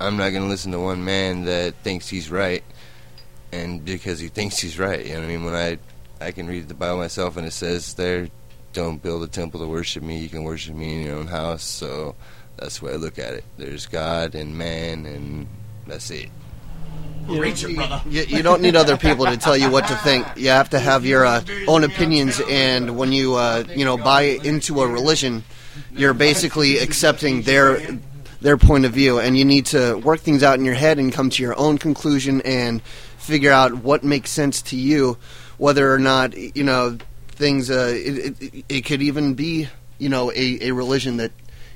I'm 0.00 0.16
not 0.16 0.30
going 0.30 0.42
to 0.42 0.48
listen 0.48 0.72
to 0.72 0.80
one 0.80 1.04
man 1.04 1.44
that 1.44 1.74
thinks 1.76 2.08
he's 2.08 2.30
right 2.30 2.64
and 3.52 3.84
because 3.84 4.18
he 4.18 4.28
thinks 4.28 4.58
he's 4.58 4.78
right. 4.78 5.04
You 5.04 5.14
know 5.14 5.20
what 5.20 5.24
I 5.24 5.28
mean? 5.28 5.44
When 5.44 5.54
I 5.54 5.78
I 6.20 6.32
can 6.32 6.46
read 6.46 6.68
the 6.68 6.74
Bible 6.74 6.98
myself, 6.98 7.36
and 7.36 7.46
it 7.46 7.52
says 7.52 7.94
there, 7.94 8.28
"Don't 8.72 9.02
build 9.02 9.22
a 9.22 9.28
temple 9.28 9.60
to 9.60 9.66
worship 9.66 10.02
me. 10.02 10.18
You 10.18 10.28
can 10.28 10.44
worship 10.44 10.74
me 10.74 10.96
in 10.96 11.06
your 11.06 11.16
own 11.16 11.26
house." 11.26 11.62
So 11.62 12.14
that's 12.56 12.78
the 12.78 12.86
way 12.86 12.92
I 12.92 12.96
look 12.96 13.18
at 13.18 13.34
it. 13.34 13.44
There's 13.56 13.86
God 13.86 14.34
and 14.34 14.56
man, 14.56 15.06
and 15.06 15.46
that's 15.86 16.10
it. 16.10 16.30
You, 18.08 18.22
you 18.22 18.42
don't 18.42 18.62
need 18.62 18.76
other 18.76 18.96
people 18.96 19.26
to 19.26 19.36
tell 19.36 19.56
you 19.56 19.70
what 19.70 19.86
to 19.88 19.96
think. 19.96 20.26
You 20.36 20.50
have 20.50 20.70
to 20.70 20.78
have 20.78 21.04
your 21.04 21.26
uh, 21.26 21.42
own 21.66 21.84
opinions, 21.84 22.40
and 22.48 22.96
when 22.96 23.12
you 23.12 23.34
uh, 23.34 23.64
you 23.74 23.84
know 23.84 23.96
buy 23.96 24.22
into 24.22 24.80
a 24.80 24.86
religion, 24.86 25.44
you're 25.92 26.14
basically 26.14 26.78
accepting 26.78 27.42
their 27.42 27.80
their 28.40 28.56
point 28.56 28.84
of 28.84 28.92
view, 28.92 29.18
and 29.18 29.36
you 29.36 29.44
need 29.44 29.66
to 29.66 29.96
work 29.96 30.20
things 30.20 30.42
out 30.42 30.58
in 30.58 30.64
your 30.64 30.74
head 30.74 30.98
and 30.98 31.12
come 31.12 31.30
to 31.30 31.42
your 31.42 31.58
own 31.58 31.78
conclusion 31.78 32.42
and 32.42 32.82
figure 32.82 33.52
out 33.52 33.74
what 33.74 34.04
makes 34.04 34.30
sense 34.30 34.62
to 34.62 34.76
you, 34.76 35.18
whether 35.58 35.92
or 35.92 35.98
not 35.98 36.36
you 36.36 36.64
know 36.64 36.98
things. 37.28 37.70
Uh, 37.70 37.92
it, 37.94 38.42
it, 38.42 38.64
it 38.68 38.80
could 38.82 39.02
even 39.02 39.34
be 39.34 39.68
you 39.98 40.08
know 40.08 40.30
a, 40.32 40.68
a 40.68 40.70
religion 40.72 41.16
that 41.16 41.32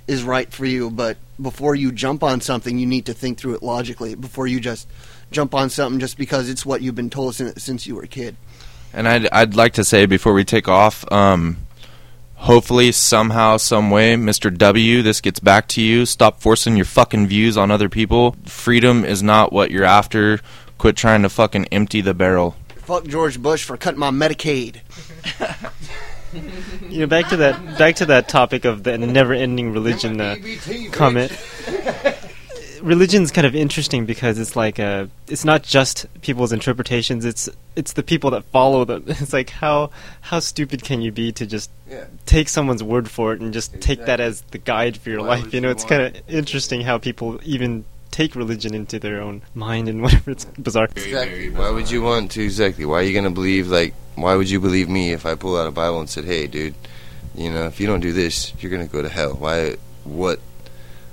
is 0.06 0.22
right 0.24 0.52
for 0.52 0.66
you, 0.66 0.90
but 0.90 1.16
before 1.40 1.74
you 1.74 1.92
jump 1.92 2.22
on 2.22 2.40
something, 2.40 2.78
you 2.78 2.86
need 2.86 3.06
to 3.06 3.14
think 3.14 3.38
through 3.38 3.54
it 3.54 3.62
logically 3.62 4.14
before 4.14 4.46
you 4.46 4.58
just 4.58 4.88
jump 5.30 5.54
on 5.54 5.70
something 5.70 6.00
just 6.00 6.18
because 6.18 6.48
it's 6.48 6.66
what 6.66 6.82
you've 6.82 6.94
been 6.94 7.10
told 7.10 7.34
since, 7.34 7.62
since 7.62 7.86
you 7.86 7.94
were 7.94 8.02
a 8.02 8.08
kid. 8.08 8.36
And 8.92 9.06
I'd 9.06 9.28
I'd 9.30 9.54
like 9.54 9.74
to 9.74 9.84
say 9.84 10.06
before 10.06 10.32
we 10.32 10.44
take 10.44 10.68
off, 10.68 11.10
um, 11.12 11.58
hopefully 12.34 12.90
somehow, 12.92 13.56
some 13.56 13.90
way, 13.90 14.14
Mr. 14.14 14.56
W, 14.56 15.02
this 15.02 15.20
gets 15.20 15.38
back 15.38 15.68
to 15.68 15.82
you. 15.82 16.06
Stop 16.06 16.40
forcing 16.40 16.76
your 16.76 16.86
fucking 16.86 17.26
views 17.26 17.56
on 17.56 17.70
other 17.70 17.88
people. 17.88 18.34
Freedom 18.46 19.04
is 19.04 19.22
not 19.22 19.52
what 19.52 19.70
you're 19.70 19.84
after. 19.84 20.40
Quit 20.78 20.96
trying 20.96 21.22
to 21.22 21.28
fucking 21.28 21.66
empty 21.66 22.00
the 22.00 22.14
barrel. 22.14 22.56
Fuck 22.76 23.06
George 23.06 23.40
Bush 23.40 23.62
for 23.62 23.76
cutting 23.76 24.00
my 24.00 24.10
Medicaid. 24.10 24.80
You 26.88 27.00
know, 27.00 27.06
back 27.06 27.28
to 27.30 27.36
that 27.38 27.76
back 27.76 27.96
to 27.96 28.06
that 28.06 28.28
topic 28.28 28.64
of 28.64 28.84
the 28.84 28.96
never-ending 28.96 29.72
religion 29.72 30.20
uh, 30.20 30.36
comment. 30.92 31.32
Religion's 32.82 33.30
kind 33.30 33.46
of 33.46 33.54
interesting 33.54 34.06
because 34.06 34.38
it's 34.38 34.56
like 34.56 34.78
uh, 34.78 35.06
it's 35.28 35.44
not 35.44 35.62
just 35.62 36.06
people's 36.22 36.52
interpretations. 36.52 37.24
It's 37.24 37.48
it's 37.76 37.92
the 37.94 38.02
people 38.02 38.30
that 38.30 38.44
follow 38.46 38.84
them. 38.84 39.04
It's 39.08 39.32
like 39.32 39.50
how 39.50 39.90
how 40.20 40.40
stupid 40.40 40.82
can 40.82 41.00
you 41.02 41.12
be 41.12 41.32
to 41.32 41.46
just 41.46 41.70
Yeah. 41.90 42.04
take 42.26 42.48
someone's 42.48 42.82
word 42.82 43.08
for 43.10 43.32
it 43.32 43.40
and 43.40 43.52
just 43.52 43.80
take 43.80 44.04
that 44.06 44.20
as 44.20 44.42
the 44.50 44.58
guide 44.58 44.96
for 44.96 45.10
your 45.10 45.20
Why 45.20 45.40
life? 45.40 45.52
You 45.54 45.60
know, 45.60 45.68
you 45.68 45.72
it's 45.72 45.84
kind 45.84 46.02
of 46.02 46.22
interesting 46.28 46.80
how 46.82 46.98
people 46.98 47.40
even 47.44 47.84
take 48.10 48.34
religion 48.34 48.74
into 48.74 48.98
their 48.98 49.20
own 49.22 49.42
mind 49.54 49.88
and 49.88 50.02
whatever. 50.04 50.30
It's 50.32 50.44
bizarre. 50.44 50.88
Exactly. 50.96 51.50
Why 51.50 51.70
would 51.70 51.90
you 51.90 52.02
want 52.02 52.30
to? 52.32 52.42
Exactly. 52.42 52.84
Why 52.84 52.96
are 53.00 53.02
you 53.02 53.14
gonna 53.14 53.30
believe? 53.30 53.68
Like, 53.68 53.94
why 54.16 54.34
would 54.36 54.50
you 54.50 54.60
believe 54.60 54.88
me 54.88 55.12
if 55.12 55.24
I 55.26 55.34
pull 55.34 55.56
out 55.56 55.66
a 55.66 55.70
Bible 55.70 56.00
and 56.00 56.08
said, 56.10 56.24
"Hey, 56.24 56.46
dude, 56.46 56.74
you 57.36 57.50
know, 57.50 57.66
if 57.66 57.78
you 57.80 57.86
don't 57.86 58.00
do 58.00 58.12
this, 58.12 58.52
you're 58.60 58.70
gonna 58.70 58.86
go 58.86 59.02
to 59.02 59.08
hell." 59.08 59.34
Why? 59.34 59.76
What? 60.04 60.40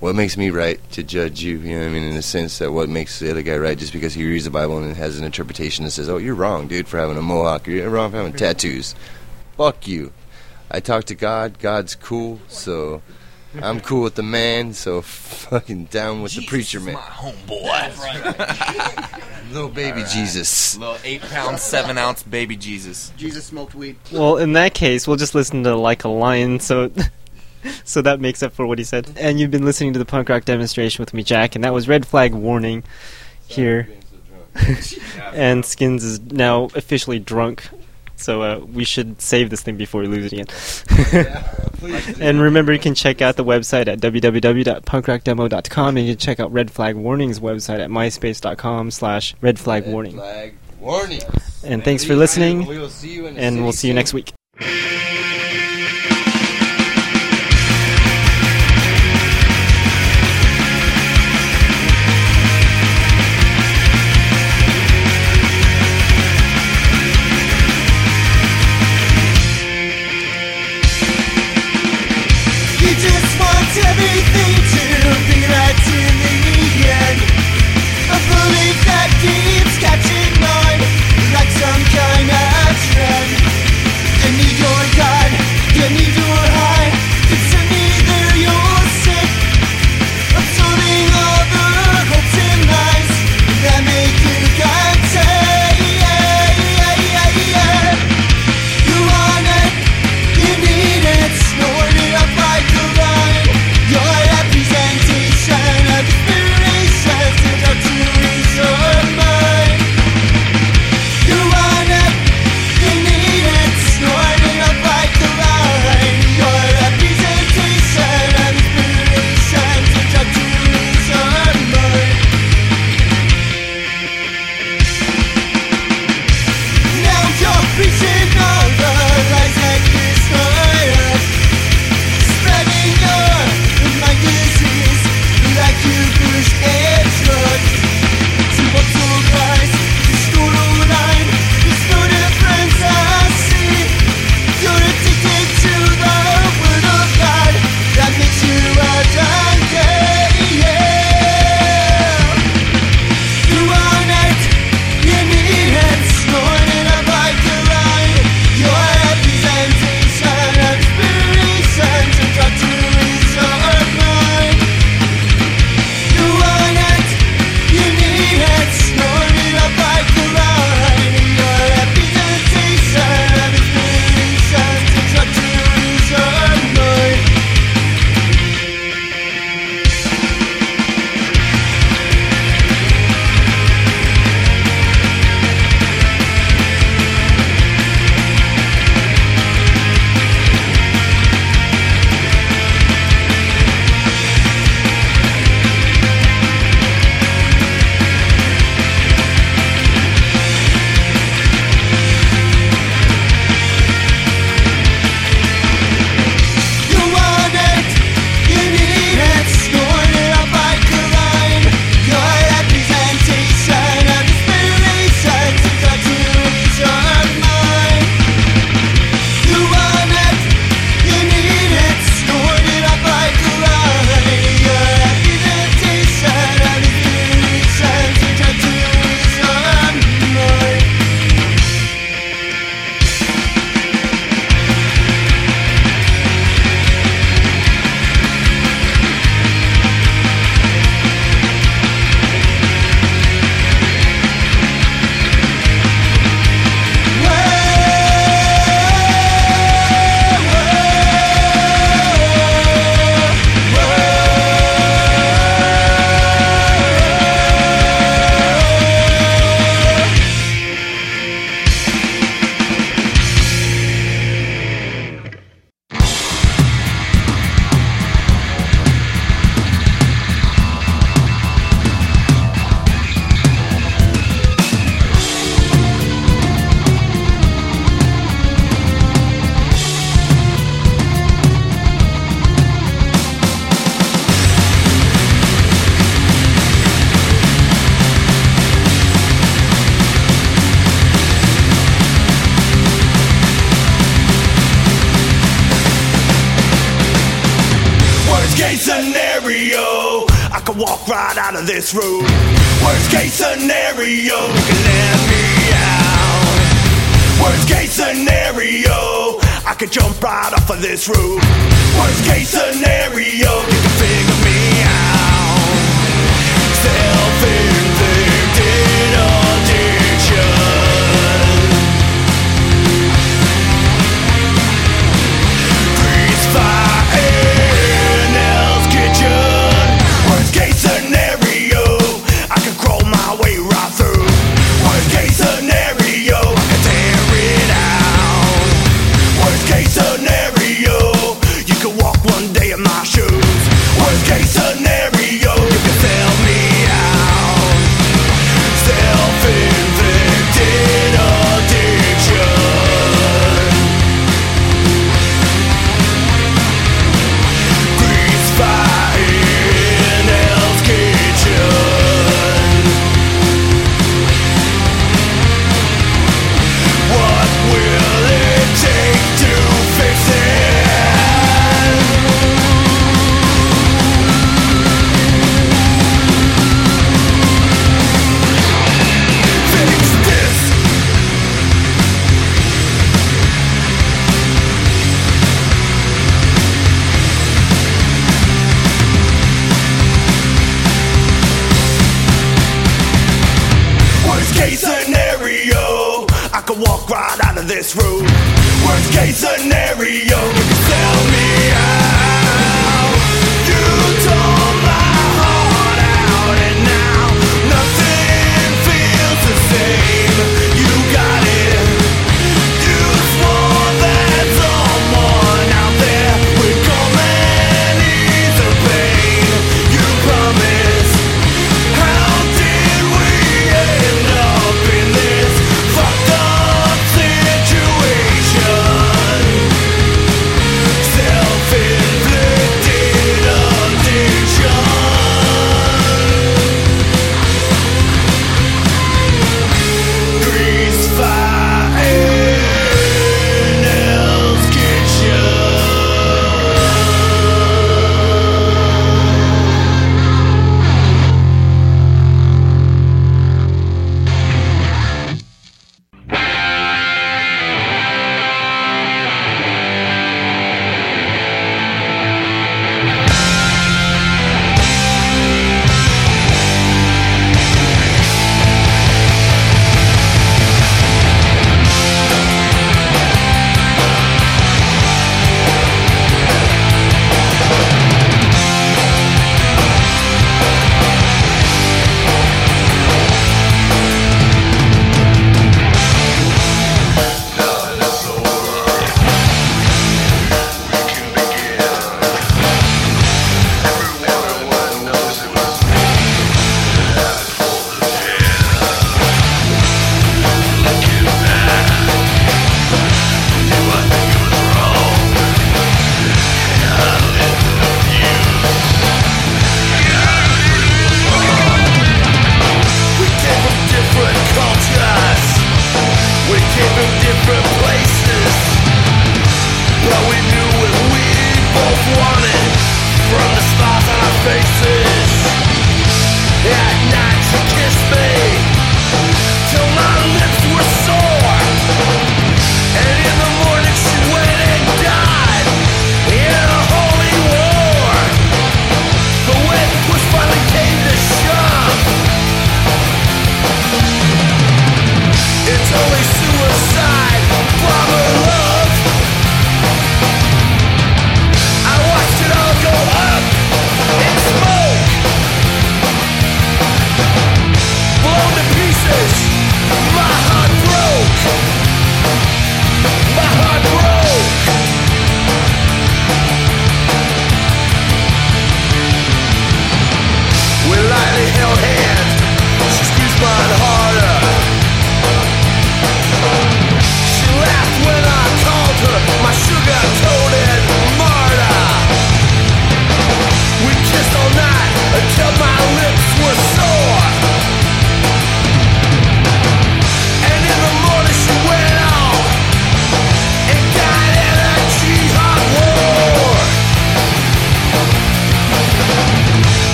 What 0.00 0.14
makes 0.14 0.36
me 0.36 0.50
right 0.50 0.78
to 0.92 1.02
judge 1.02 1.42
you? 1.42 1.58
You 1.58 1.74
know 1.74 1.80
what 1.80 1.88
I 1.88 1.92
mean? 1.92 2.04
In 2.04 2.14
the 2.14 2.22
sense 2.22 2.58
that 2.58 2.72
what 2.72 2.88
makes 2.88 3.18
the 3.18 3.30
other 3.30 3.42
guy 3.42 3.56
right 3.56 3.76
just 3.76 3.92
because 3.92 4.14
he 4.14 4.24
reads 4.24 4.44
the 4.44 4.50
Bible 4.50 4.78
and 4.78 4.96
has 4.96 5.18
an 5.18 5.24
interpretation 5.24 5.84
that 5.84 5.90
says, 5.90 6.08
"Oh, 6.08 6.18
you're 6.18 6.36
wrong, 6.36 6.68
dude, 6.68 6.86
for 6.86 6.98
having 6.98 7.16
a 7.16 7.22
mohawk. 7.22 7.66
You're 7.66 7.90
wrong 7.90 8.12
for 8.12 8.18
having 8.18 8.32
tattoos." 8.32 8.94
Fuck 9.56 9.88
you. 9.88 10.12
I 10.70 10.78
talk 10.78 11.04
to 11.06 11.16
God. 11.16 11.58
God's 11.58 11.96
cool, 11.96 12.38
so 12.46 13.02
I'm 13.60 13.80
cool 13.80 14.02
with 14.02 14.14
the 14.14 14.22
man. 14.22 14.72
So 14.72 15.02
fucking 15.02 15.86
down 15.86 16.22
with 16.22 16.34
the 16.34 16.46
preacher 16.46 16.78
man. 16.78 16.94
my 16.94 17.00
homeboy 17.00 19.24
Little 19.52 19.70
baby 19.70 20.04
Jesus. 20.12 20.76
Little 20.76 20.98
eight 21.02 21.22
pound, 21.22 21.58
seven 21.58 21.98
ounce 21.98 22.22
baby 22.22 22.54
Jesus. 22.54 23.12
Jesus 23.16 23.46
smoked 23.46 23.74
weed. 23.74 23.96
Well, 24.12 24.36
in 24.36 24.52
that 24.52 24.74
case, 24.74 25.08
we'll 25.08 25.16
just 25.16 25.34
listen 25.34 25.64
to 25.64 25.74
"Like 25.74 26.04
a 26.04 26.08
Lion," 26.08 26.60
so 26.60 26.92
so 27.84 28.02
that 28.02 28.20
makes 28.20 28.42
up 28.42 28.52
for 28.52 28.66
what 28.66 28.78
he 28.78 28.84
said. 28.84 29.12
And 29.16 29.38
you've 29.38 29.50
been 29.50 29.64
listening 29.64 29.92
to 29.92 29.98
the 29.98 30.04
punk 30.04 30.28
rock 30.28 30.44
demonstration 30.44 31.02
with 31.02 31.14
me, 31.14 31.22
Jack, 31.22 31.54
and 31.54 31.64
that 31.64 31.74
was 31.74 31.88
Red 31.88 32.06
Flag 32.06 32.34
Warning 32.34 32.84
here. 33.46 33.88
and 35.32 35.64
Skins 35.64 36.04
is 36.04 36.20
now 36.20 36.64
officially 36.74 37.18
drunk, 37.18 37.68
so 38.16 38.42
uh, 38.42 38.58
we 38.58 38.84
should 38.84 39.20
save 39.20 39.50
this 39.50 39.62
thing 39.62 39.76
before 39.76 40.00
we 40.00 40.08
lose 40.08 40.32
it 40.32 40.32
again. 40.32 40.46
and 42.20 42.40
remember, 42.40 42.72
you 42.72 42.78
can 42.78 42.94
check 42.94 43.22
out 43.22 43.36
the 43.36 43.44
website 43.44 43.86
at 43.86 44.00
www.punkrockdemo.com, 44.00 45.96
and 45.96 46.06
you 46.06 46.14
can 46.14 46.18
check 46.18 46.40
out 46.40 46.52
Red 46.52 46.70
Flag 46.70 46.96
Warning's 46.96 47.40
website 47.40 47.78
at 47.78 47.90
myspace.com 47.90 48.90
slash 48.90 49.34
Red 49.40 49.58
Flag 49.58 49.86
Warning. 49.86 50.20
And 51.64 51.84
thanks 51.84 52.04
for 52.04 52.16
listening, 52.16 52.66
We 52.66 52.78
will 52.78 52.88
see 52.88 53.14
you 53.14 53.26
and 53.26 53.62
we'll 53.62 53.72
see 53.72 53.88
you 53.88 53.94
next 53.94 54.14
week. 54.14 54.32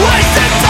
Wasted 0.00 0.61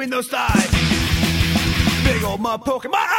between 0.00 0.10
those 0.10 0.28
thighs. 0.28 0.70
Big 2.04 2.24
old 2.24 2.40
poking 2.56 2.90
my 2.90 3.09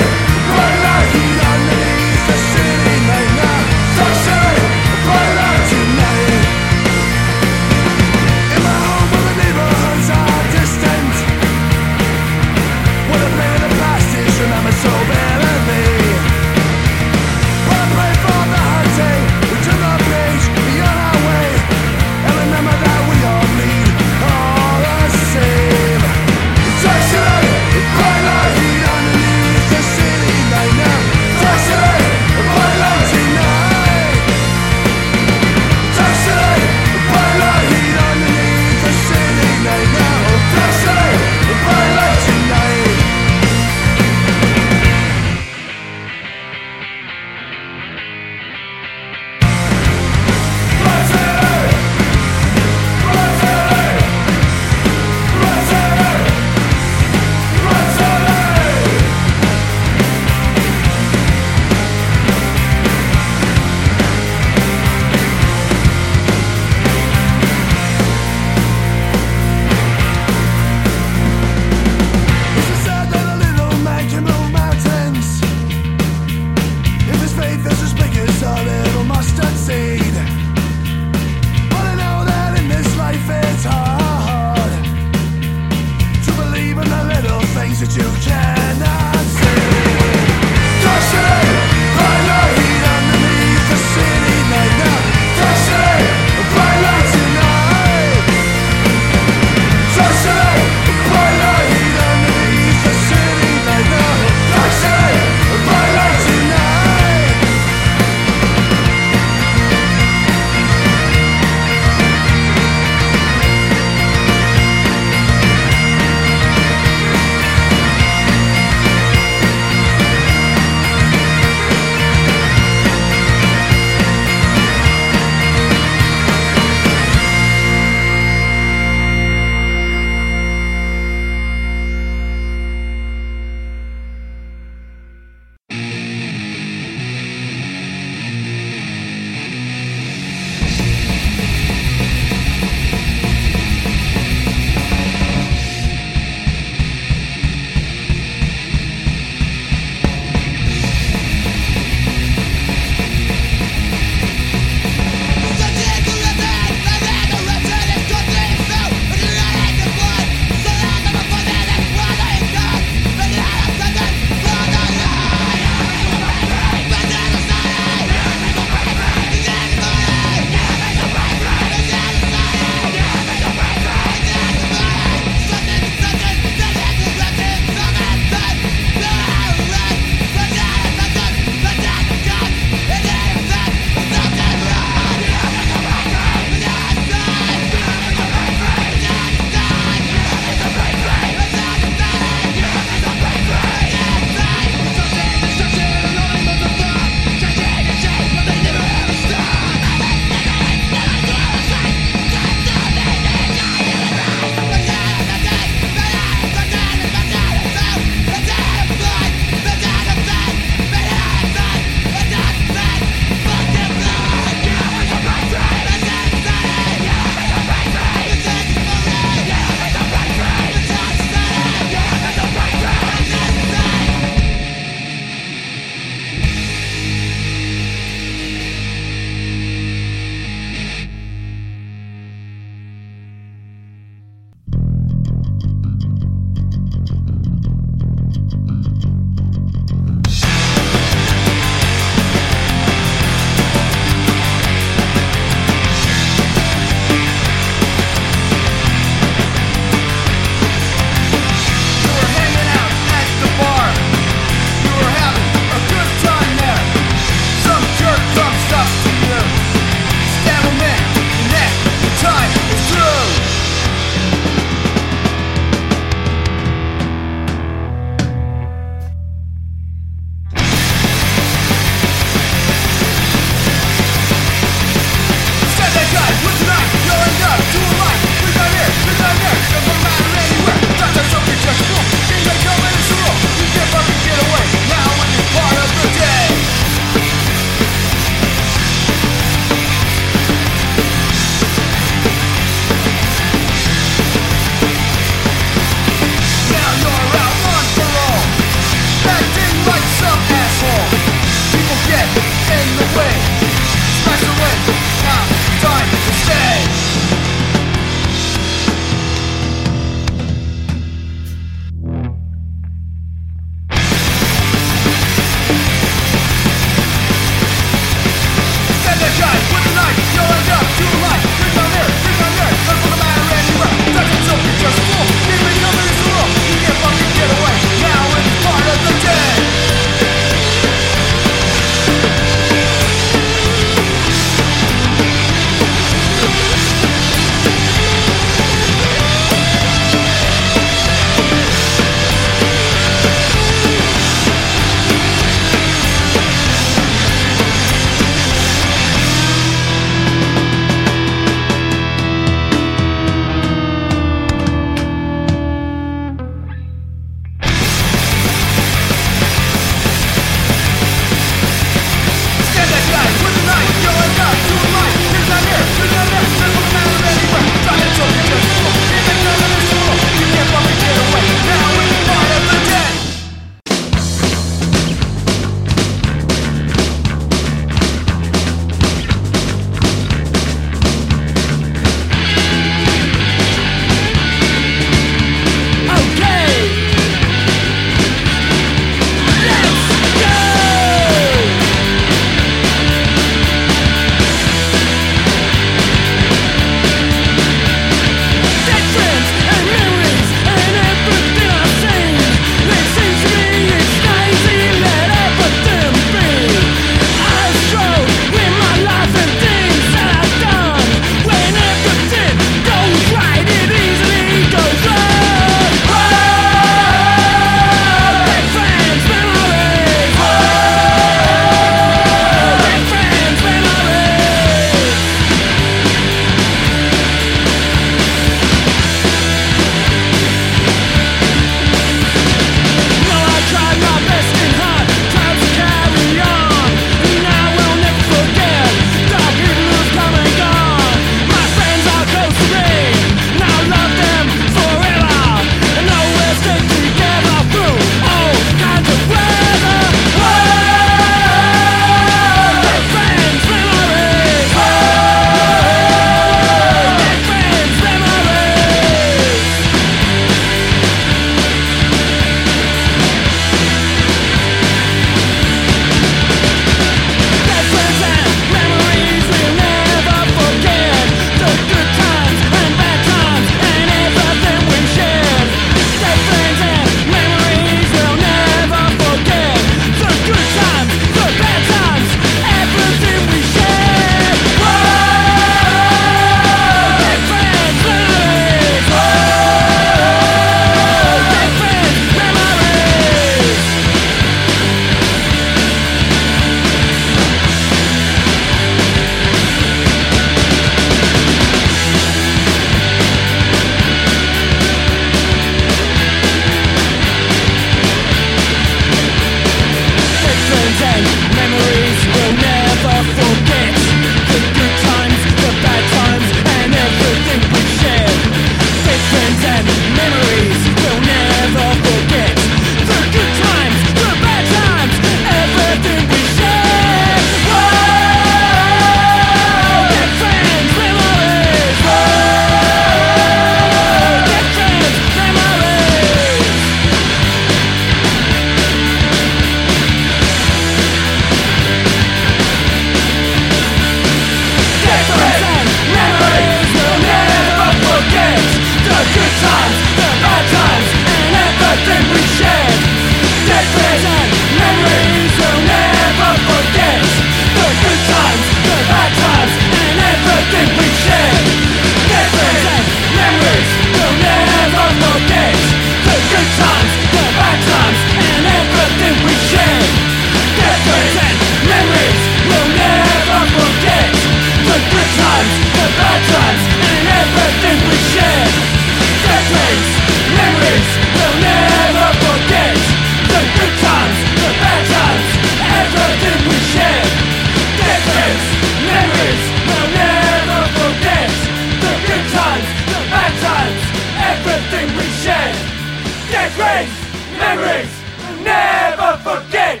Friends, 596.76 597.10
memories, 597.58 598.10
we'll 598.38 598.64
never 598.64 599.36
forget 599.42 600.00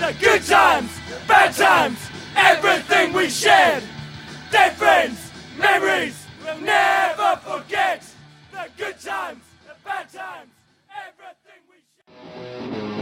the 0.00 0.14
good 0.20 0.42
times, 0.42 0.90
bad 1.28 1.54
times, 1.54 1.98
everything 2.34 3.12
we 3.12 3.28
shared. 3.28 3.82
Dead 4.50 4.72
friends, 4.72 5.30
memories, 5.58 6.26
we'll 6.44 6.58
never 6.60 7.36
forget 7.42 8.02
the 8.50 8.68
good 8.76 8.98
times, 8.98 9.42
the 9.66 9.74
bad 9.84 10.08
times, 10.12 10.50
everything 11.06 11.60
we 11.70 12.82
shared. 12.82 12.95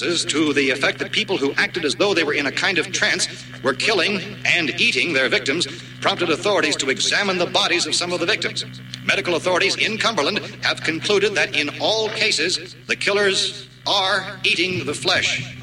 witnesses 0.00 0.24
to 0.26 0.52
the 0.52 0.70
effect 0.70 0.98
that 0.98 1.10
people 1.12 1.36
who 1.36 1.52
acted 1.54 1.84
as 1.84 1.94
though 1.94 2.12
they 2.12 2.24
were 2.24 2.34
in 2.34 2.46
a 2.46 2.52
kind 2.52 2.78
of 2.78 2.92
trance 2.92 3.28
were 3.62 3.72
killing 3.72 4.20
and 4.44 4.78
eating 4.80 5.12
their 5.12 5.28
victims 5.28 5.66
prompted 6.00 6.30
authorities 6.30 6.76
to 6.76 6.90
examine 6.90 7.38
the 7.38 7.46
bodies 7.46 7.86
of 7.86 7.94
some 7.94 8.12
of 8.12 8.20
the 8.20 8.26
victims. 8.26 8.64
Medical 9.04 9.36
authorities 9.36 9.76
in 9.76 9.96
Cumberland 9.96 10.38
have 10.62 10.82
concluded 10.82 11.34
that 11.34 11.56
in 11.56 11.70
all 11.80 12.08
cases, 12.10 12.76
the 12.86 12.96
killers 12.96 13.68
are 13.86 14.38
eating 14.44 14.84
the 14.84 14.94
flesh. 14.94 15.55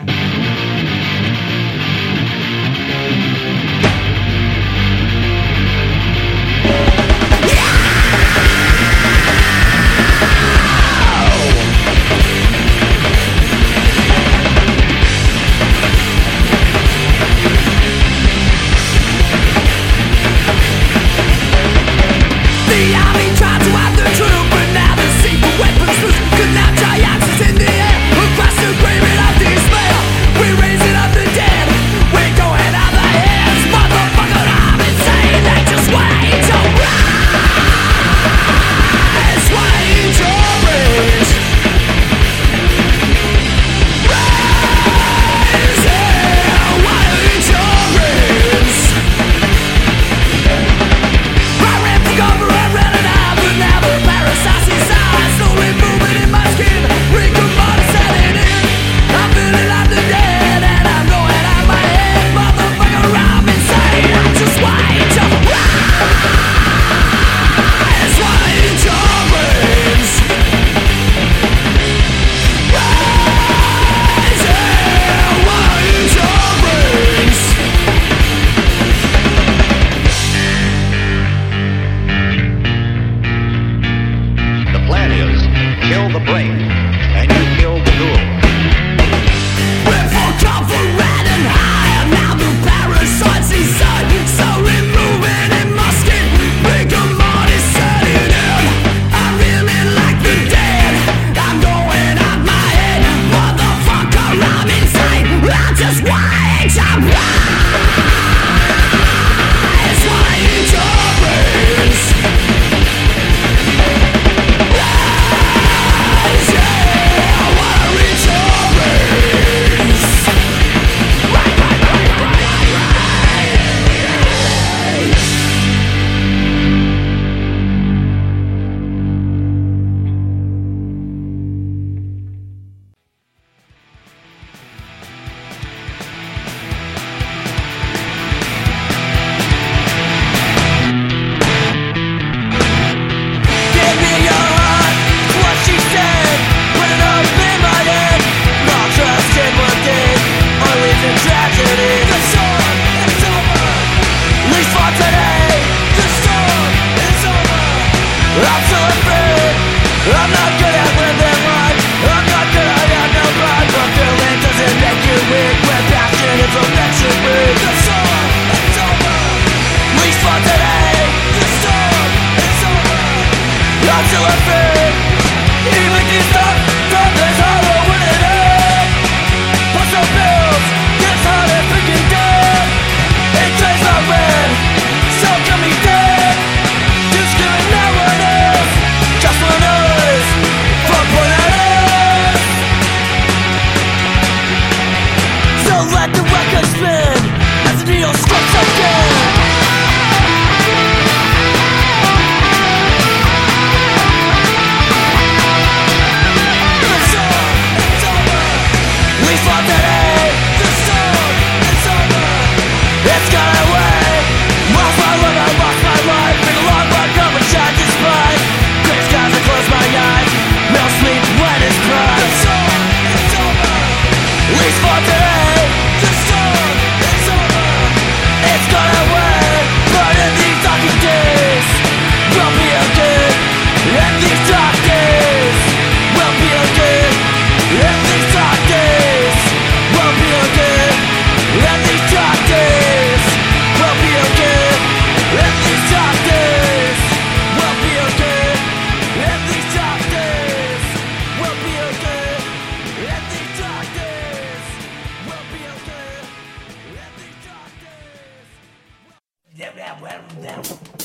well, 260.01 260.21
well. 260.41 261.02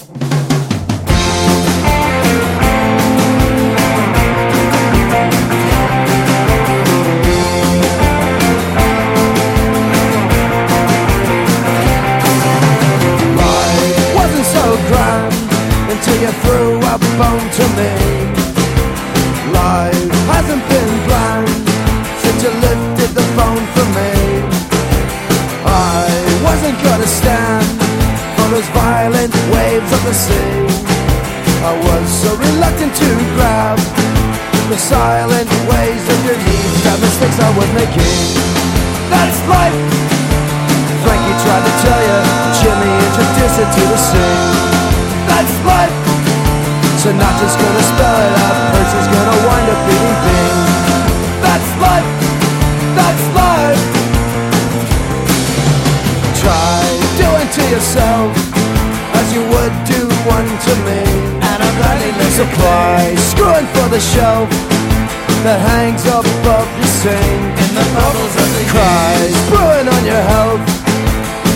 That 65.49 65.65
hangs 65.65 66.05
up 66.13 66.29
above 66.45 66.69
your 66.77 66.93
sink. 67.01 67.41
In 67.57 67.73
the 67.73 67.87
bubbles 67.97 68.35
of 68.37 68.49
the 68.53 68.65
cries 68.69 69.33
brewing 69.49 69.89
on 69.89 70.03
your 70.05 70.21
health 70.29 70.61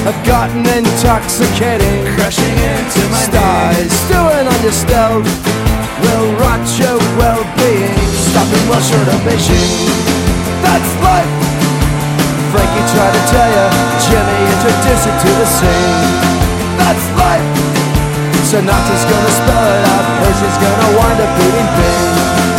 I've 0.09 0.17
gotten 0.25 0.65
intoxicating. 0.65 2.09
Crushing 2.17 2.57
into 2.57 3.03
my 3.13 3.21
styes 3.29 3.93
stewing 4.09 4.49
on 4.49 4.59
your 4.65 4.73
stealth 4.73 5.29
will 6.01 6.29
rot 6.41 6.65
your 6.81 6.97
well-being. 7.21 8.01
Stopping 8.33 8.65
well 8.73 8.81
short 8.81 9.13
of 9.13 9.21
Beijing. 9.29 9.69
That's 10.65 10.93
life. 11.05 11.33
Frankie 12.49 12.87
tried 12.97 13.13
to 13.13 13.23
tell 13.29 13.51
you, 13.53 13.67
Jimmy 14.09 14.41
introduced 14.57 15.05
you 15.05 15.15
to 15.21 15.31
the 15.37 15.49
scene. 15.53 16.01
That's 16.81 17.07
life. 17.21 17.45
Sinatra's 18.49 19.05
gonna 19.05 19.33
spell 19.37 19.65
it 19.69 19.85
out, 19.85 20.05
Percy's 20.25 20.59
gonna 20.65 20.89
wind 20.97 21.19
up 21.21 21.33
beating 21.37 21.71
Bing. 21.77 22.52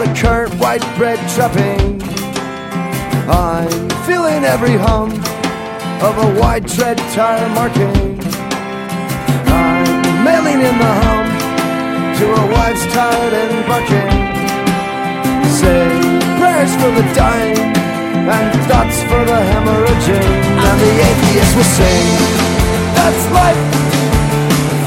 The 0.00 0.14
current 0.16 0.54
white 0.54 0.80
bread 0.96 1.20
trapping. 1.28 2.00
I'm 3.28 3.68
feeling 4.08 4.44
every 4.48 4.72
hum 4.80 5.12
of 6.00 6.14
a 6.16 6.40
wide 6.40 6.66
tread 6.66 6.96
tire 7.12 7.46
marking. 7.52 8.16
I'm 9.44 10.24
mailing 10.24 10.64
in 10.64 10.76
the 10.80 10.92
hum 11.04 11.26
to 12.16 12.24
a 12.32 12.44
wife's 12.48 12.86
tired 12.96 13.34
and 13.44 13.52
barking. 13.68 14.12
Say 15.60 15.84
prayers 16.40 16.72
for 16.80 16.90
the 16.96 17.04
dying 17.12 17.60
and 18.24 18.48
thoughts 18.72 19.04
for 19.04 19.20
the 19.20 19.36
hemorrhaging. 19.52 20.24
And 20.64 20.76
the 20.80 20.92
atheist 21.08 21.52
will 21.52 21.70
sing, 21.76 22.08
That's 22.96 23.24
life. 23.36 23.68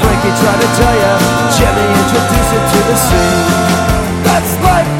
Frankie 0.02 0.34
tried 0.42 0.58
to 0.58 0.70
tell 0.74 0.96
you, 1.02 1.14
Jimmy 1.54 1.86
introduced 2.02 2.50
you 2.50 2.62
to 2.66 2.78
the 2.90 2.96
scene 3.06 3.73
that's 4.34 4.58
life. 4.66 4.90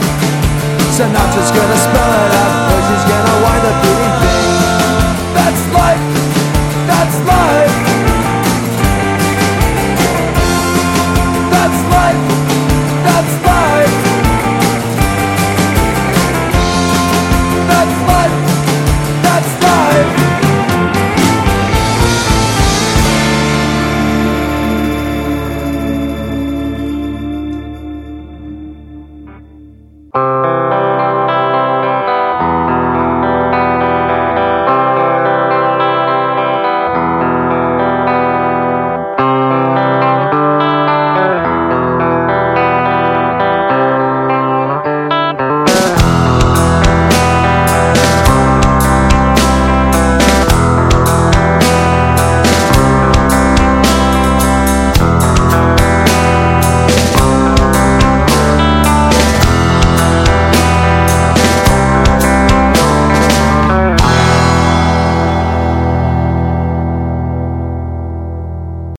Sinatra's 0.95 1.51
gonna 1.51 1.79
spell 1.87 2.11
it 2.23 2.33
out, 2.39 2.55
or 2.71 2.79
she's 2.87 3.05
gonna 3.11 3.37
wind 3.43 3.65
up 3.67 3.79
doing 3.83 4.15
things. 4.23 4.59
That's 5.35 5.63
life. 5.75 6.05
That's 6.87 7.17
life. 7.27 7.74